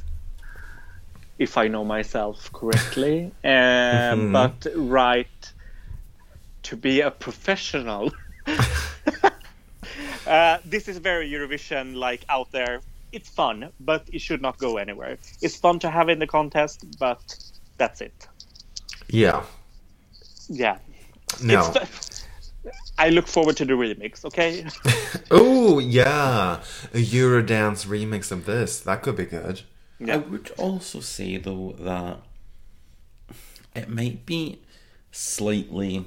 If 1.43 1.57
I 1.57 1.67
know 1.67 1.85
myself 1.85 2.51
correctly. 2.53 3.31
Uh, 3.43 4.15
But 4.37 4.67
right 4.75 5.53
to 6.63 6.77
be 6.77 7.01
a 7.01 7.11
professional 7.11 8.11
Uh, 10.25 10.57
this 10.63 10.87
is 10.87 10.97
very 10.97 11.29
Eurovision 11.29 11.95
like 11.95 12.25
out 12.29 12.51
there. 12.51 12.81
It's 13.11 13.29
fun, 13.29 13.69
but 13.79 14.07
it 14.11 14.19
should 14.21 14.41
not 14.41 14.57
go 14.57 14.77
anywhere. 14.77 15.17
It's 15.41 15.55
fun 15.55 15.79
to 15.79 15.89
have 15.89 16.09
in 16.09 16.19
the 16.19 16.27
contest, 16.27 16.85
but 16.97 17.21
that's 17.77 18.01
it. 18.01 18.27
Yeah. 19.09 19.43
Yeah. 20.49 20.77
No. 21.41 21.73
It's 21.75 22.25
I 22.97 23.09
look 23.09 23.27
forward 23.27 23.57
to 23.57 23.65
the 23.65 23.73
remix, 23.73 24.23
okay? 24.25 24.65
Oh 25.31 25.79
yeah, 25.79 26.61
a 26.93 26.97
Eurodance 26.97 27.87
remix 27.87 28.31
of 28.31 28.45
this. 28.45 28.79
That 28.79 29.01
could 29.01 29.15
be 29.15 29.25
good. 29.25 29.61
I 30.09 30.17
would 30.17 30.51
also 30.57 30.99
say 30.99 31.37
though 31.37 31.75
that 31.79 32.17
it 33.75 33.89
might 33.89 34.25
be 34.25 34.59
slightly 35.11 36.05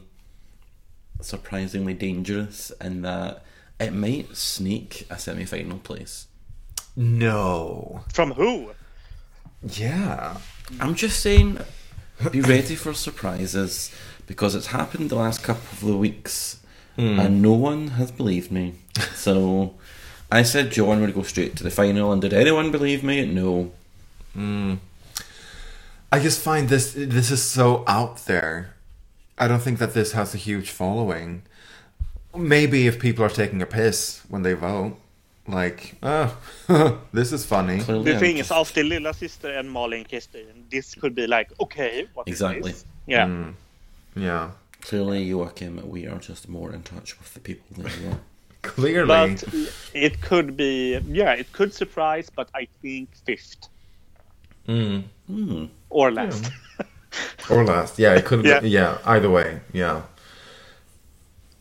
surprisingly 1.20 1.94
dangerous 1.94 2.72
in 2.80 3.02
that 3.02 3.44
it 3.78 3.92
might 3.92 4.36
sneak 4.36 5.06
a 5.10 5.18
semi-final 5.18 5.78
place. 5.78 6.26
No. 6.94 8.04
From 8.12 8.32
who? 8.32 8.72
Yeah. 9.62 10.38
I'm 10.80 10.94
just 10.94 11.20
saying, 11.20 11.58
be 12.30 12.40
ready 12.40 12.74
for 12.74 12.94
surprises 12.94 13.90
because 14.26 14.54
it's 14.54 14.68
happened 14.68 15.10
the 15.10 15.16
last 15.16 15.42
couple 15.42 15.90
of 15.90 15.98
weeks 15.98 16.60
hmm. 16.96 17.20
and 17.20 17.42
no 17.42 17.52
one 17.52 17.88
has 17.88 18.10
believed 18.10 18.50
me. 18.50 18.74
So 19.14 19.74
I 20.30 20.42
said 20.42 20.72
John 20.72 21.00
would 21.00 21.14
go 21.14 21.22
straight 21.22 21.56
to 21.56 21.62
the 21.62 21.70
final, 21.70 22.12
and 22.12 22.20
did 22.20 22.32
anyone 22.32 22.70
believe 22.70 23.04
me? 23.04 23.26
No. 23.26 23.72
I 24.36 26.18
just 26.20 26.40
find 26.40 26.68
this 26.68 26.92
this 26.94 27.30
is 27.30 27.42
so 27.42 27.84
out 27.86 28.26
there. 28.26 28.74
I 29.38 29.48
don't 29.48 29.60
think 29.60 29.78
that 29.78 29.92
this 29.94 30.12
has 30.12 30.34
a 30.34 30.38
huge 30.38 30.70
following. 30.70 31.42
Maybe 32.34 32.86
if 32.86 32.98
people 32.98 33.24
are 33.24 33.30
taking 33.30 33.62
a 33.62 33.66
piss 33.66 34.22
when 34.28 34.42
they 34.42 34.54
vote, 34.54 34.96
like, 35.48 35.94
oh, 36.02 36.36
this 37.12 37.32
is 37.32 37.44
funny. 37.44 37.80
Clearly, 37.80 38.04
The 38.04 38.14
I'm 38.14 38.20
thing 38.20 38.38
is, 38.38 38.50
after 38.50 38.82
Lilla 38.82 39.12
Syster 39.12 39.58
and 39.58 39.72
Malin 39.72 40.04
Christin, 40.04 40.68
this 40.70 40.94
could 40.94 41.14
be 41.14 41.26
like, 41.26 41.50
okay, 41.60 42.06
what 42.14 42.28
is 42.28 42.32
Exactly. 42.34 42.72
this? 42.72 42.84
Yeah. 43.06 43.26
Mm. 43.26 43.54
Yeah, 44.16 44.50
Clearly, 44.80 45.24
Joachim, 45.24 45.88
we 45.88 46.06
are 46.06 46.18
just 46.18 46.48
more 46.48 46.72
in 46.72 46.82
touch 46.82 47.18
with 47.18 47.34
the 47.34 47.40
people 47.40 47.66
than 47.76 47.92
you 48.02 48.10
are. 48.10 48.20
clearly. 48.62 49.06
But 49.08 49.44
it 49.94 50.20
could 50.20 50.56
be, 50.56 50.98
yeah, 51.08 51.32
it 51.32 51.52
could 51.52 51.72
surprise, 51.74 52.30
but 52.30 52.48
I 52.54 52.68
think 52.82 53.08
fifth 53.26 53.68
Mm. 54.68 55.04
Hmm. 55.28 55.66
or 55.90 56.12
last. 56.12 56.50
Or 57.50 57.64
last. 57.64 57.98
Yeah, 57.98 58.14
it 58.14 58.24
could 58.26 58.44
Yeah. 58.44 58.60
be. 58.60 58.70
Yeah, 58.70 58.98
either 59.06 59.30
way. 59.30 59.60
Yeah. 59.72 60.02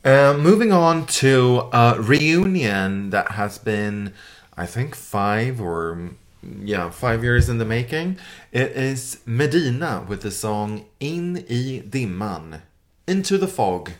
Um, 0.06 0.41
moving 0.41 0.72
on 0.74 1.08
to 1.24 1.70
a 1.74 1.97
reunion 2.01 3.12
that 3.12 3.32
has 3.34 3.58
been, 3.60 4.14
I 4.58 4.66
think 4.68 4.95
five 4.95 5.62
or 5.62 6.12
yeah, 6.43 6.89
five 6.91 7.24
years 7.24 7.49
in 7.49 7.60
the 7.60 7.66
making. 7.66 8.18
It 8.51 8.72
is 8.74 9.22
Medina 9.26 10.06
with 10.08 10.22
the 10.24 10.32
song 10.32 10.86
In 10.99 11.38
i 11.49 11.84
dimman, 11.88 12.62
Into 13.08 13.38
the 13.38 13.47
Fog. 13.47 13.91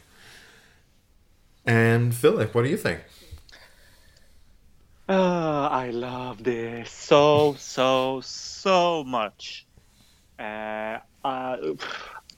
And 1.66 2.16
Philip, 2.16 2.56
what 2.56 2.64
do 2.64 2.70
you 2.70 2.78
think? 2.78 3.02
Uh, 5.08 5.70
I 5.72 5.92
love 5.92 6.44
this 6.44 6.90
so, 6.90 7.56
so, 7.60 8.22
so 8.24 9.04
much. 9.04 9.66
Uh, 10.40 11.00
uh, 11.24 11.58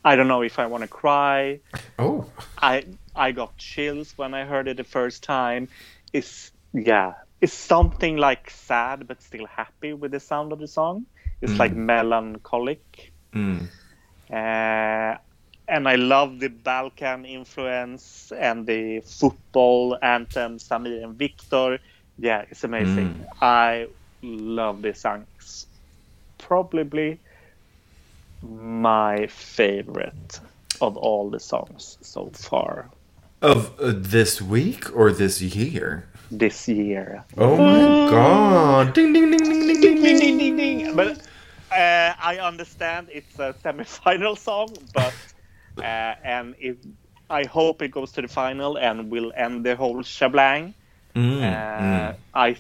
I 0.03 0.15
don't 0.15 0.27
know 0.27 0.41
if 0.41 0.59
I 0.59 0.65
want 0.65 0.81
to 0.81 0.87
cry. 0.87 1.59
Oh, 1.97 2.25
I 2.57 2.85
I 3.15 3.31
got 3.31 3.57
chills 3.57 4.17
when 4.17 4.33
I 4.33 4.45
heard 4.45 4.67
it 4.67 4.77
the 4.77 4.83
first 4.83 5.23
time. 5.23 5.69
It's 6.13 6.51
yeah, 6.73 7.13
it's 7.41 7.53
something 7.53 8.17
like 8.17 8.49
sad 8.49 9.07
but 9.07 9.21
still 9.21 9.45
happy 9.47 9.93
with 9.93 10.11
the 10.11 10.19
sound 10.19 10.51
of 10.51 10.59
the 10.59 10.67
song. 10.67 11.05
It's 11.41 11.57
like 11.59 11.73
melancholic. 11.73 13.11
mm. 13.33 13.67
Uh, 14.29 15.17
and 15.69 15.87
I 15.87 15.95
love 15.95 16.39
the 16.39 16.47
Balkan 16.47 17.25
influence 17.25 18.31
and 18.31 18.65
the 18.65 19.01
football 19.01 19.97
anthem, 20.01 20.57
Samir 20.57 21.03
and 21.03 21.15
Viktor. 21.15 21.79
Yeah, 22.19 22.45
it's 22.49 22.63
amazing. 22.63 23.25
I 23.41 23.87
love 24.21 24.81
this 24.81 25.01
song. 25.01 25.25
It's 25.37 25.67
probably 26.37 27.19
my 28.41 29.27
favorite 29.27 30.39
of 30.81 30.97
all 30.97 31.29
the 31.29 31.39
songs 31.39 31.97
so 32.01 32.29
far 32.33 32.89
of 33.41 33.79
uh, 33.79 33.93
this 33.95 34.41
week 34.41 34.95
or 34.95 35.11
this 35.11 35.41
year? 35.41 36.07
this 36.31 36.67
year. 36.67 37.23
Oh 37.37 37.57
my 37.57 38.09
god! 38.09 38.93
Ding 38.93 39.13
ding 39.13 39.31
ding 39.31 39.43
ding 39.43 39.67
ding 39.67 39.81
ding 39.81 40.01
Ding, 40.01 40.19
ding. 40.19 40.37
ding, 40.37 40.57
ding. 40.57 40.95
But 40.95 41.21
uh, 41.71 42.13
I 42.19 42.39
understand 42.41 43.07
it's 43.11 43.39
a 43.39 43.55
semi-final 43.61 44.35
song, 44.47 44.69
but 44.93 45.13
uh, 45.77 46.15
and 46.23 46.55
it, 46.59 46.77
I 47.29 47.45
hope 47.45 47.81
it 47.81 47.91
goes 47.91 48.11
to 48.13 48.21
the 48.21 48.27
final 48.27 48.77
and 48.77 49.09
will 49.09 49.31
end 49.35 49.65
the 49.65 49.75
whole 49.75 50.01
shablang. 50.03 50.73
Mm, 51.17 51.41
Uh, 51.41 52.11
mm. 52.11 52.15
I 52.33 52.55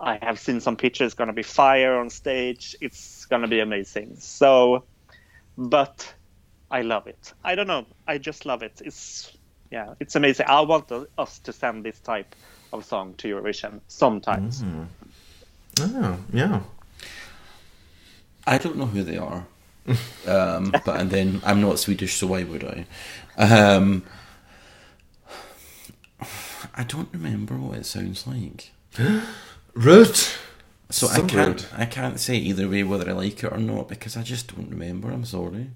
I 0.00 0.18
have 0.24 0.38
seen 0.38 0.60
some 0.60 0.76
pictures. 0.76 1.14
Going 1.14 1.26
to 1.28 1.34
be 1.34 1.42
fire 1.42 1.96
on 1.98 2.10
stage. 2.10 2.76
It's 2.80 3.26
going 3.26 3.42
to 3.42 3.48
be 3.48 3.60
amazing. 3.60 4.16
So, 4.20 4.84
but 5.58 6.14
I 6.70 6.82
love 6.82 7.08
it. 7.08 7.32
I 7.44 7.54
don't 7.56 7.66
know. 7.66 7.86
I 8.06 8.18
just 8.18 8.46
love 8.46 8.62
it. 8.62 8.80
It's 8.84 9.32
yeah, 9.72 9.94
it's 9.98 10.14
amazing. 10.14 10.46
I 10.48 10.60
want 10.60 10.88
to- 10.88 11.08
us 11.18 11.40
to 11.40 11.52
send 11.52 11.84
this 11.84 11.98
type 12.00 12.34
of 12.72 12.84
song 12.84 13.14
to 13.18 13.28
Eurovision 13.28 13.80
sometimes. 13.88 14.62
Oh, 15.80 16.18
yeah. 16.32 16.60
I 18.46 18.58
don't 18.58 18.76
know 18.76 18.86
who 18.86 19.02
they 19.02 19.16
are. 19.18 19.44
um, 20.26 20.70
but 20.84 21.00
and 21.00 21.10
then 21.10 21.40
I'm 21.44 21.60
not 21.60 21.78
Swedish, 21.78 22.14
so 22.14 22.28
why 22.28 22.44
would 22.44 22.64
I? 22.64 22.86
Um, 23.42 24.02
I 26.76 26.84
don't 26.84 27.08
remember 27.12 27.54
what 27.56 27.78
it 27.78 27.86
sounds 27.86 28.26
like, 28.26 28.70
Rude. 29.74 30.16
so, 30.90 31.08
I 31.08 31.20
can't. 31.20 31.62
rude. 31.62 31.64
I 31.76 31.86
can't 31.86 32.20
say 32.20 32.36
either 32.36 32.68
way 32.68 32.82
whether 32.82 33.08
I 33.08 33.12
like 33.12 33.42
it 33.42 33.52
or 33.52 33.58
not 33.58 33.88
because 33.88 34.16
I 34.16 34.22
just 34.22 34.54
don't 34.54 34.68
remember. 34.70 35.10
I'm 35.10 35.24
sorry. 35.24 35.70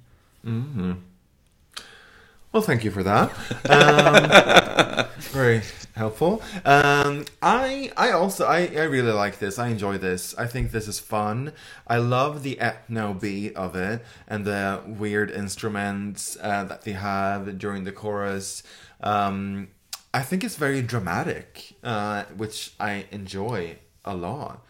Well, 2.52 2.62
thank 2.62 2.82
you 2.84 2.90
for 2.90 3.02
that. 3.04 3.30
Um, 3.68 5.06
very 5.18 5.62
helpful. 5.94 6.42
Um, 6.64 7.24
I 7.40 7.92
I 7.96 8.10
also 8.10 8.44
I, 8.46 8.66
I 8.74 8.82
really 8.84 9.12
like 9.12 9.38
this. 9.38 9.58
I 9.58 9.68
enjoy 9.68 9.98
this. 9.98 10.34
I 10.36 10.46
think 10.46 10.72
this 10.72 10.88
is 10.88 10.98
fun. 10.98 11.52
I 11.86 11.98
love 11.98 12.42
the 12.42 12.56
ethno 12.56 13.18
beat 13.20 13.54
of 13.54 13.76
it 13.76 14.04
and 14.26 14.44
the 14.44 14.80
weird 14.84 15.30
instruments 15.30 16.36
uh, 16.42 16.64
that 16.64 16.82
they 16.82 16.92
have 16.92 17.56
during 17.58 17.84
the 17.84 17.92
chorus. 17.92 18.62
Um, 19.02 19.68
I 20.12 20.22
think 20.22 20.42
it's 20.44 20.56
very 20.56 20.82
dramatic, 20.82 21.74
uh, 21.84 22.24
which 22.36 22.72
I 22.80 23.06
enjoy 23.10 23.78
a 24.04 24.14
lot. 24.14 24.64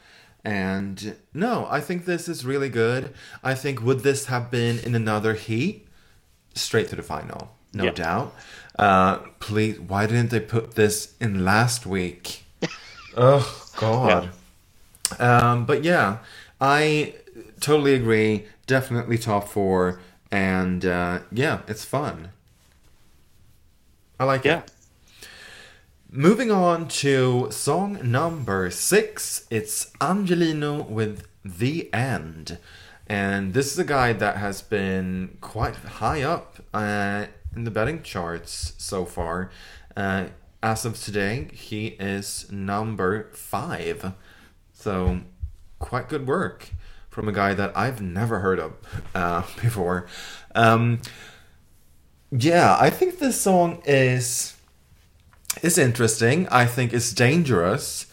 And 0.44 1.16
no, 1.34 1.66
I 1.70 1.80
think 1.80 2.04
this 2.04 2.28
is 2.28 2.44
really 2.44 2.68
good. 2.68 3.12
I 3.42 3.54
think 3.54 3.82
would 3.82 4.00
this 4.00 4.26
have 4.26 4.50
been 4.50 4.78
in 4.78 4.94
another 4.94 5.34
heat? 5.34 5.86
straight 6.54 6.88
to 6.88 6.96
the 6.96 7.02
final, 7.02 7.50
no 7.72 7.84
Yeah. 7.84 7.92
doubt. 7.92 8.34
Uh, 8.78 9.18
please, 9.40 9.78
why 9.80 10.06
didn't 10.06 10.30
they 10.30 10.40
put 10.40 10.74
this 10.74 11.14
in 11.20 11.44
last 11.44 11.86
week? 11.86 12.44
oh 13.16 13.66
God. 13.76 14.30
Um, 15.18 15.66
but 15.66 15.84
yeah, 15.84 16.18
I 16.60 17.14
totally 17.60 17.94
agree. 17.94 18.46
Definitely 18.66 19.18
top 19.18 19.48
four, 19.48 20.00
and 20.30 20.84
uh, 20.84 21.20
yeah, 21.32 21.60
it's 21.68 21.84
fun. 21.84 22.30
I 24.18 24.24
like 24.24 24.44
Yeah. 24.44 24.62
it. 24.62 24.70
Moving 26.12 26.50
on 26.50 26.88
to 26.88 27.52
song 27.52 28.00
number 28.02 28.68
six, 28.72 29.46
it's 29.48 29.92
Angelino 30.00 30.82
with 30.82 31.28
The 31.44 31.88
End. 31.94 32.58
And 33.06 33.54
this 33.54 33.70
is 33.70 33.78
a 33.78 33.84
guy 33.84 34.12
that 34.14 34.36
has 34.36 34.60
been 34.60 35.38
quite 35.40 35.76
high 35.76 36.22
up 36.22 36.56
uh, 36.74 37.26
in 37.54 37.62
the 37.62 37.70
betting 37.70 38.02
charts 38.02 38.72
so 38.76 39.04
far. 39.04 39.52
Uh, 39.96 40.26
as 40.64 40.84
of 40.84 41.00
today, 41.00 41.46
he 41.52 41.94
is 42.00 42.50
number 42.50 43.30
five. 43.32 44.12
So, 44.72 45.20
quite 45.78 46.08
good 46.08 46.26
work 46.26 46.70
from 47.08 47.28
a 47.28 47.32
guy 47.32 47.54
that 47.54 47.70
I've 47.76 48.02
never 48.02 48.40
heard 48.40 48.58
of 48.58 48.72
uh, 49.14 49.42
before. 49.62 50.08
Um, 50.56 51.02
yeah, 52.32 52.76
I 52.80 52.90
think 52.90 53.20
this 53.20 53.40
song 53.40 53.80
is 53.84 54.56
is 55.62 55.78
interesting. 55.78 56.48
I 56.48 56.66
think 56.66 56.92
it's 56.92 57.12
dangerous 57.12 58.06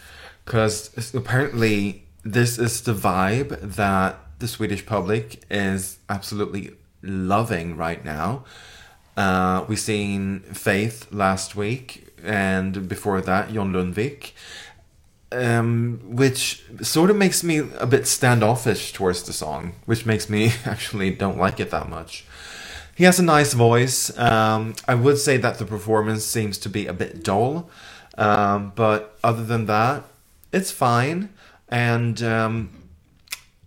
because 0.46 1.14
apparently 1.14 2.04
this 2.24 2.58
is 2.58 2.82
the 2.82 2.94
vibe 2.94 3.76
that 3.76 4.20
the 4.40 4.48
Swedish 4.48 4.86
public 4.86 5.44
is 5.50 5.98
absolutely 6.10 6.72
loving 7.02 7.76
right 7.76 8.04
now. 8.04 8.44
Uh, 9.16 9.66
we 9.68 9.76
seen 9.76 10.42
Faith 10.42 11.08
last 11.12 11.56
week, 11.56 12.14
and 12.24 12.88
before 12.88 13.20
that, 13.22 13.52
John 13.52 13.74
Lundvik, 13.74 14.32
um, 15.32 16.00
which 16.04 16.64
sort 16.82 17.10
of 17.10 17.16
makes 17.16 17.44
me 17.44 17.58
a 17.80 17.88
bit 17.88 18.06
standoffish 18.08 18.94
towards 18.94 19.24
the 19.24 19.34
song, 19.34 19.74
which 19.86 20.06
makes 20.06 20.30
me 20.30 20.54
actually 20.66 21.12
don't 21.12 21.38
like 21.38 21.60
it 21.60 21.72
that 21.72 21.90
much. 21.90 22.26
He 22.98 23.04
has 23.04 23.20
a 23.20 23.24
nice 23.24 23.54
voice. 23.54 24.18
Um, 24.18 24.76
I 24.88 24.96
would 24.96 25.20
say 25.20 25.38
that 25.38 25.60
the 25.60 25.66
performance 25.66 26.26
seems 26.26 26.58
to 26.60 26.70
be 26.70 26.88
a 26.88 26.94
bit 26.94 27.24
dull, 27.24 27.70
um, 28.18 28.74
but 28.76 29.18
other 29.24 29.46
than 29.46 29.68
that, 29.68 30.04
it's 30.52 30.72
fine. 30.72 31.30
And 31.70 32.24
um, 32.24 32.72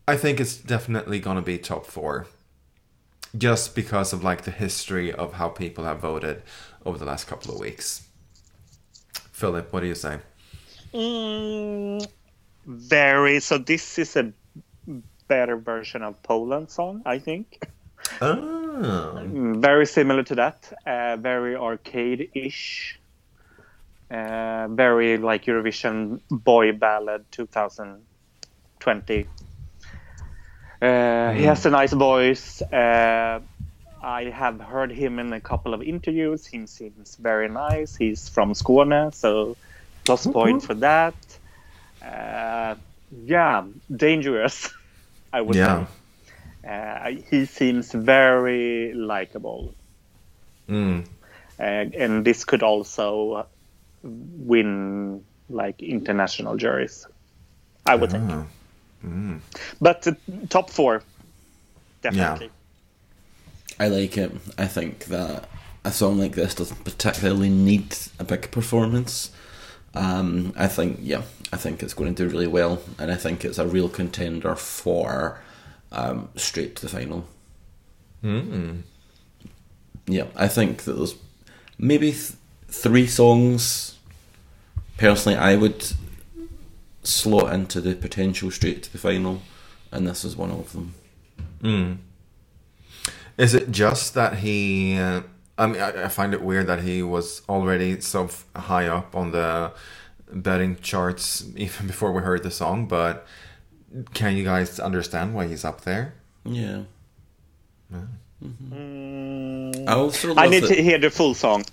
I 0.09 0.16
think 0.16 0.41
it's 0.41 0.57
definitely 0.57 1.20
gonna 1.20 1.43
be 1.43 1.59
top 1.59 1.87
four, 1.87 2.26
just 3.39 3.76
because 3.76 4.12
of 4.12 4.24
like 4.24 4.43
the 4.43 4.51
history 4.51 5.12
of 5.12 5.35
how 5.35 5.49
people 5.49 5.85
have 5.85 6.01
voted 6.01 6.43
over 6.85 6.99
the 6.99 7.05
last 7.05 7.28
couple 7.28 7.55
of 7.55 7.61
weeks. 7.61 8.09
Philip, 9.33 9.72
what 9.72 9.81
do 9.81 9.87
you 9.87 9.95
say? 9.95 10.18
Mm, 10.95 12.07
very. 12.66 13.41
So 13.41 13.59
this 13.59 13.99
is 13.99 14.16
a 14.16 14.33
better 15.28 15.57
version 15.57 16.03
of 16.03 16.22
Poland 16.22 16.70
song, 16.70 17.03
I 17.07 17.18
think. 17.20 17.61
Oh, 18.71 19.21
Mm, 19.25 19.61
Very 19.61 19.87
similar 19.87 20.23
to 20.25 20.35
that. 20.37 20.73
Uh, 20.87 21.16
very 21.16 21.57
arcade-ish. 21.57 22.99
Uh, 24.11 24.66
very 24.68 25.18
like 25.18 25.45
Eurovision 25.45 26.21
boy 26.31 26.73
ballad 26.73 27.25
2020. 27.31 29.27
Uh, 30.83 31.33
He 31.33 31.45
has 31.45 31.66
a 31.66 31.71
nice 31.71 31.93
voice. 31.93 32.62
Uh, 32.62 33.41
I 34.03 34.25
have 34.31 34.61
heard 34.61 34.91
him 34.91 35.18
in 35.18 35.33
a 35.33 35.41
couple 35.41 35.75
of 35.75 35.83
interviews. 35.83 36.47
He 36.47 36.66
seems 36.66 37.16
very 37.16 37.49
nice. 37.49 37.95
He's 37.97 38.29
from 38.29 38.55
Skåne, 38.55 39.14
so 39.14 39.57
plus 40.05 40.27
point 40.27 40.62
for 40.62 40.75
that. 40.75 41.14
Uh, 42.03 42.77
yeah, 43.27 43.64
dangerous. 43.95 44.71
I 45.33 45.41
would 45.43 45.57
yeah. 45.57 45.87
say. 45.87 45.93
Uh, 46.67 47.13
he 47.31 47.47
seems 47.47 47.93
very 47.93 48.93
likable, 48.93 49.75
Mm. 50.69 51.05
uh, 51.59 51.63
and 51.63 52.25
this 52.25 52.45
could 52.45 52.63
also 52.63 53.47
win 54.03 55.25
like 55.49 55.83
international 55.83 56.57
juries. 56.57 57.07
I 57.87 57.95
would 57.97 58.11
think. 58.13 58.31
Mm. 59.05 59.41
but 59.81 60.07
uh, 60.07 60.13
top 60.51 60.71
four, 60.71 61.03
definitely. 62.03 62.51
I 63.79 63.89
like 63.89 64.19
it. 64.19 64.31
I 64.59 64.67
think 64.67 65.07
that 65.07 65.49
a 65.85 65.91
song 65.91 66.19
like 66.19 66.35
this 66.35 66.55
doesn't 66.55 66.85
particularly 66.85 67.49
need 67.49 67.97
a 68.19 68.25
big 68.25 68.51
performance. 68.51 69.31
Um, 69.95 70.53
I 70.57 70.69
think, 70.69 70.99
yeah, 71.03 71.23
I 71.53 71.57
think 71.57 71.83
it's 71.83 71.95
going 71.95 72.15
to 72.15 72.25
do 72.25 72.31
really 72.31 72.47
well, 72.47 72.83
and 72.99 73.11
I 73.11 73.17
think 73.17 73.45
it's 73.45 73.59
a 73.59 73.67
real 73.67 73.89
contender 73.89 74.55
for 74.55 75.41
um, 75.93 76.28
straight 76.36 76.76
to 76.76 76.82
the 76.82 76.88
final. 76.88 77.26
Mm. 78.22 78.82
Yeah, 80.07 80.26
I 80.36 80.49
think 80.49 80.84
that 80.84 80.95
there's 80.95 81.14
maybe 81.78 82.12
th- 82.12 82.32
three 82.68 83.07
songs. 83.07 83.99
Personally, 84.99 85.38
I 85.38 85.57
would 85.57 85.84
slot 87.03 87.53
into 87.55 87.80
the 87.80 87.95
potential 87.95 88.51
straight 88.51 88.82
to 88.84 88.93
the 88.93 88.99
final, 88.99 89.43
and 89.91 90.07
this 90.07 90.24
is 90.24 90.36
one 90.36 90.51
of 90.51 90.72
them. 90.72 90.95
Mm. 91.62 91.99
Is 93.38 93.55
it 93.55 93.70
just 93.70 94.14
that 94.14 94.38
he? 94.38 94.99
Uh, 94.99 95.22
I 95.57 95.66
mean, 95.66 95.80
I, 95.80 96.05
I 96.05 96.09
find 96.09 96.34
it 96.34 96.43
weird 96.43 96.66
that 96.66 96.82
he 96.82 97.03
was 97.03 97.43
already 97.49 98.01
so 98.01 98.24
f- 98.24 98.45
high 98.57 98.86
up 98.86 99.16
on 99.16 99.32
the 99.32 99.72
betting 100.32 100.76
charts 100.80 101.45
even 101.57 101.86
before 101.86 102.12
we 102.12 102.22
heard 102.22 102.43
the 102.43 102.51
song. 102.51 102.86
But 102.86 103.26
can 104.14 104.36
you 104.36 104.45
guys 104.45 104.78
understand 104.80 105.34
why 105.34 105.47
he's 105.47 105.64
up 105.64 105.82
there? 105.82 106.14
Yeah. 106.45 106.82
Mm, 108.43 109.88
I 109.88 109.93
also 109.93 110.34
I 110.36 110.49
need 110.49 110.62
that- 110.64 110.68
to 110.74 110.82
hear 110.82 110.99
the 110.99 111.11
full 111.11 111.34
song. 111.34 111.64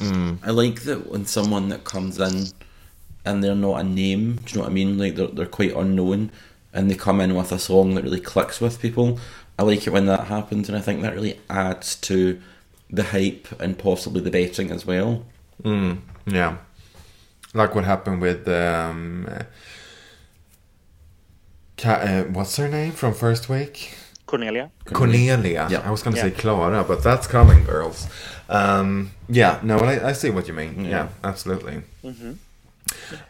I 0.00 0.50
like 0.50 0.82
that 0.82 1.10
when 1.10 1.24
someone 1.24 1.70
that 1.70 1.84
comes 1.84 2.18
in 2.20 2.48
and 3.24 3.42
they're 3.42 3.54
not 3.54 3.80
a 3.80 3.84
name, 3.84 4.36
do 4.36 4.42
you 4.52 4.56
know 4.56 4.64
what 4.64 4.70
I 4.70 4.74
mean? 4.74 4.98
Like 4.98 5.14
they're, 5.16 5.26
they're 5.28 5.46
quite 5.46 5.74
unknown 5.74 6.30
and 6.74 6.90
they 6.90 6.94
come 6.94 7.20
in 7.22 7.34
with 7.34 7.50
a 7.50 7.58
song 7.58 7.94
that 7.94 8.04
really 8.04 8.20
clicks 8.20 8.60
with 8.60 8.80
people. 8.82 9.18
I 9.58 9.62
like 9.62 9.86
it 9.86 9.90
when 9.94 10.04
that 10.06 10.26
happens 10.26 10.68
and 10.68 10.76
I 10.76 10.82
think 10.82 11.00
that 11.00 11.14
really 11.14 11.40
adds 11.48 11.96
to 11.96 12.38
the 12.90 13.04
hype 13.04 13.48
and 13.58 13.78
possibly 13.78 14.20
the 14.20 14.30
betting 14.30 14.70
as 14.70 14.84
well. 14.84 15.24
Mm. 15.62 16.00
Yeah, 16.26 16.58
like 17.54 17.74
what 17.74 17.84
happened 17.84 18.20
with 18.20 18.46
um, 18.48 19.26
Ca- 21.76 21.90
uh, 22.08 22.22
what's 22.24 22.56
her 22.56 22.68
name 22.68 22.92
from 22.92 23.14
first 23.14 23.48
week? 23.48 23.96
Cornelia. 24.26 24.70
Cornelia. 24.86 25.68
Yeah. 25.70 25.82
I 25.84 25.90
was 25.90 26.02
going 26.02 26.14
to 26.16 26.20
Yeah. 26.22 26.30
say 26.34 26.42
Klara, 26.42 26.86
but 26.86 27.02
that's 27.02 27.26
coming, 27.26 27.64
girls. 27.64 28.08
Um, 28.48 29.12
yeah, 29.28 29.60
no, 29.62 29.78
I, 29.78 30.08
I 30.08 30.12
see 30.12 30.30
what 30.30 30.48
you 30.48 30.54
mean. 30.54 30.84
Yeah, 30.84 30.90
Yeah. 30.90 31.08
absolutely. 31.22 31.82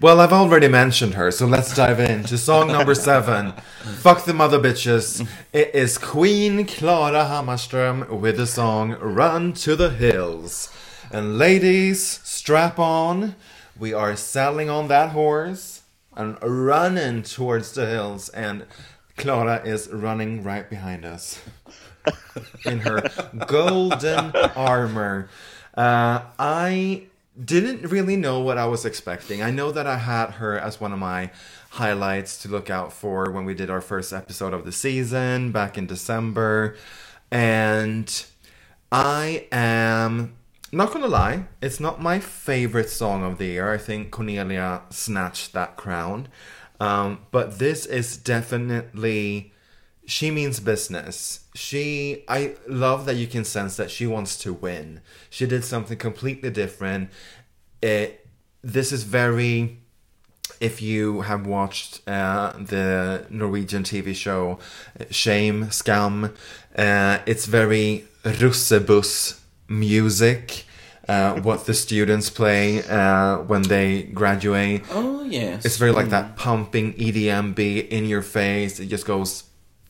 Well, 0.00 0.20
I've 0.20 0.32
already 0.32 0.68
mentioned 0.68 1.14
her, 1.14 1.30
so 1.30 1.46
let's 1.46 1.74
dive 1.74 1.98
into 2.00 2.36
song 2.38 2.68
number 2.68 2.94
seven. 3.10 3.52
Fuck 4.00 4.24
the 4.24 4.34
mother 4.34 4.58
bitches. 4.58 5.26
It 5.52 5.74
is 5.74 5.98
Queen 5.98 6.66
Klara 6.66 7.26
Hammarström 7.28 8.08
with 8.20 8.36
the 8.36 8.46
song 8.46 8.92
Run 9.00 9.52
to 9.54 9.74
the 9.76 9.90
Hills. 9.90 10.70
And 11.10 11.38
ladies, 11.38 12.20
strap 12.24 12.78
on. 12.78 13.34
We 13.78 13.92
are 13.92 14.16
saddling 14.16 14.70
on 14.70 14.88
that 14.88 15.10
horse 15.10 15.75
and 16.16 16.38
running 16.42 17.22
towards 17.22 17.72
the 17.72 17.86
hills. 17.86 18.28
And 18.30 18.66
Klara 19.16 19.64
is 19.64 19.88
running 19.88 20.42
right 20.42 20.68
behind 20.68 21.04
us 21.04 21.40
in 22.64 22.80
her 22.80 23.02
golden 23.46 24.34
armor. 24.56 25.28
Uh, 25.74 26.22
I 26.38 27.04
didn't 27.42 27.90
really 27.90 28.16
know 28.16 28.40
what 28.40 28.56
I 28.58 28.66
was 28.66 28.84
expecting. 28.84 29.42
I 29.42 29.50
know 29.50 29.70
that 29.70 29.86
I 29.86 29.98
had 29.98 30.32
her 30.32 30.58
as 30.58 30.80
one 30.80 30.92
of 30.92 30.98
my 30.98 31.30
highlights 31.70 32.38
to 32.42 32.48
look 32.48 32.70
out 32.70 32.92
for 32.92 33.30
when 33.30 33.44
we 33.44 33.54
did 33.54 33.68
our 33.68 33.82
first 33.82 34.12
episode 34.12 34.54
of 34.54 34.64
the 34.64 34.72
season 34.72 35.52
back 35.52 35.76
in 35.76 35.86
December. 35.86 36.76
And 37.30 38.24
I 38.90 39.46
am 39.52 40.36
not 40.72 40.92
gonna 40.92 41.06
lie, 41.06 41.46
it's 41.62 41.80
not 41.80 42.00
my 42.02 42.18
favorite 42.18 42.90
song 42.90 43.22
of 43.22 43.38
the 43.38 43.46
year. 43.46 43.72
I 43.72 43.78
think 43.78 44.10
Cornelia 44.10 44.82
snatched 44.90 45.52
that 45.52 45.76
crown. 45.76 46.28
Um, 46.80 47.20
but 47.30 47.58
this 47.58 47.86
is 47.86 48.16
definitely 48.16 49.52
she 50.06 50.30
means 50.30 50.60
business. 50.60 51.40
She 51.54 52.24
I 52.28 52.56
love 52.68 53.06
that 53.06 53.14
you 53.14 53.26
can 53.26 53.44
sense 53.44 53.76
that 53.76 53.90
she 53.90 54.06
wants 54.06 54.36
to 54.38 54.52
win. 54.52 55.00
She 55.30 55.46
did 55.46 55.64
something 55.64 55.98
completely 55.98 56.50
different. 56.50 57.10
It 57.82 58.26
this 58.62 58.92
is 58.92 59.02
very 59.02 59.78
if 60.60 60.80
you 60.80 61.22
have 61.22 61.46
watched 61.46 62.08
uh, 62.08 62.52
the 62.52 63.26
Norwegian 63.30 63.82
TV 63.82 64.14
show 64.14 64.58
uh, 64.98 65.04
Shame, 65.10 65.66
Skam, 65.66 66.32
uh, 66.76 67.18
it's 67.26 67.46
very 67.46 68.04
Russebus 68.22 69.40
music. 69.68 70.64
Uh, 71.08 71.40
what 71.42 71.66
the 71.66 71.74
students 71.74 72.30
play 72.30 72.82
uh, 72.82 73.38
when 73.38 73.62
they 73.62 74.02
graduate. 74.02 74.82
Oh 74.90 75.22
yes. 75.22 75.64
It's 75.64 75.76
very 75.76 75.92
like 75.92 76.08
that 76.08 76.36
pumping 76.36 76.94
EDM 76.94 77.54
beat 77.54 77.90
in 77.90 78.06
your 78.06 78.22
face. 78.22 78.80
It 78.80 78.86
just 78.86 79.06
goes 79.06 79.44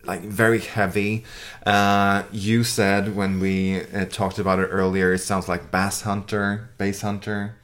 like 0.04 0.20
very 0.20 0.60
heavy. 0.60 1.24
Uh, 1.64 2.24
you 2.32 2.64
said 2.64 3.16
when 3.16 3.40
we 3.40 3.80
uh, 3.80 4.04
talked 4.06 4.38
about 4.38 4.58
it 4.58 4.66
earlier, 4.66 5.14
it 5.14 5.18
sounds 5.18 5.48
like 5.48 5.70
Basshunter, 5.70 6.68
Bass 6.78 7.00
Hunter. 7.00 7.56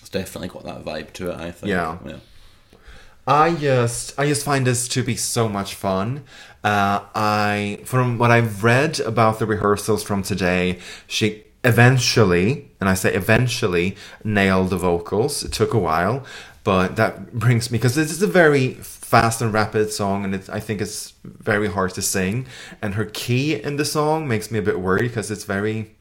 It's 0.00 0.08
definitely 0.08 0.48
got 0.48 0.64
that 0.64 0.84
vibe 0.84 1.12
to 1.14 1.30
it, 1.30 1.36
I 1.38 1.50
think. 1.50 1.70
Yeah. 1.70 1.98
yeah. 2.06 2.16
I 3.28 3.54
just 3.56 4.18
I 4.18 4.26
just 4.26 4.42
find 4.42 4.66
this 4.66 4.88
to 4.88 5.02
be 5.02 5.14
so 5.14 5.50
much 5.50 5.74
fun. 5.74 6.24
Uh, 6.64 7.00
I 7.14 7.80
from 7.84 8.16
what 8.16 8.30
I've 8.30 8.64
read 8.64 9.00
about 9.00 9.38
the 9.38 9.44
rehearsals 9.44 10.02
from 10.02 10.22
today, 10.22 10.78
she 11.06 11.44
eventually, 11.62 12.70
and 12.80 12.88
I 12.88 12.94
say 12.94 13.12
eventually, 13.12 13.96
nailed 14.24 14.70
the 14.70 14.78
vocals. 14.78 15.44
It 15.44 15.52
took 15.52 15.74
a 15.74 15.78
while, 15.78 16.24
but 16.64 16.96
that 16.96 17.34
brings 17.34 17.70
me 17.70 17.76
because 17.76 17.94
this 17.94 18.10
is 18.10 18.22
a 18.22 18.26
very 18.26 18.72
fast 18.74 19.42
and 19.42 19.52
rapid 19.52 19.92
song, 19.92 20.24
and 20.24 20.34
it's, 20.34 20.48
I 20.48 20.60
think 20.60 20.80
it's 20.80 21.12
very 21.22 21.68
hard 21.68 21.92
to 21.94 22.02
sing. 22.02 22.46
And 22.80 22.94
her 22.94 23.04
key 23.04 23.62
in 23.62 23.76
the 23.76 23.84
song 23.84 24.26
makes 24.26 24.50
me 24.50 24.58
a 24.58 24.62
bit 24.62 24.80
worried 24.80 25.08
because 25.08 25.30
it's 25.30 25.44
very, 25.44 25.96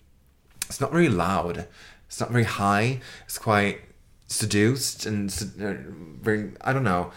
it's 0.68 0.80
not 0.80 0.94
very 0.94 1.10
loud. 1.10 1.68
It's 2.08 2.22
not 2.22 2.32
very 2.32 2.46
high. 2.46 3.02
It's 3.26 3.38
quite 3.38 3.82
seduced 4.28 5.06
and 5.06 5.32
sed- 5.32 5.54
uh, 5.62 5.76
very. 6.22 6.52
I 6.62 6.74
don't 6.74 6.84
know. 6.84 7.12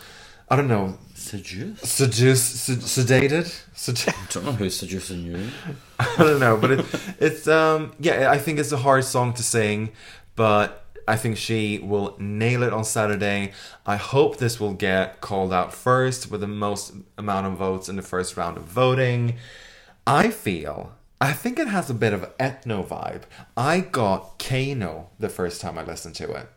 I 0.49 0.57
don't 0.57 0.69
know. 0.69 0.99
Seduce? 1.15 1.81
Seduced, 1.83 2.57
sed- 2.57 2.79
sedated. 2.79 3.47
Sed- 3.75 4.15
I 4.15 4.27
don't 4.33 4.45
know 4.47 4.53
who's 4.53 4.77
seducing 4.77 5.23
you. 5.25 5.49
I 6.01 6.15
don't 6.19 6.41
know, 6.41 6.57
but 6.57 6.73
it, 6.73 6.87
it's 7.21 7.47
um 7.49 7.93
yeah. 8.01 8.31
I 8.31 8.39
think 8.39 8.59
it's 8.59 8.73
a 8.73 8.79
hard 8.79 9.05
song 9.05 9.33
to 9.35 9.43
sing, 9.43 9.93
but 10.37 10.85
I 11.07 11.17
think 11.17 11.37
she 11.37 11.79
will 11.79 12.17
nail 12.19 12.63
it 12.63 12.73
on 12.73 12.85
Saturday. 12.85 13.53
I 13.87 13.97
hope 13.97 14.37
this 14.39 14.61
will 14.61 14.75
get 14.75 15.21
called 15.21 15.53
out 15.53 15.73
first 15.75 16.31
with 16.31 16.41
the 16.41 16.47
most 16.49 16.93
amount 17.19 17.47
of 17.47 17.55
votes 17.55 17.89
in 17.89 17.97
the 17.97 18.03
first 18.03 18.37
round 18.37 18.57
of 18.57 18.65
voting. 18.65 19.37
I 20.07 20.31
feel. 20.31 20.93
I 21.21 21.33
think 21.33 21.59
it 21.59 21.69
has 21.69 21.91
a 21.91 21.95
bit 21.95 22.13
of 22.15 22.37
ethno 22.39 22.87
vibe. 22.87 23.23
I 23.57 23.81
got 23.81 24.39
Kano 24.39 25.11
the 25.19 25.29
first 25.29 25.61
time 25.61 25.77
I 25.79 25.85
listened 25.85 26.15
to 26.17 26.31
it. 26.33 26.49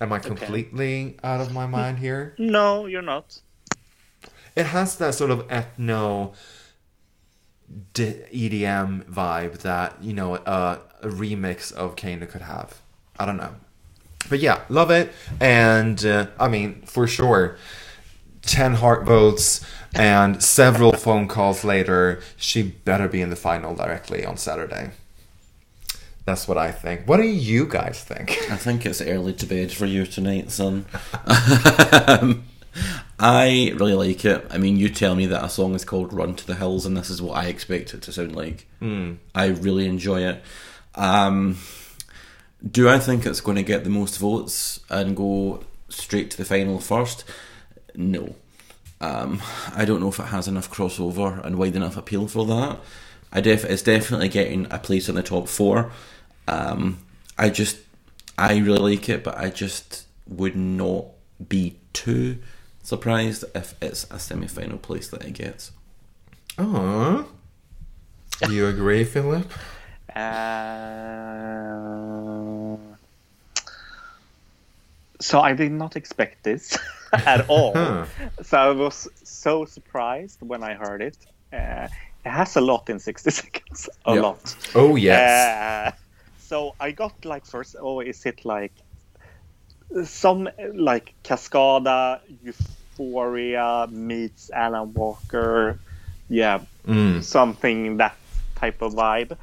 Am 0.00 0.12
I 0.12 0.18
completely 0.20 1.16
out 1.24 1.40
of 1.40 1.52
my 1.52 1.66
mind 1.66 1.98
here? 1.98 2.34
No, 2.38 2.86
you're 2.86 3.02
not. 3.02 3.40
it 4.54 4.66
has 4.66 4.96
that 4.96 5.14
sort 5.14 5.30
of 5.30 5.46
ethno 5.48 6.34
EDM 7.94 9.04
vibe 9.04 9.58
that 9.58 10.02
you 10.02 10.12
know 10.12 10.34
uh, 10.36 10.78
a 11.02 11.08
remix 11.08 11.72
of 11.72 11.96
Kano 11.96 12.26
could 12.26 12.42
have. 12.42 12.80
I 13.18 13.26
don't 13.26 13.36
know, 13.36 13.54
but 14.30 14.38
yeah, 14.38 14.60
love 14.68 14.90
it, 14.90 15.12
and 15.40 16.04
uh, 16.04 16.26
I 16.38 16.48
mean 16.48 16.82
for 16.82 17.06
sure, 17.06 17.56
ten 18.42 18.74
heart 18.74 19.04
votes 19.04 19.64
and 19.94 20.42
several 20.42 20.92
phone 20.92 21.28
calls 21.28 21.64
later, 21.64 22.20
she 22.36 22.62
better 22.62 23.08
be 23.08 23.20
in 23.20 23.30
the 23.30 23.36
final 23.36 23.74
directly 23.74 24.24
on 24.24 24.36
Saturday. 24.36 24.90
That's 26.28 26.46
what 26.46 26.58
I 26.58 26.72
think. 26.72 27.08
What 27.08 27.16
do 27.16 27.22
you 27.22 27.64
guys 27.66 28.04
think? 28.04 28.32
I 28.50 28.56
think 28.56 28.84
it's 28.84 29.00
early 29.00 29.32
to 29.32 29.46
bed 29.46 29.72
for 29.72 29.86
you 29.86 30.04
tonight, 30.04 30.50
son. 30.50 30.84
Um, 32.20 32.44
I 33.18 33.72
really 33.76 33.94
like 33.94 34.24
it. 34.26 34.46
I 34.50 34.58
mean, 34.58 34.76
you 34.76 34.90
tell 34.90 35.14
me 35.14 35.24
that 35.24 35.42
a 35.42 35.48
song 35.48 35.74
is 35.74 35.86
called 35.86 36.12
"Run 36.12 36.36
to 36.36 36.46
the 36.46 36.54
Hills," 36.54 36.84
and 36.84 36.94
this 36.94 37.08
is 37.08 37.22
what 37.22 37.38
I 37.38 37.46
expect 37.46 37.94
it 37.94 38.02
to 38.02 38.12
sound 38.12 38.36
like. 38.36 38.66
I 39.34 39.46
really 39.46 39.86
enjoy 39.86 40.20
it. 40.28 40.42
Um, 40.94 41.56
do 42.70 42.90
I 42.90 42.98
think 42.98 43.24
it's 43.24 43.40
going 43.40 43.56
to 43.56 43.62
get 43.62 43.84
the 43.84 43.90
most 43.90 44.18
votes 44.18 44.80
and 44.90 45.16
go 45.16 45.64
straight 45.88 46.30
to 46.32 46.36
the 46.36 46.44
final 46.44 46.78
first? 46.78 47.24
No. 47.96 48.34
Um, 49.00 49.40
I 49.74 49.86
don't 49.86 50.00
know 50.00 50.10
if 50.10 50.20
it 50.20 50.26
has 50.26 50.46
enough 50.46 50.70
crossover 50.70 51.42
and 51.42 51.56
wide 51.56 51.74
enough 51.74 51.96
appeal 51.96 52.28
for 52.28 52.44
that. 52.44 52.80
I 53.32 53.40
def- 53.40 53.64
it's 53.64 53.82
definitely 53.82 54.28
getting 54.28 54.66
a 54.70 54.78
place 54.78 55.08
in 55.08 55.14
the 55.14 55.22
top 55.22 55.48
four. 55.48 55.90
Um, 56.48 56.98
I 57.36 57.50
just, 57.50 57.78
I 58.38 58.58
really 58.58 58.78
like 58.96 59.08
it, 59.08 59.24
but 59.24 59.36
I 59.38 59.50
just 59.50 60.06
would 60.26 60.56
not 60.56 61.06
be 61.48 61.76
too 61.92 62.38
surprised 62.82 63.44
if 63.54 63.74
it's 63.82 64.06
a 64.10 64.18
semi-final 64.18 64.78
place 64.78 65.08
that 65.10 65.24
it 65.24 65.34
gets. 65.34 65.72
Oh, 66.58 67.28
do 68.42 68.52
you 68.52 68.66
agree, 68.66 69.04
Philip? 69.04 69.50
Uh, 70.14 70.26
So 75.20 75.40
I 75.40 75.54
did 75.54 75.72
not 75.72 75.96
expect 75.96 76.44
this 76.44 76.78
at 77.26 77.44
all. 77.48 77.74
Huh. 77.74 78.06
So 78.42 78.58
I 78.58 78.70
was 78.70 79.08
so 79.24 79.64
surprised 79.64 80.38
when 80.42 80.62
I 80.62 80.74
heard 80.74 81.02
it. 81.02 81.16
Uh, 81.52 81.88
it 82.24 82.30
has 82.30 82.56
a 82.56 82.60
lot 82.60 82.88
in 82.90 82.98
60 83.00 83.30
seconds. 83.42 83.88
A 84.04 84.14
Yeah. 84.14 84.16
lot. 84.16 84.56
Oh 84.74 84.96
yes. 84.96 85.52
Uh, 85.52 85.92
so 86.48 86.74
I 86.80 86.92
got 86.92 87.24
like 87.24 87.44
first, 87.44 87.76
oh, 87.78 88.00
is 88.00 88.24
it 88.24 88.44
like 88.44 88.72
some 90.04 90.48
like 90.74 91.14
Cascada, 91.22 92.20
Euphoria 92.42 93.86
meets 93.90 94.50
Alan 94.50 94.94
Walker? 94.94 95.78
Yeah, 96.28 96.60
Mm. 96.86 97.22
something 97.22 97.98
that 97.98 98.16
type 98.56 98.80
of 98.82 98.94
vibe. 98.94 99.36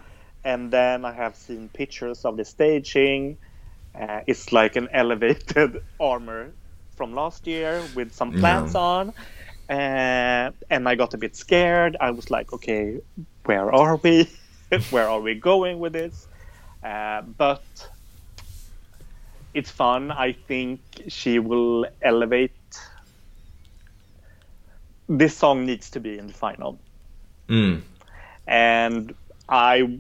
And 0.43 0.72
then 0.72 1.06
I 1.06 1.14
have 1.14 1.36
seen 1.36 1.70
pictures 1.70 2.26
of 2.26 2.38
the 2.38 2.45
staging. 2.45 3.38
Uh, 3.93 4.22
it's 4.28 4.51
like 4.51 4.76
an 4.76 4.89
elevated 4.93 5.78
armor 5.99 6.53
from 6.95 7.14
last 7.14 7.45
year 7.45 7.82
with 7.95 8.14
some 8.14 8.34
plants 8.34 8.74
Yeah. 8.74 8.82
on. 8.82 9.14
Uh, 9.70 10.51
and 10.70 10.88
I 10.89 10.95
got 10.95 11.14
a 11.14 11.18
bit 11.18 11.36
scared. 11.36 11.97
I 11.99 12.12
was 12.12 12.30
like, 12.32 12.51
okay, 12.53 12.99
where 13.45 13.72
are 13.74 13.97
we? 13.97 14.28
where 14.89 15.10
are 15.10 15.22
we 15.22 15.36
going 15.36 15.80
with 15.80 15.93
this? 15.93 16.28
Uh, 16.86 17.21
but 17.38 17.63
it's 19.53 19.71
fun. 19.71 20.11
I 20.11 20.33
think 20.33 20.79
she 21.07 21.39
will 21.39 21.86
elevate. 22.01 22.51
This 25.09 25.36
song 25.38 25.65
needs 25.65 25.89
to 25.91 25.99
be 25.99 26.17
in 26.17 26.27
the 26.27 26.33
final 26.33 26.79
Mm. 27.47 27.81
and 28.47 29.13
I 29.47 29.99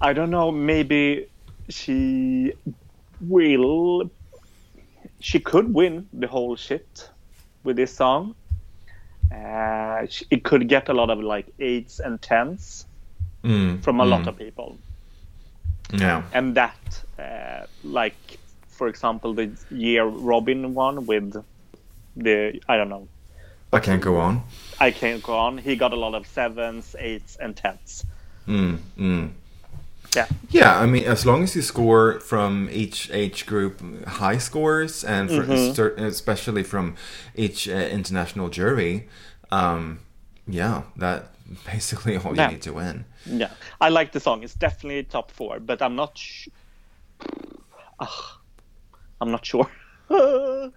I 0.00 0.12
don't 0.12 0.30
know 0.30 0.50
maybe 0.50 1.26
she 1.68 2.52
will 3.20 4.10
she 5.20 5.38
could 5.38 5.72
win 5.72 6.08
the 6.12 6.26
whole 6.26 6.56
shit 6.56 7.10
with 7.64 7.76
this 7.76 7.94
song 7.94 8.34
uh, 9.32 10.06
it 10.30 10.42
could 10.42 10.68
get 10.68 10.88
a 10.88 10.92
lot 10.92 11.10
of 11.10 11.20
like 11.20 11.46
eights 11.60 12.00
and 12.00 12.20
tens 12.20 12.86
Mm. 13.44 13.82
from 13.82 14.00
a 14.00 14.04
lot 14.04 14.22
Mm. 14.22 14.28
of 14.28 14.36
people 14.38 14.78
Yeah. 15.92 16.22
and 16.32 16.54
that 16.54 17.04
uh, 17.18 17.66
like 17.84 18.38
for 18.68 18.88
example 18.88 19.34
the 19.34 19.50
year 19.70 20.04
Robin 20.04 20.74
won 20.74 21.06
with 21.06 21.34
the 22.16 22.60
I 22.68 22.76
don't 22.76 22.88
know 22.88 23.08
I 23.72 23.78
can't 23.80 24.02
go 24.02 24.16
on. 24.18 24.42
I 24.80 24.90
can't 24.90 25.22
go 25.22 25.36
on 25.36 25.58
he 25.58 25.76
got 25.76 25.92
a 25.92 25.96
lot 25.96 26.14
of 26.14 26.26
sevens 26.26 26.96
eights 26.98 27.36
and 27.36 27.54
tens 27.56 28.04
Mm. 28.48 28.78
Mm. 28.98 29.30
yeah 30.16 30.26
Yeah, 30.50 30.78
I 30.80 30.86
mean, 30.86 31.04
as 31.04 31.24
long 31.24 31.42
as 31.44 31.54
you 31.56 31.62
score 31.62 32.18
from 32.20 32.68
each 32.72 33.08
age 33.12 33.46
group 33.46 33.80
high 34.06 34.38
scores, 34.38 35.04
and 35.04 35.30
for, 35.30 35.44
Mhm. 35.44 35.74
cer- 35.74 35.94
especially 35.96 36.64
from 36.64 36.94
each 37.36 37.68
uh, 37.68 37.72
international 37.72 38.48
jury, 38.50 39.08
um, 39.50 39.98
yeah, 40.46 40.82
that 40.96 41.28
basically 41.64 42.16
all 42.16 42.32
you 42.34 42.40
Yeah. 42.42 42.50
need 42.50 42.62
to 42.62 42.72
win. 42.72 43.04
Yeah, 43.26 43.50
I 43.80 43.88
like 43.88 44.12
the 44.12 44.20
song. 44.20 44.42
It's 44.42 44.54
definitely 44.54 45.04
top 45.04 45.30
four, 45.30 45.60
but 45.60 45.80
I'm 45.82 45.94
not. 45.96 46.16
Sh- 46.18 46.48
Ugh. 48.00 48.38
I'm 49.20 49.30
not 49.30 49.46
sure. 49.46 49.70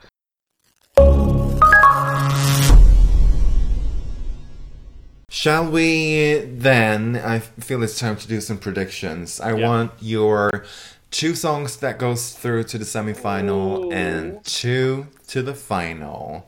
Shall 5.30 5.70
we 5.70 6.39
then? 6.46 7.18
I 7.18 7.39
feel 7.39 7.84
it's 7.84 8.00
time 8.00 8.16
to 8.18 8.28
do 8.28 8.39
some 8.41 8.58
predictions. 8.58 9.39
I 9.41 9.56
Yeah. 9.56 9.68
want 9.68 9.91
your 10.00 10.66
two 11.12 11.36
songs 11.36 11.78
that 11.78 11.98
goes 12.00 12.32
through 12.34 12.64
to 12.66 12.78
the 12.78 12.86
semifinal 12.86 13.86
Ooh. 13.86 13.91
and 13.91 14.43
two 14.46 15.08
to 15.28 15.41
the 15.41 15.54
final. 15.54 16.48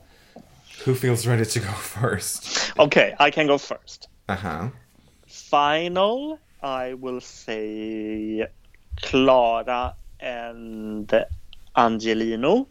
Who 0.84 0.94
feels 0.94 1.26
ready 1.26 1.44
to 1.44 1.60
go 1.60 1.72
first? 1.72 2.72
okay, 2.78 3.14
I 3.18 3.30
can 3.30 3.46
go 3.46 3.58
first. 3.58 4.08
Uh 4.28 4.36
huh. 4.36 4.68
Final, 5.50 6.38
I 6.62 6.92
will 6.94 7.20
say 7.20 8.46
Klara 9.00 9.94
and 10.20 11.24
Angelino, 11.74 12.68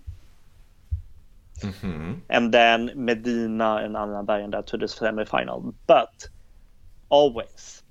hmm 1.61 2.13
and 2.29 2.53
then 2.53 2.91
Medina 2.95 3.77
and 3.77 3.97
Anna 3.97 4.23
Bergendahl 4.23 4.65
to 4.67 4.77
the 4.77 4.85
semifinal. 4.85 5.73
But 5.87 6.27
always, 7.09 7.81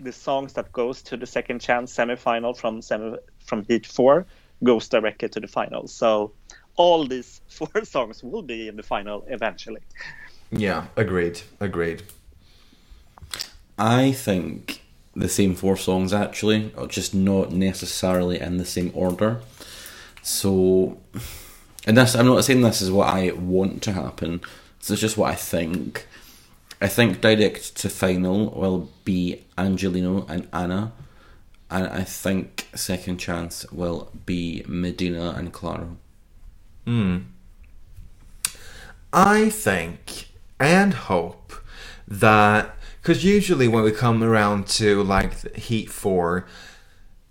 the 0.00 0.12
songs 0.12 0.54
that 0.54 0.72
goes 0.72 1.02
to 1.02 1.16
the 1.16 1.26
second 1.26 1.60
chance 1.60 1.94
semifinal 1.94 2.56
from 2.56 2.82
semi 2.82 3.16
from 3.38 3.64
Heat 3.68 3.86
Four 3.86 4.26
goes 4.64 4.88
directly 4.88 5.28
to 5.28 5.38
the 5.38 5.46
final. 5.46 5.86
So 5.86 6.32
all 6.76 7.06
these 7.06 7.40
four 7.48 7.84
songs 7.84 8.24
will 8.24 8.42
be 8.42 8.66
in 8.66 8.76
the 8.76 8.82
final 8.82 9.24
eventually. 9.28 9.82
Yeah, 10.50 10.86
agreed. 10.96 11.40
Agreed. 11.60 12.02
I 13.78 14.12
think 14.12 14.80
the 15.16 15.28
same 15.28 15.54
four 15.54 15.76
songs 15.76 16.12
actually, 16.12 16.72
are 16.76 16.86
just 16.86 17.14
not 17.14 17.52
necessarily 17.52 18.40
in 18.40 18.56
the 18.56 18.64
same 18.64 18.90
order. 18.94 19.40
So, 20.22 20.98
and 21.86 21.96
this 21.96 22.14
I'm 22.14 22.26
not 22.26 22.44
saying 22.44 22.62
this 22.62 22.82
is 22.82 22.90
what 22.90 23.08
I 23.08 23.32
want 23.32 23.82
to 23.82 23.92
happen. 23.92 24.40
This 24.80 24.90
is 24.90 25.00
just 25.00 25.16
what 25.16 25.30
I 25.30 25.34
think. 25.34 26.06
I 26.80 26.88
think 26.88 27.20
direct 27.20 27.76
to 27.76 27.88
final 27.88 28.50
will 28.50 28.90
be 29.04 29.44
Angelino 29.56 30.26
and 30.28 30.48
Anna, 30.52 30.92
and 31.70 31.86
I 31.86 32.02
think 32.02 32.68
second 32.74 33.18
chance 33.18 33.70
will 33.70 34.10
be 34.26 34.64
Medina 34.66 35.34
and 35.36 35.52
Klara. 35.52 35.96
Hmm. 36.84 37.18
I 39.12 39.48
think 39.48 40.28
and 40.58 40.92
hope 40.92 41.52
that 42.08 42.73
because 43.04 43.22
usually 43.22 43.68
when 43.68 43.84
we 43.84 43.92
come 43.92 44.22
around 44.22 44.66
to 44.66 45.02
like 45.02 45.54
Heat 45.56 45.90
4, 45.90 46.46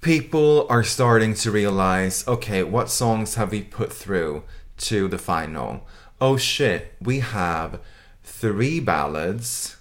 people 0.01 0.67
are 0.69 0.83
starting 0.83 1.33
to 1.33 1.49
realize 1.49 2.27
okay, 2.27 2.61
what 2.61 2.91
songs 2.91 3.35
have 3.35 3.49
we 3.49 3.63
put 3.63 3.91
through 3.91 4.43
to 4.77 5.07
the 5.07 5.17
final? 5.17 5.87
Oh 6.21 6.37
shit, 6.37 6.93
we 7.01 7.21
have 7.21 7.79
three 8.21 8.79
ballads. 8.79 9.77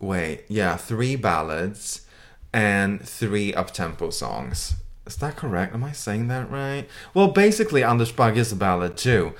Wait, 0.00 0.46
yeah, 0.48 0.76
three 0.76 1.14
ballads 1.14 2.08
and 2.52 3.00
three 3.00 3.52
uptempo 3.52 4.12
songs. 4.12 4.74
Is 5.06 5.14
that 5.18 5.36
correct? 5.36 5.74
Am 5.74 5.84
I 5.84 5.92
saying 5.92 6.26
that 6.26 6.50
right? 6.50 6.88
Well, 7.12 7.28
basically, 7.28 7.84
Anders 7.84 8.10
Bagge 8.10 8.38
is 8.38 8.50
a 8.50 8.56
ballad 8.56 8.96
too 8.96 9.32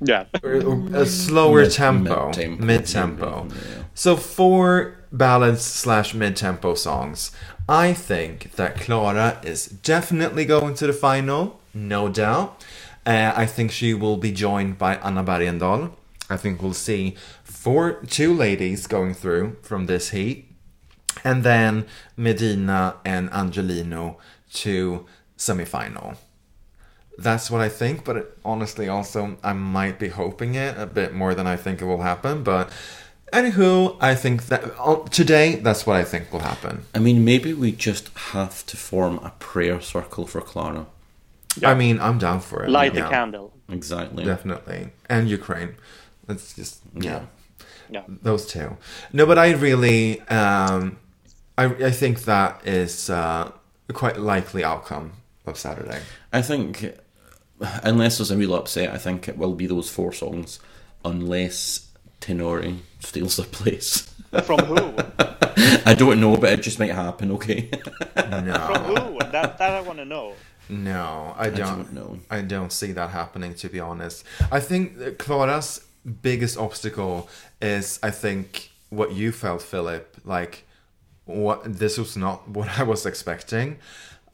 Yeah. 0.00 0.24
or- 0.42 0.62
or 0.62 0.88
a 0.94 1.06
slower 1.06 1.62
Mid- 1.62 1.72
tempo, 1.72 2.26
mid-tempo. 2.26 2.64
mid 2.64 2.86
tempo. 2.86 3.46
Yeah. 3.48 3.82
So 3.94 4.16
four 4.16 4.94
ballads 5.12 5.62
slash 5.62 6.12
mid 6.14 6.36
tempo 6.36 6.74
songs. 6.74 7.30
I 7.68 7.92
think 7.94 8.52
that 8.56 8.76
Klara 8.76 9.42
is 9.44 9.66
definitely 9.66 10.44
going 10.44 10.74
to 10.74 10.86
the 10.86 10.92
final, 10.92 11.60
no 11.74 12.08
doubt. 12.08 12.62
Uh, 13.06 13.32
I 13.34 13.46
think 13.46 13.70
she 13.72 13.94
will 13.94 14.16
be 14.16 14.32
joined 14.32 14.78
by 14.78 14.96
Anna 14.96 15.22
Bergendahl. 15.24 15.90
I 16.28 16.36
think 16.36 16.60
we'll 16.60 16.74
see 16.74 17.14
four 17.44 18.00
two 18.08 18.34
ladies 18.34 18.86
going 18.86 19.14
through 19.14 19.56
from 19.62 19.86
this 19.86 20.10
heat, 20.10 20.44
and 21.24 21.42
then 21.44 21.86
Medina 22.16 22.96
and 23.04 23.30
Angelino 23.32 24.18
to 24.54 25.06
semifinal. 25.38 26.16
That's 27.18 27.50
what 27.50 27.60
I 27.60 27.68
think, 27.68 28.04
but 28.04 28.16
it, 28.16 28.38
honestly, 28.44 28.88
also, 28.88 29.38
I 29.42 29.52
might 29.52 29.98
be 29.98 30.08
hoping 30.08 30.54
it 30.54 30.76
a 30.76 30.86
bit 30.86 31.14
more 31.14 31.34
than 31.34 31.46
I 31.46 31.56
think 31.56 31.80
it 31.80 31.86
will 31.86 32.02
happen. 32.02 32.42
But 32.42 32.70
anywho, 33.32 33.96
I 34.00 34.14
think 34.14 34.46
that 34.48 34.74
uh, 34.78 34.96
today, 35.10 35.56
that's 35.56 35.86
what 35.86 35.96
I 35.96 36.04
think 36.04 36.32
will 36.32 36.40
happen. 36.40 36.84
I 36.94 36.98
mean, 36.98 37.24
maybe 37.24 37.54
we 37.54 37.72
just 37.72 38.10
have 38.34 38.66
to 38.66 38.76
form 38.76 39.18
a 39.22 39.30
prayer 39.38 39.80
circle 39.80 40.26
for 40.26 40.42
Klara. 40.42 40.86
I 41.64 41.74
mean, 41.74 41.98
I'm 42.00 42.18
down 42.18 42.40
for 42.40 42.64
it. 42.64 42.70
Light 42.70 42.94
yeah, 42.94 43.06
a 43.06 43.10
candle. 43.10 43.54
Exactly. 43.70 44.24
Definitely. 44.24 44.90
And 45.08 45.28
Ukraine. 45.28 45.76
Let's 46.28 46.54
just, 46.54 46.80
yeah. 46.94 47.22
Yeah. 47.88 48.02
Those 48.08 48.46
two. 48.46 48.76
No, 49.12 49.24
but 49.24 49.38
I 49.38 49.52
really, 49.52 50.20
um, 50.22 50.98
I, 51.56 51.64
I 51.64 51.90
think 51.90 52.24
that 52.24 52.60
is 52.66 53.08
uh, 53.08 53.50
a 53.88 53.92
quite 53.92 54.18
likely 54.18 54.64
outcome 54.64 55.12
of 55.46 55.56
Saturday. 55.56 56.02
I 56.32 56.42
think, 56.42 56.94
unless 57.82 58.18
there's 58.18 58.30
a 58.30 58.36
real 58.36 58.54
upset, 58.54 58.92
I 58.92 58.98
think 58.98 59.28
it 59.28 59.36
will 59.38 59.54
be 59.54 59.66
those 59.66 59.88
four 59.90 60.12
songs, 60.12 60.58
unless 61.04 61.88
Tenori 62.20 62.78
steals 63.00 63.36
the 63.36 63.44
place. 63.44 64.12
From 64.44 64.58
who? 64.60 64.94
I 65.86 65.94
don't 65.94 66.20
know, 66.20 66.36
but 66.36 66.52
it 66.52 66.62
just 66.62 66.78
might 66.78 66.90
happen. 66.90 67.30
Okay. 67.32 67.70
From 68.14 68.46
No, 68.46 68.52
who? 68.58 69.18
That 69.30 69.58
that 69.58 69.74
I 69.74 69.80
want 69.80 69.98
to 69.98 70.04
know. 70.04 70.34
no, 70.68 71.34
I 71.38 71.48
don't. 71.48 71.58
don't 71.58 71.92
know. 71.92 72.18
I 72.30 72.40
don't 72.42 72.72
see 72.72 72.92
that 72.92 73.10
happening. 73.10 73.54
To 73.54 73.68
be 73.68 73.80
honest, 73.80 74.24
I 74.50 74.60
think 74.60 74.98
Klara's 75.18 75.84
biggest 76.22 76.58
obstacle 76.58 77.28
is, 77.62 77.98
I 78.02 78.10
think, 78.10 78.70
what 78.90 79.12
you 79.12 79.32
felt, 79.32 79.62
Philip. 79.62 80.16
Like, 80.24 80.64
what 81.24 81.78
this 81.78 81.96
was 81.98 82.16
not 82.16 82.48
what 82.56 82.78
I 82.78 82.82
was 82.82 83.06
expecting, 83.06 83.78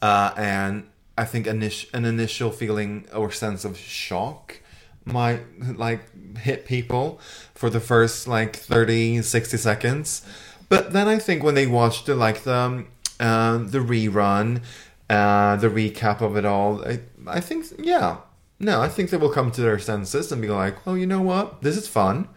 uh, 0.00 0.32
and 0.36 0.88
I 1.16 1.24
think 1.24 1.46
init- 1.46 1.92
an 1.92 2.04
initial 2.04 2.50
feeling 2.50 3.06
or 3.14 3.30
sense 3.30 3.64
of 3.64 3.76
shock 3.76 4.60
might 5.04 5.40
like 5.76 6.00
hit 6.38 6.64
people 6.64 7.20
for 7.54 7.68
the 7.68 7.80
first 7.80 8.26
like 8.28 8.56
30 8.56 9.22
60 9.22 9.56
seconds. 9.56 10.22
But 10.68 10.92
then 10.92 11.06
i 11.06 11.18
think 11.18 11.42
when 11.42 11.54
they 11.54 11.66
watch 11.66 12.04
the 12.04 12.14
like 12.14 12.44
the 12.44 12.86
uh, 13.20 13.58
the 13.58 13.78
rerun 13.78 14.62
uh, 15.10 15.56
the 15.56 15.68
recap 15.68 16.22
of 16.22 16.36
it 16.36 16.44
all 16.46 16.82
I, 16.84 17.00
I 17.26 17.40
think 17.40 17.66
yeah 17.78 18.18
no 18.58 18.80
i 18.80 18.88
think 18.88 19.10
they 19.10 19.18
will 19.18 19.28
come 19.28 19.50
to 19.50 19.60
their 19.60 19.78
senses 19.78 20.32
and 20.32 20.40
be 20.40 20.48
like 20.48 20.86
well 20.86 20.96
you 20.96 21.06
know 21.06 21.20
what? 21.20 21.62
This 21.62 21.76
is 21.76 21.86
fun. 21.86 22.28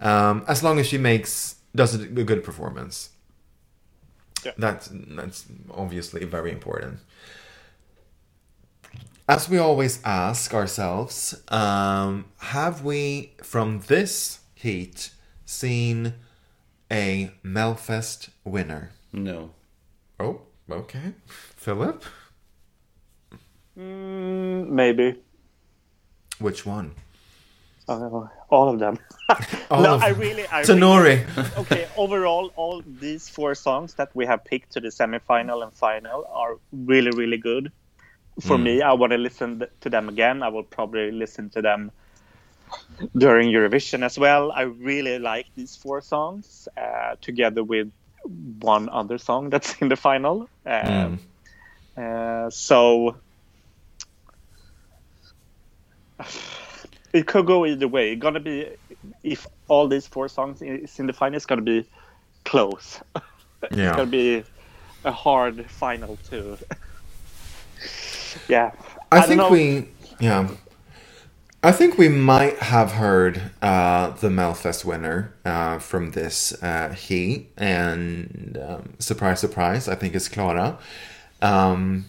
Um, 0.00 0.44
as 0.46 0.62
long 0.62 0.78
as 0.78 0.86
she 0.86 0.98
makes 0.98 1.56
does 1.74 1.94
a 1.94 1.98
good 2.06 2.44
performance. 2.44 3.10
Yeah. 4.44 4.52
that's 4.56 4.88
that's 4.92 5.46
obviously 5.70 6.24
very 6.24 6.52
important 6.52 7.00
as 9.28 9.48
we 9.48 9.58
always 9.58 10.00
ask 10.04 10.54
ourselves, 10.54 11.34
um, 11.48 12.24
have 12.38 12.82
we 12.82 13.34
from 13.42 13.80
this 13.86 14.40
heat 14.54 15.10
seen 15.44 16.14
a 16.90 17.30
Melfest 17.44 18.30
winner? 18.44 18.90
No. 19.12 19.50
Oh, 20.18 20.40
okay. 20.70 21.12
Philip? 21.26 22.02
Mm, 23.78 24.68
maybe. 24.68 25.20
Which 26.38 26.64
one? 26.64 26.94
Uh, 27.86 28.26
all 28.50 28.68
of 28.68 28.78
them. 28.78 28.98
All 29.70 29.82
no, 29.82 29.94
of 29.94 30.02
I 30.02 30.08
really, 30.08 30.44
I 30.52 30.62
Tenori. 30.62 31.26
really, 31.36 31.48
okay. 31.56 31.88
Overall, 31.96 32.52
all 32.56 32.82
these 32.86 33.28
four 33.30 33.54
songs 33.54 33.94
that 33.94 34.10
we 34.14 34.26
have 34.26 34.44
picked 34.44 34.72
to 34.72 34.80
the 34.80 34.88
semifinal 34.88 35.62
and 35.62 35.72
final 35.72 36.26
are 36.30 36.58
really, 36.72 37.10
really 37.10 37.38
good. 37.38 37.72
For 38.40 38.58
me, 38.58 38.82
I 38.82 38.92
want 38.92 39.12
to 39.12 39.18
listen 39.18 39.64
to 39.80 39.90
them 39.90 40.08
again. 40.08 40.42
I 40.42 40.48
will 40.48 40.62
probably 40.64 41.10
listen 41.10 41.50
to 41.50 41.62
them 41.62 41.90
during 43.16 43.50
Eurovision 43.50 44.04
as 44.04 44.18
well. 44.18 44.52
I 44.52 44.62
really 44.62 45.18
like 45.18 45.46
these 45.56 45.76
four 45.76 46.00
songs, 46.00 46.68
uh, 46.76 47.16
together 47.20 47.64
with 47.64 47.88
one 48.60 48.88
other 48.88 49.18
song 49.18 49.50
that's 49.50 49.80
in 49.80 49.88
the 49.88 49.96
final. 49.96 50.48
Um, 50.66 51.20
uh, 51.96 52.50
so 52.50 53.16
it 57.12 57.26
could 57.26 57.46
go 57.46 57.66
either 57.66 57.88
way. 57.88 58.12
It's 58.12 58.22
gonna 58.22 58.40
be 58.40 58.68
if 59.22 59.46
all 59.68 59.88
these 59.88 60.06
four 60.06 60.28
songs 60.28 60.62
is 60.62 60.98
in 60.98 61.06
the 61.06 61.12
final, 61.12 61.36
it's 61.36 61.46
gonna 61.46 61.62
be 61.62 61.88
close. 62.44 63.00
It's 63.62 63.72
Yeah. 63.76 63.96
gonna 63.96 64.10
be 64.10 64.44
a 65.04 65.10
hard 65.12 65.70
final 65.70 66.16
too. 66.18 66.56
yeah, 68.48 68.72
I, 69.10 69.20
don't 69.20 69.28
think 69.28 69.50
we, 69.50 69.88
yeah. 70.20 70.48
I 71.62 71.72
think 71.72 71.98
we 71.98 72.08
might 72.08 72.58
have 72.58 72.92
heard 72.92 73.50
uh, 73.62 74.10
the 74.10 74.28
Melfest 74.28 74.84
winner 74.84 75.34
uh, 75.44 75.78
from 75.78 76.12
this 76.12 76.52
uh, 76.62 76.90
heat, 76.90 77.52
and 77.56 78.58
um, 78.62 78.94
surprise, 79.00 79.40
surprise, 79.40 79.88
I 79.88 79.96
think 79.96 80.14
it's 80.14 80.28
Klara. 80.28 80.78
Um, 81.42 82.06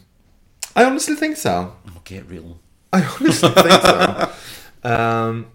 I 0.75 0.83
honestly 0.85 1.15
think 1.15 1.37
so. 1.37 1.75
Get 2.03 2.29
real. 2.29 2.59
I 2.93 3.03
honestly 3.03 3.49
think 3.49 3.81
so. 3.81 4.31
Um, 4.81 5.47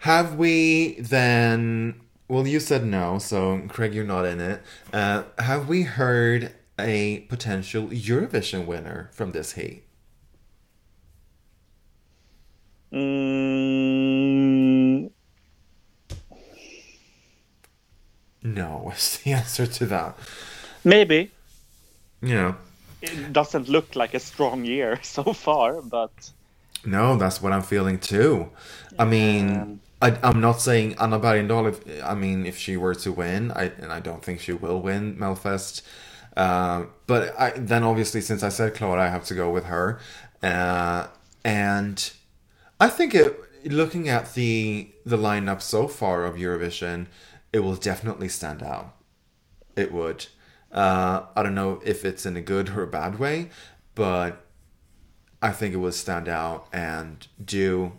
have 0.00 0.34
we 0.36 1.00
then? 1.00 2.00
Well, 2.28 2.46
you 2.46 2.60
said 2.60 2.84
no, 2.84 3.18
so 3.18 3.62
Craig, 3.68 3.94
you're 3.94 4.04
not 4.04 4.26
in 4.26 4.40
it. 4.40 4.62
Uh, 4.92 5.24
have 5.38 5.68
we 5.68 5.84
heard 5.84 6.52
a 6.78 7.20
potential 7.30 7.88
Eurovision 7.88 8.66
winner 8.66 9.08
from 9.12 9.32
this 9.32 9.52
heat? 9.52 9.84
Mm, 12.92 14.38
No, 18.42 18.92
is 18.96 19.18
the 19.18 19.32
answer 19.34 19.66
to 19.66 19.86
that. 19.86 20.16
maybe 20.84 21.30
Yeah. 22.22 22.54
it 23.02 23.32
doesn't 23.32 23.68
look 23.68 23.96
like 23.96 24.14
a 24.14 24.20
strong 24.20 24.64
year 24.64 25.00
so 25.02 25.32
far, 25.32 25.82
but 25.82 26.30
No, 26.84 27.16
that's 27.16 27.42
what 27.42 27.52
I'm 27.52 27.62
feeling 27.62 27.98
too. 27.98 28.50
I 28.98 29.04
mean, 29.04 29.46
Um, 29.46 29.80
I, 30.00 30.16
I'm 30.22 30.40
not 30.40 30.60
saying 30.60 30.94
Anna 30.98 31.18
Bergendahl. 31.18 31.68
If 31.68 32.04
I 32.04 32.14
mean, 32.14 32.46
if 32.46 32.56
she 32.56 32.76
were 32.76 32.94
to 32.96 33.12
win, 33.12 33.50
I 33.52 33.64
and 33.82 33.92
I 33.92 34.00
don't 34.00 34.22
think 34.24 34.40
she 34.40 34.52
will 34.52 34.80
win 34.80 35.16
Melfest. 35.16 35.82
Uh, 36.36 36.84
but 37.06 37.38
I, 37.38 37.50
then 37.50 37.82
obviously, 37.82 38.20
since 38.20 38.42
I 38.44 38.48
said 38.50 38.74
Klara, 38.74 39.00
I 39.00 39.08
have 39.08 39.24
to 39.26 39.34
go 39.34 39.50
with 39.50 39.64
her. 39.64 39.98
Uh, 40.42 41.08
and 41.44 42.12
I 42.80 42.88
think 42.88 43.14
it, 43.14 43.38
looking 43.64 44.08
at 44.08 44.34
the 44.34 44.90
the 45.04 45.16
lineup 45.16 45.60
so 45.62 45.88
far 45.88 46.24
of 46.24 46.36
Eurovision, 46.36 47.06
it 47.52 47.60
will 47.60 47.76
definitely 47.76 48.28
stand 48.28 48.62
out. 48.62 48.94
It 49.76 49.92
would. 49.92 50.26
Uh, 50.70 51.22
I 51.34 51.42
don't 51.42 51.54
know 51.54 51.80
if 51.84 52.04
it's 52.04 52.26
in 52.26 52.36
a 52.36 52.42
good 52.42 52.70
or 52.70 52.82
a 52.82 52.86
bad 52.86 53.18
way, 53.18 53.50
but 53.94 54.44
I 55.40 55.50
think 55.52 55.74
it 55.74 55.78
will 55.78 55.92
stand 55.92 56.28
out 56.28 56.68
and 56.72 57.26
do 57.42 57.92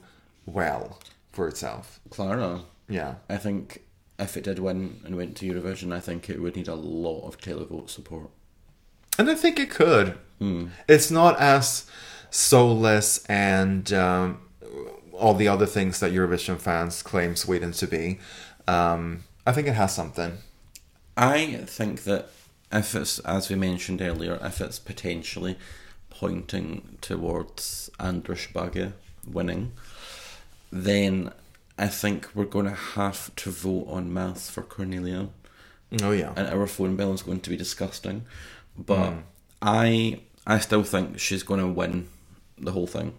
well 0.45 0.99
for 1.32 1.47
itself. 1.47 1.99
Klara, 2.09 2.63
Yeah. 2.88 3.15
I 3.30 3.38
think 3.38 3.84
if 4.19 4.36
it 4.38 4.43
did 4.43 4.59
win 4.59 4.99
and 5.05 5.15
went 5.15 5.36
to 5.38 5.45
Eurovision, 5.51 5.93
I 5.93 5.99
think 5.99 6.30
it 6.30 6.41
would 6.41 6.55
need 6.55 6.67
a 6.67 6.75
lot 6.75 7.25
of 7.27 7.38
televote 7.39 7.89
support. 7.89 8.30
And 9.17 9.30
I 9.30 9.36
think 9.36 9.59
it 9.59 9.69
could. 9.69 10.17
It's 10.88 11.11
not 11.11 11.38
as 11.39 11.86
soulless 12.30 13.25
and 13.25 13.91
um, 13.91 14.39
all 15.20 15.34
the 15.34 15.47
other 15.47 15.65
things 15.65 15.99
that 15.99 16.11
Eurovision 16.11 16.57
fans 16.57 17.01
claim 17.03 17.36
Sweden 17.36 17.72
to 17.74 17.88
be. 17.88 18.20
Um, 18.67 19.24
I 19.45 19.51
think 19.51 19.67
it 19.67 19.74
has 19.74 19.93
something. 19.93 20.38
I 21.17 21.63
think 21.65 22.03
that 22.03 22.30
if 22.72 22.95
it's, 22.95 23.20
as 23.20 23.49
we 23.49 23.55
mentioned 23.55 24.01
earlier, 24.01 24.39
if 24.41 24.61
it's 24.61 24.80
potentially 24.80 25.57
pointing 26.09 26.97
towards 27.01 27.89
Anders 27.99 28.47
Bagge 28.53 28.93
winning, 29.28 29.74
then 30.72 31.32
I 31.78 31.88
think 31.88 32.30
we're 32.34 32.45
going 32.45 32.65
to 32.65 32.72
have 32.72 33.36
to 33.38 33.51
vote 33.51 33.88
on 33.89 34.13
maths 34.13 34.49
for 34.49 34.61
Cornelia. 34.61 35.30
Oh, 36.03 36.11
yeah. 36.11 36.34
and 36.36 36.47
our 36.47 36.67
phone 36.67 36.95
bill 36.95 37.13
is 37.13 37.24
going 37.24 37.41
to 37.41 37.49
be 37.49 37.57
disgusting. 37.57 38.26
But 38.78 39.13
I 39.61 40.22
I 40.45 40.59
still 40.59 40.84
think 40.84 41.20
she's 41.20 41.43
going 41.43 41.59
to 41.59 41.67
win 41.67 42.07
the 42.57 42.72
whole 42.72 42.88
thing. 42.88 43.13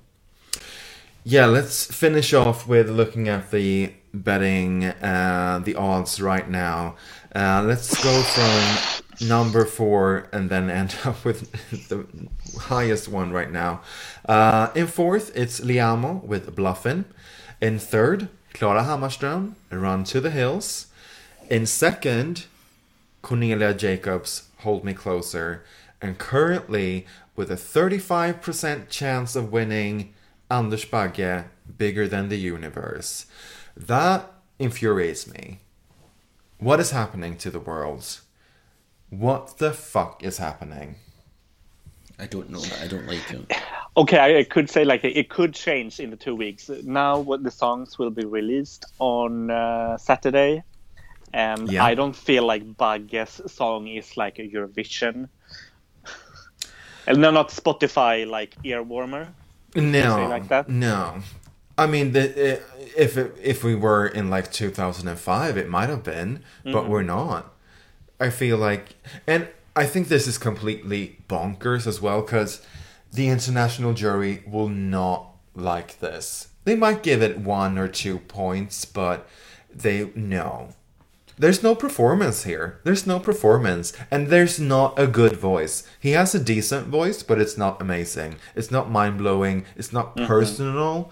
Yeah, 1.23 1.47
let's 1.47 1.85
finish 1.85 2.33
off 2.33 2.67
with 2.67 2.89
looking 2.89 3.29
at 3.29 3.51
the 3.51 3.93
betting, 4.15 4.85
uh, 4.85 5.61
the 5.63 5.75
odds 5.75 6.19
right 6.19 6.49
now. 6.49 6.97
Uh, 7.35 7.63
let's 7.67 8.03
go 8.03 8.23
from 8.23 9.29
number 9.29 9.67
four 9.67 10.29
and 10.33 10.49
then 10.49 10.71
end 10.81 10.97
up 11.05 11.23
with 11.23 11.53
the 11.91 12.07
highest 12.59 13.07
one 13.09 13.33
right 13.33 13.53
now. 13.53 13.83
Uh, 14.27 14.71
in 14.75 14.87
fourth, 14.87 15.31
it's 15.37 15.61
Liamoo 15.61 16.25
with 16.25 16.57
Bluffin. 16.57 17.05
In 17.61 17.79
third, 17.79 18.31
Klara 18.55 18.83
Hammarström, 18.85 19.53
Run 19.71 20.05
to 20.05 20.23
the 20.23 20.31
Hills. 20.31 20.87
In 21.51 21.67
second, 21.67 22.47
Cornelia 23.21 23.75
Jakobs, 23.75 24.49
Hold 24.61 24.85
Me 24.85 24.95
Closer. 24.95 25.65
And 26.01 26.17
currently, 26.17 27.07
with 27.37 27.51
a 27.51 27.57
35% 27.57 28.89
chance 28.89 29.37
of 29.37 29.53
winning, 29.53 30.15
Anders 30.51 30.85
Bagge, 30.85 31.45
Bigger 31.79 32.09
Than 32.09 32.29
the 32.29 32.37
Universe. 32.39 33.27
That 33.77 34.31
infuriates 34.59 35.27
me. 35.27 35.61
What 36.59 36.81
is 36.81 36.91
happening 36.91 37.37
to 37.39 37.51
the 37.51 37.61
world? 37.61 38.21
What 39.11 39.59
the 39.59 39.73
fuck 39.73 40.23
is 40.23 40.39
happening? 40.39 40.97
I 42.19 42.27
don't 42.27 42.51
know, 42.51 42.61
but 42.61 42.81
I 42.83 42.87
don't 42.87 43.07
like 43.07 43.31
it. 43.31 43.47
Okay, 43.97 44.19
I 44.19 44.39
I 44.39 44.45
could 44.45 44.71
say 44.71 44.85
like 44.85 45.05
it 45.05 45.29
could 45.31 45.55
change 45.55 45.99
in 46.01 46.11
the 46.11 46.17
two 46.17 46.37
weeks. 46.37 46.71
Now, 46.85 47.19
what 47.19 47.43
the 47.43 47.51
songs 47.51 47.99
will 47.99 48.11
be 48.11 48.25
released 48.25 48.85
on 48.99 49.51
uh, 49.51 49.97
Saturday, 49.99 50.63
and 51.33 51.69
Yeah. 51.69 51.85
I 51.85 51.95
don't 51.95 52.15
feel 52.15 52.47
like 52.47 52.65
Bagge's 52.77 53.41
song 53.53 53.89
is 53.89 54.17
like 54.17 54.39
a 54.39 54.49
Eurovision, 54.49 55.29
and 57.07 57.19
no, 57.19 57.31
not 57.31 57.49
Spotify 57.51 58.27
like 58.29 58.57
ear 58.65 58.83
warmer. 58.83 59.35
No, 59.75 60.27
like 60.29 60.49
that? 60.49 60.69
no. 60.69 61.23
I 61.79 61.87
mean, 61.87 62.13
the, 62.13 62.55
i- 62.55 62.61
if 62.97 63.17
it, 63.17 63.35
if 63.43 63.65
we 63.65 63.75
were 63.75 64.07
in 64.07 64.29
like 64.31 64.53
2005, 64.53 65.57
it 65.57 65.69
might 65.69 65.89
have 65.89 66.03
been, 66.03 66.43
but 66.65 66.73
mm-hmm. 66.73 66.91
we're 66.91 67.03
not. 67.03 67.55
I 68.19 68.31
feel 68.31 68.59
like, 68.59 68.97
and 69.27 69.49
I 69.75 69.87
think 69.87 70.09
this 70.09 70.27
is 70.27 70.37
completely 70.37 71.19
bonkers 71.29 71.87
as 71.87 72.01
well, 72.03 72.21
because 72.21 72.61
the 73.13 73.29
international 73.29 73.95
jury 73.95 74.43
will 74.47 74.69
not 74.69 75.31
like 75.55 76.01
this. 76.01 76.49
They 76.65 76.77
might 76.77 77.03
give 77.03 77.23
it 77.23 77.39
one 77.39 77.79
or 77.79 77.89
two 77.89 78.19
points, 78.19 78.85
but 78.85 79.27
they 79.73 80.11
no, 80.15 80.71
there's 81.41 81.63
no 81.63 81.75
performance 81.75 82.45
here. 82.45 82.67
There's 82.85 83.07
no 83.07 83.19
performance. 83.19 83.93
And 84.11 84.29
there's 84.29 84.59
not 84.61 84.99
a 84.99 85.07
good 85.21 85.37
voice. 85.37 85.77
He 85.99 86.11
has 86.21 86.35
a 86.35 86.41
decent 86.55 86.89
voice, 86.89 87.23
but 87.29 87.41
it's 87.41 87.57
not 87.65 87.81
amazing. 87.81 88.37
It's 88.55 88.71
not 88.71 88.91
mind 88.91 89.19
blowing. 89.19 89.65
It's 89.77 89.93
not 89.93 90.17
personal. 90.17 91.11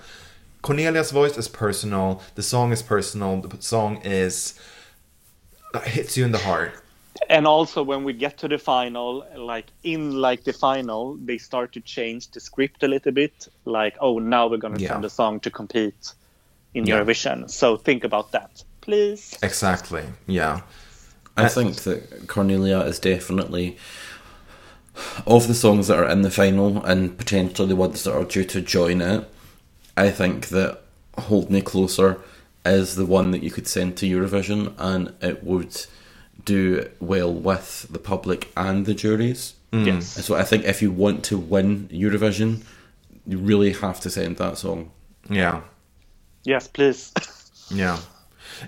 Cornelia's 0.63 1.11
voice 1.13 1.37
is 1.39 1.49
personal. 1.49 2.21
The 2.35 2.43
song 2.43 2.73
is 2.73 2.83
personal. 2.83 3.41
The 3.41 3.63
song 3.63 3.93
is 4.05 4.59
uh, 5.75 5.81
hits 5.81 6.17
you 6.17 6.25
in 6.25 6.33
the 6.33 6.45
heart. 6.51 6.73
and 7.37 7.47
also 7.47 7.83
when 7.91 8.05
we 8.09 8.13
get 8.13 8.35
to 8.43 8.49
the 8.49 8.59
final 8.59 9.09
like 9.53 9.67
in 9.83 10.03
like 10.27 10.41
the 10.45 10.53
final 10.53 11.01
they 11.29 11.39
start 11.39 11.69
to 11.77 11.81
change 11.97 12.23
the 12.35 12.41
script 12.49 12.83
a 12.85 12.89
little 12.95 13.13
bit 13.23 13.37
like 13.65 13.95
oh 14.07 14.15
now 14.21 14.47
we're 14.51 14.63
going 14.67 14.77
to 14.77 14.81
Yeah. 14.85 14.93
send 14.93 15.05
a 15.05 15.11
song 15.11 15.41
to 15.41 15.51
compete 15.51 16.05
in 16.75 16.83
Yeah. 16.87 16.95
eurovision 16.95 17.39
so 17.61 17.77
think 17.89 18.05
about 18.05 18.27
that 18.37 18.53
please 18.89 19.39
Exactly. 19.43 20.05
Yeah. 20.27 20.63
I 21.37 21.45
uh, 21.45 21.49
think 21.51 21.77
that 21.83 22.27
Cornelia 22.27 22.81
is 22.81 22.99
definitely 22.99 23.77
of 25.27 25.47
the 25.47 25.53
songs 25.53 25.89
that 25.89 25.99
are 25.99 26.09
in 26.09 26.23
the 26.23 26.31
final 26.31 26.83
and 26.87 27.17
potentially 27.19 27.69
the 27.69 27.77
ones 27.77 28.03
that 28.05 28.15
are 28.17 28.25
due 28.25 28.45
to 28.45 28.63
join 28.63 29.03
it. 29.03 29.29
I 29.95 30.11
think 30.11 30.49
that 30.49 30.81
Hold 31.19 31.51
Me 31.51 31.61
Closer 31.61 32.19
is 32.65 32.97
the 32.97 33.05
one 33.05 33.31
that 33.33 33.43
you 33.43 33.51
could 33.51 33.69
send 33.69 33.99
to 33.99 34.07
Eurovision 34.07 34.73
and 34.79 35.13
it 35.21 35.45
would 35.45 35.85
do 36.47 36.89
well 36.99 37.33
with 37.33 37.87
the 37.91 37.99
public 37.99 38.51
and 38.57 38.87
the 38.87 38.95
juries. 38.95 39.53
Mm. 39.73 39.87
yes 39.87 40.25
So 40.25 40.35
I 40.35 40.45
think 40.45 40.65
if 40.65 40.81
you 40.81 40.91
want 40.91 41.25
to 41.25 41.37
win 41.37 41.89
Eurovision, 41.89 42.63
you 43.27 43.37
really 43.37 43.75
have 43.75 44.01
to 44.01 44.09
send 44.09 44.39
that 44.39 44.57
song. 44.57 44.93
Yeah. 45.29 45.61
yes 46.45 46.69
please 46.69 47.13
Yeah. 47.71 47.99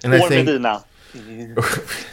And 0.05 0.15
I 0.15 0.29
think 0.29 0.47
medina 0.47 0.85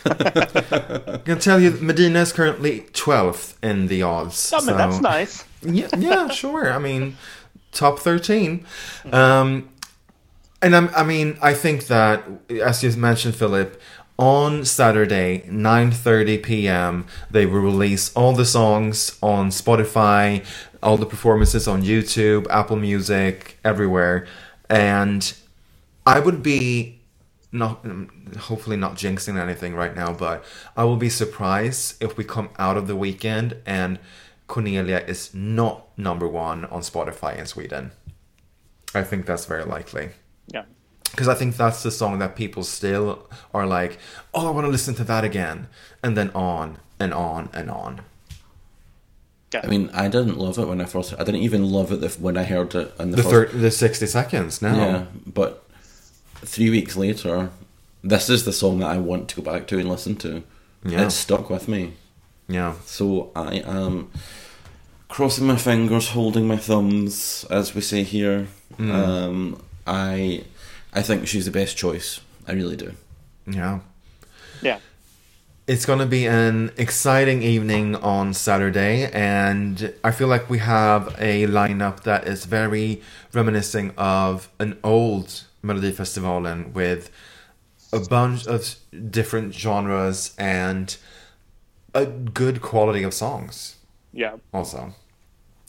I 0.06 1.22
can 1.24 1.38
tell 1.38 1.60
you 1.60 1.70
Medina 1.72 2.22
is 2.22 2.34
currently 2.34 2.82
12th 2.94 3.54
in 3.62 3.88
the 3.88 4.02
odds. 4.02 4.52
yeah, 4.52 4.60
but 4.66 4.76
that's 4.76 5.00
nice 5.00 5.46
yeah, 5.62 5.88
yeah, 5.98 6.28
sure. 6.30 6.72
I 6.72 6.80
mean, 6.80 7.18
top 7.72 8.00
thirteen. 8.00 8.66
Um, 9.12 9.70
and 10.62 10.76
I'm, 10.76 10.90
I 10.96 11.04
mean, 11.04 11.38
I 11.42 11.54
think 11.54 11.88
that 11.88 12.24
as 12.50 12.84
you 12.84 12.92
mentioned, 12.92 13.36
Philip, 13.36 13.80
on 14.18 14.66
Saturday, 14.66 15.44
nine 15.50 15.92
thirty 15.92 16.38
p.m., 16.38 17.06
they 17.30 17.46
will 17.46 17.62
release 17.62 18.14
all 18.14 18.34
the 18.34 18.46
songs 18.46 19.18
on 19.22 19.50
Spotify, 19.50 20.46
all 20.82 20.98
the 20.98 21.06
performances 21.06 21.68
on 21.68 21.84
YouTube, 21.84 22.48
Apple 22.50 22.78
Music, 22.78 23.58
everywhere, 23.64 24.28
and 24.70 25.34
I 26.06 26.20
would 26.20 26.42
be 26.42 26.97
not 27.58 27.86
hopefully 28.38 28.78
not 28.78 28.96
jinxing 28.96 29.38
anything 29.42 29.74
right 29.76 29.96
now, 29.96 30.14
but 30.14 30.44
I 30.76 30.84
will 30.84 30.98
be 30.98 31.10
surprised 31.10 32.02
if 32.02 32.18
we 32.18 32.24
come 32.24 32.50
out 32.58 32.78
of 32.78 32.88
the 32.88 32.96
weekend 32.96 33.56
and 33.66 34.00
Cornelia 34.48 35.00
is 35.08 35.34
not 35.34 35.88
number 35.98 36.28
one 36.28 36.66
on 36.66 36.82
Spotify 36.82 37.38
in 37.38 37.46
Sweden. 37.46 37.92
I 38.96 39.04
think 39.04 39.26
that's 39.26 39.46
very 39.46 39.66
likely. 39.66 40.10
yeah 40.54 40.64
Because 41.12 41.28
I 41.28 41.36
think 41.36 41.58
that's 41.58 41.84
the 41.84 41.92
song 41.92 42.20
that 42.20 42.36
people 42.36 42.64
still 42.64 43.28
are 43.54 43.66
like, 43.68 44.00
oh, 44.34 44.48
I 44.48 44.52
want 44.52 44.66
to 44.66 44.72
listen 44.72 44.96
to 44.96 45.04
that 45.06 45.24
again. 45.24 45.68
And 46.04 46.16
then 46.16 46.30
on 46.34 46.78
and 47.00 47.14
on 47.14 47.50
and 47.54 47.70
on. 47.70 48.02
yeah 49.54 49.62
I 49.64 49.68
mean, 49.68 49.90
I 49.94 50.08
didn't 50.08 50.38
love 50.38 50.58
it 50.58 50.68
when 50.68 50.80
I 50.82 50.86
first. 50.86 51.14
I 51.20 51.24
didn't 51.24 51.42
even 51.42 51.70
love 51.70 51.92
it 51.92 52.00
the- 52.02 52.10
when 52.22 52.38
I 52.38 52.44
heard 52.44 52.74
it 52.76 52.94
in 53.00 53.12
the, 53.12 53.18
The 53.18 53.24
first. 53.24 53.52
third, 53.52 53.62
the 53.62 53.72
60 53.72 54.06
seconds 54.06 54.62
now. 54.62 54.76
Yeah, 54.76 55.06
but 55.26 55.67
three 56.42 56.70
weeks 56.70 56.96
later, 56.96 57.50
this 58.04 58.30
is 58.30 58.46
the 58.46 58.54
song 58.54 58.80
that 58.80 58.92
I 58.92 58.98
want 58.98 59.30
to 59.30 59.42
go 59.42 59.52
back 59.52 59.68
to 59.68 59.80
and 59.80 59.90
listen 59.90 60.16
to. 60.18 60.44
Yeah. 60.86 61.06
It 61.06 61.12
stuck 61.12 61.50
with 61.50 61.68
me. 61.68 61.94
Yeah. 62.48 62.76
So 62.86 63.32
I 63.36 63.58
am 63.66 64.12
crossing 65.10 65.48
my 65.48 65.58
fingers, 65.58 66.10
holding 66.10 66.48
my 66.48 66.58
thumbs, 66.58 67.46
as 67.50 67.76
we 67.76 67.82
say 67.82 68.04
here. 68.04 68.48
Mm. 68.78 68.92
Um, 68.94 69.62
I 69.86 70.44
I 70.94 71.02
think 71.02 71.28
she's 71.28 71.46
the 71.46 71.52
best 71.52 71.78
choice. 71.78 72.22
I 72.48 72.54
really 72.54 72.76
do. 72.78 72.94
Yeah. 73.46 73.80
yeah 74.62 74.80
It's 75.68 75.86
going 75.86 76.00
to 76.00 76.06
be 76.06 76.26
an 76.26 76.72
exciting 76.78 77.42
evening 77.44 77.96
on 77.96 78.34
Saturday, 78.34 79.12
and 79.12 79.94
I 80.04 80.12
feel 80.12 80.28
like 80.28 80.50
we 80.50 80.60
have 80.60 81.16
a 81.20 81.46
lineup 81.48 82.04
that 82.04 82.28
is 82.28 82.46
very 82.46 83.02
reminiscent 83.34 83.94
of 83.98 84.50
an 84.60 84.78
old 84.84 85.44
Melodifestivalen 85.64 86.74
with 86.74 87.10
a 87.94 88.00
bunch 88.00 88.48
of 88.48 88.76
different 89.12 89.54
genres 89.54 90.36
and 90.38 90.98
a 91.94 92.06
good 92.06 92.62
quality 92.62 93.04
of 93.04 93.14
songs 93.14 93.78
yeah 94.14 94.36
also. 94.54 94.94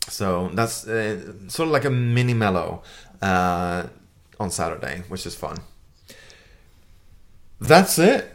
So 0.09 0.51
that's 0.55 0.87
uh, 0.89 1.33
sort 1.49 1.69
of 1.69 1.73
like 1.73 1.85
a 1.85 1.91
mini 1.91 2.35
mellow 2.35 2.83
uh, 3.23 3.89
on 4.41 4.51
Saturday, 4.51 5.03
which 5.09 5.27
is 5.27 5.35
fun. 5.35 5.59
That's 7.61 7.99
it 7.99 8.33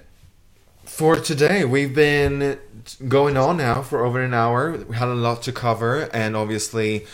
for 0.85 1.15
today. 1.17 1.65
We've 1.65 1.95
been 1.95 2.59
going 3.07 3.37
on 3.37 3.57
now 3.57 3.81
for 3.81 4.05
over 4.05 4.21
an 4.21 4.33
hour. 4.33 4.77
We 4.87 4.95
had 4.95 5.09
a 5.09 5.15
lot 5.15 5.43
to 5.43 5.51
cover, 5.53 6.09
and 6.13 6.35
obviously, 6.35 7.05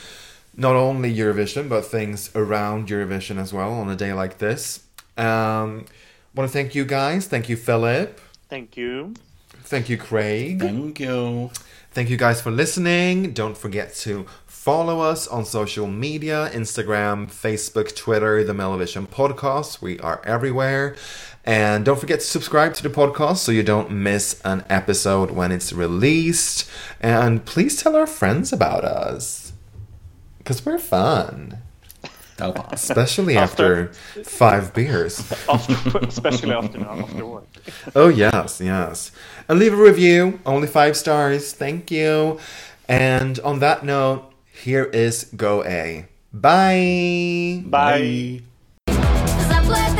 not 0.60 0.76
only 0.76 1.14
Eurovision, 1.14 1.70
but 1.70 1.86
things 1.86 2.30
around 2.36 2.90
Eurovision 2.90 3.38
as 3.40 3.54
well 3.54 3.74
on 3.74 3.90
a 3.90 3.96
day 3.96 4.14
like 4.14 4.38
this. 4.38 4.84
Um, 5.18 5.86
want 6.36 6.50
to 6.50 6.54
thank 6.54 6.76
you 6.76 6.86
guys. 6.86 7.28
Thank 7.28 7.50
you, 7.50 7.56
Philip. 7.56 8.20
thank 8.50 8.78
you 8.78 9.14
Thank 9.64 9.88
you, 9.88 9.98
Craig. 9.98 10.62
Thank 10.62 11.00
you. 11.00 11.52
Thank 11.92 12.10
you 12.10 12.18
guys 12.18 12.42
for 12.42 12.50
listening. 12.50 13.34
Don't 13.34 13.56
forget 13.56 13.94
to 13.98 14.26
follow 14.48 15.00
us 15.00 15.28
on 15.28 15.46
social 15.46 15.86
media 15.86 16.50
Instagram, 16.54 17.28
Facebook, 17.28 17.96
Twitter, 17.96 18.44
the 18.44 18.54
Mellovision 18.54 19.08
Podcast. 19.08 19.80
We 19.80 20.00
are 20.00 20.22
everywhere. 20.26 20.96
And 21.46 21.86
don't 21.86 22.00
forget 22.00 22.20
to 22.20 22.26
subscribe 22.26 22.74
to 22.76 22.84
the 22.84 22.90
podcast 22.90 23.38
so 23.38 23.52
you 23.52 23.62
don't 23.62 23.92
miss 23.92 24.42
an 24.44 24.66
episode 24.70 25.30
when 25.32 25.52
it's 25.52 25.72
released. 25.72 26.68
And 27.00 27.46
please 27.46 27.82
tell 27.82 27.96
our 27.96 28.08
friends 28.08 28.52
about 28.52 28.84
us 28.84 29.49
because 30.50 30.66
we're 30.66 30.80
fun. 30.80 31.60
Especially 32.72 33.38
after, 33.38 33.90
after, 33.90 34.24
five 34.24 34.74
beers. 34.74 35.32
After, 35.48 36.00
especially 36.00 36.54
after, 36.54 36.80
after 36.80 37.26
work. 37.26 37.46
oh, 37.96 38.08
yes, 38.08 38.60
yes. 38.60 39.12
And 39.48 39.60
leave 39.60 39.74
a 39.74 39.76
review, 39.76 40.40
only 40.48 40.68
five 40.68 40.98
stars. 40.98 41.54
Thank 41.54 41.92
you. 41.92 42.40
And 42.88 43.38
on 43.42 43.60
that 43.60 43.86
note, 43.86 44.34
here 44.52 44.86
is 44.86 45.26
Go_A. 45.36 46.08
Bye. 46.34 47.62
Bye. 47.68 48.42
Bye. 48.88 49.96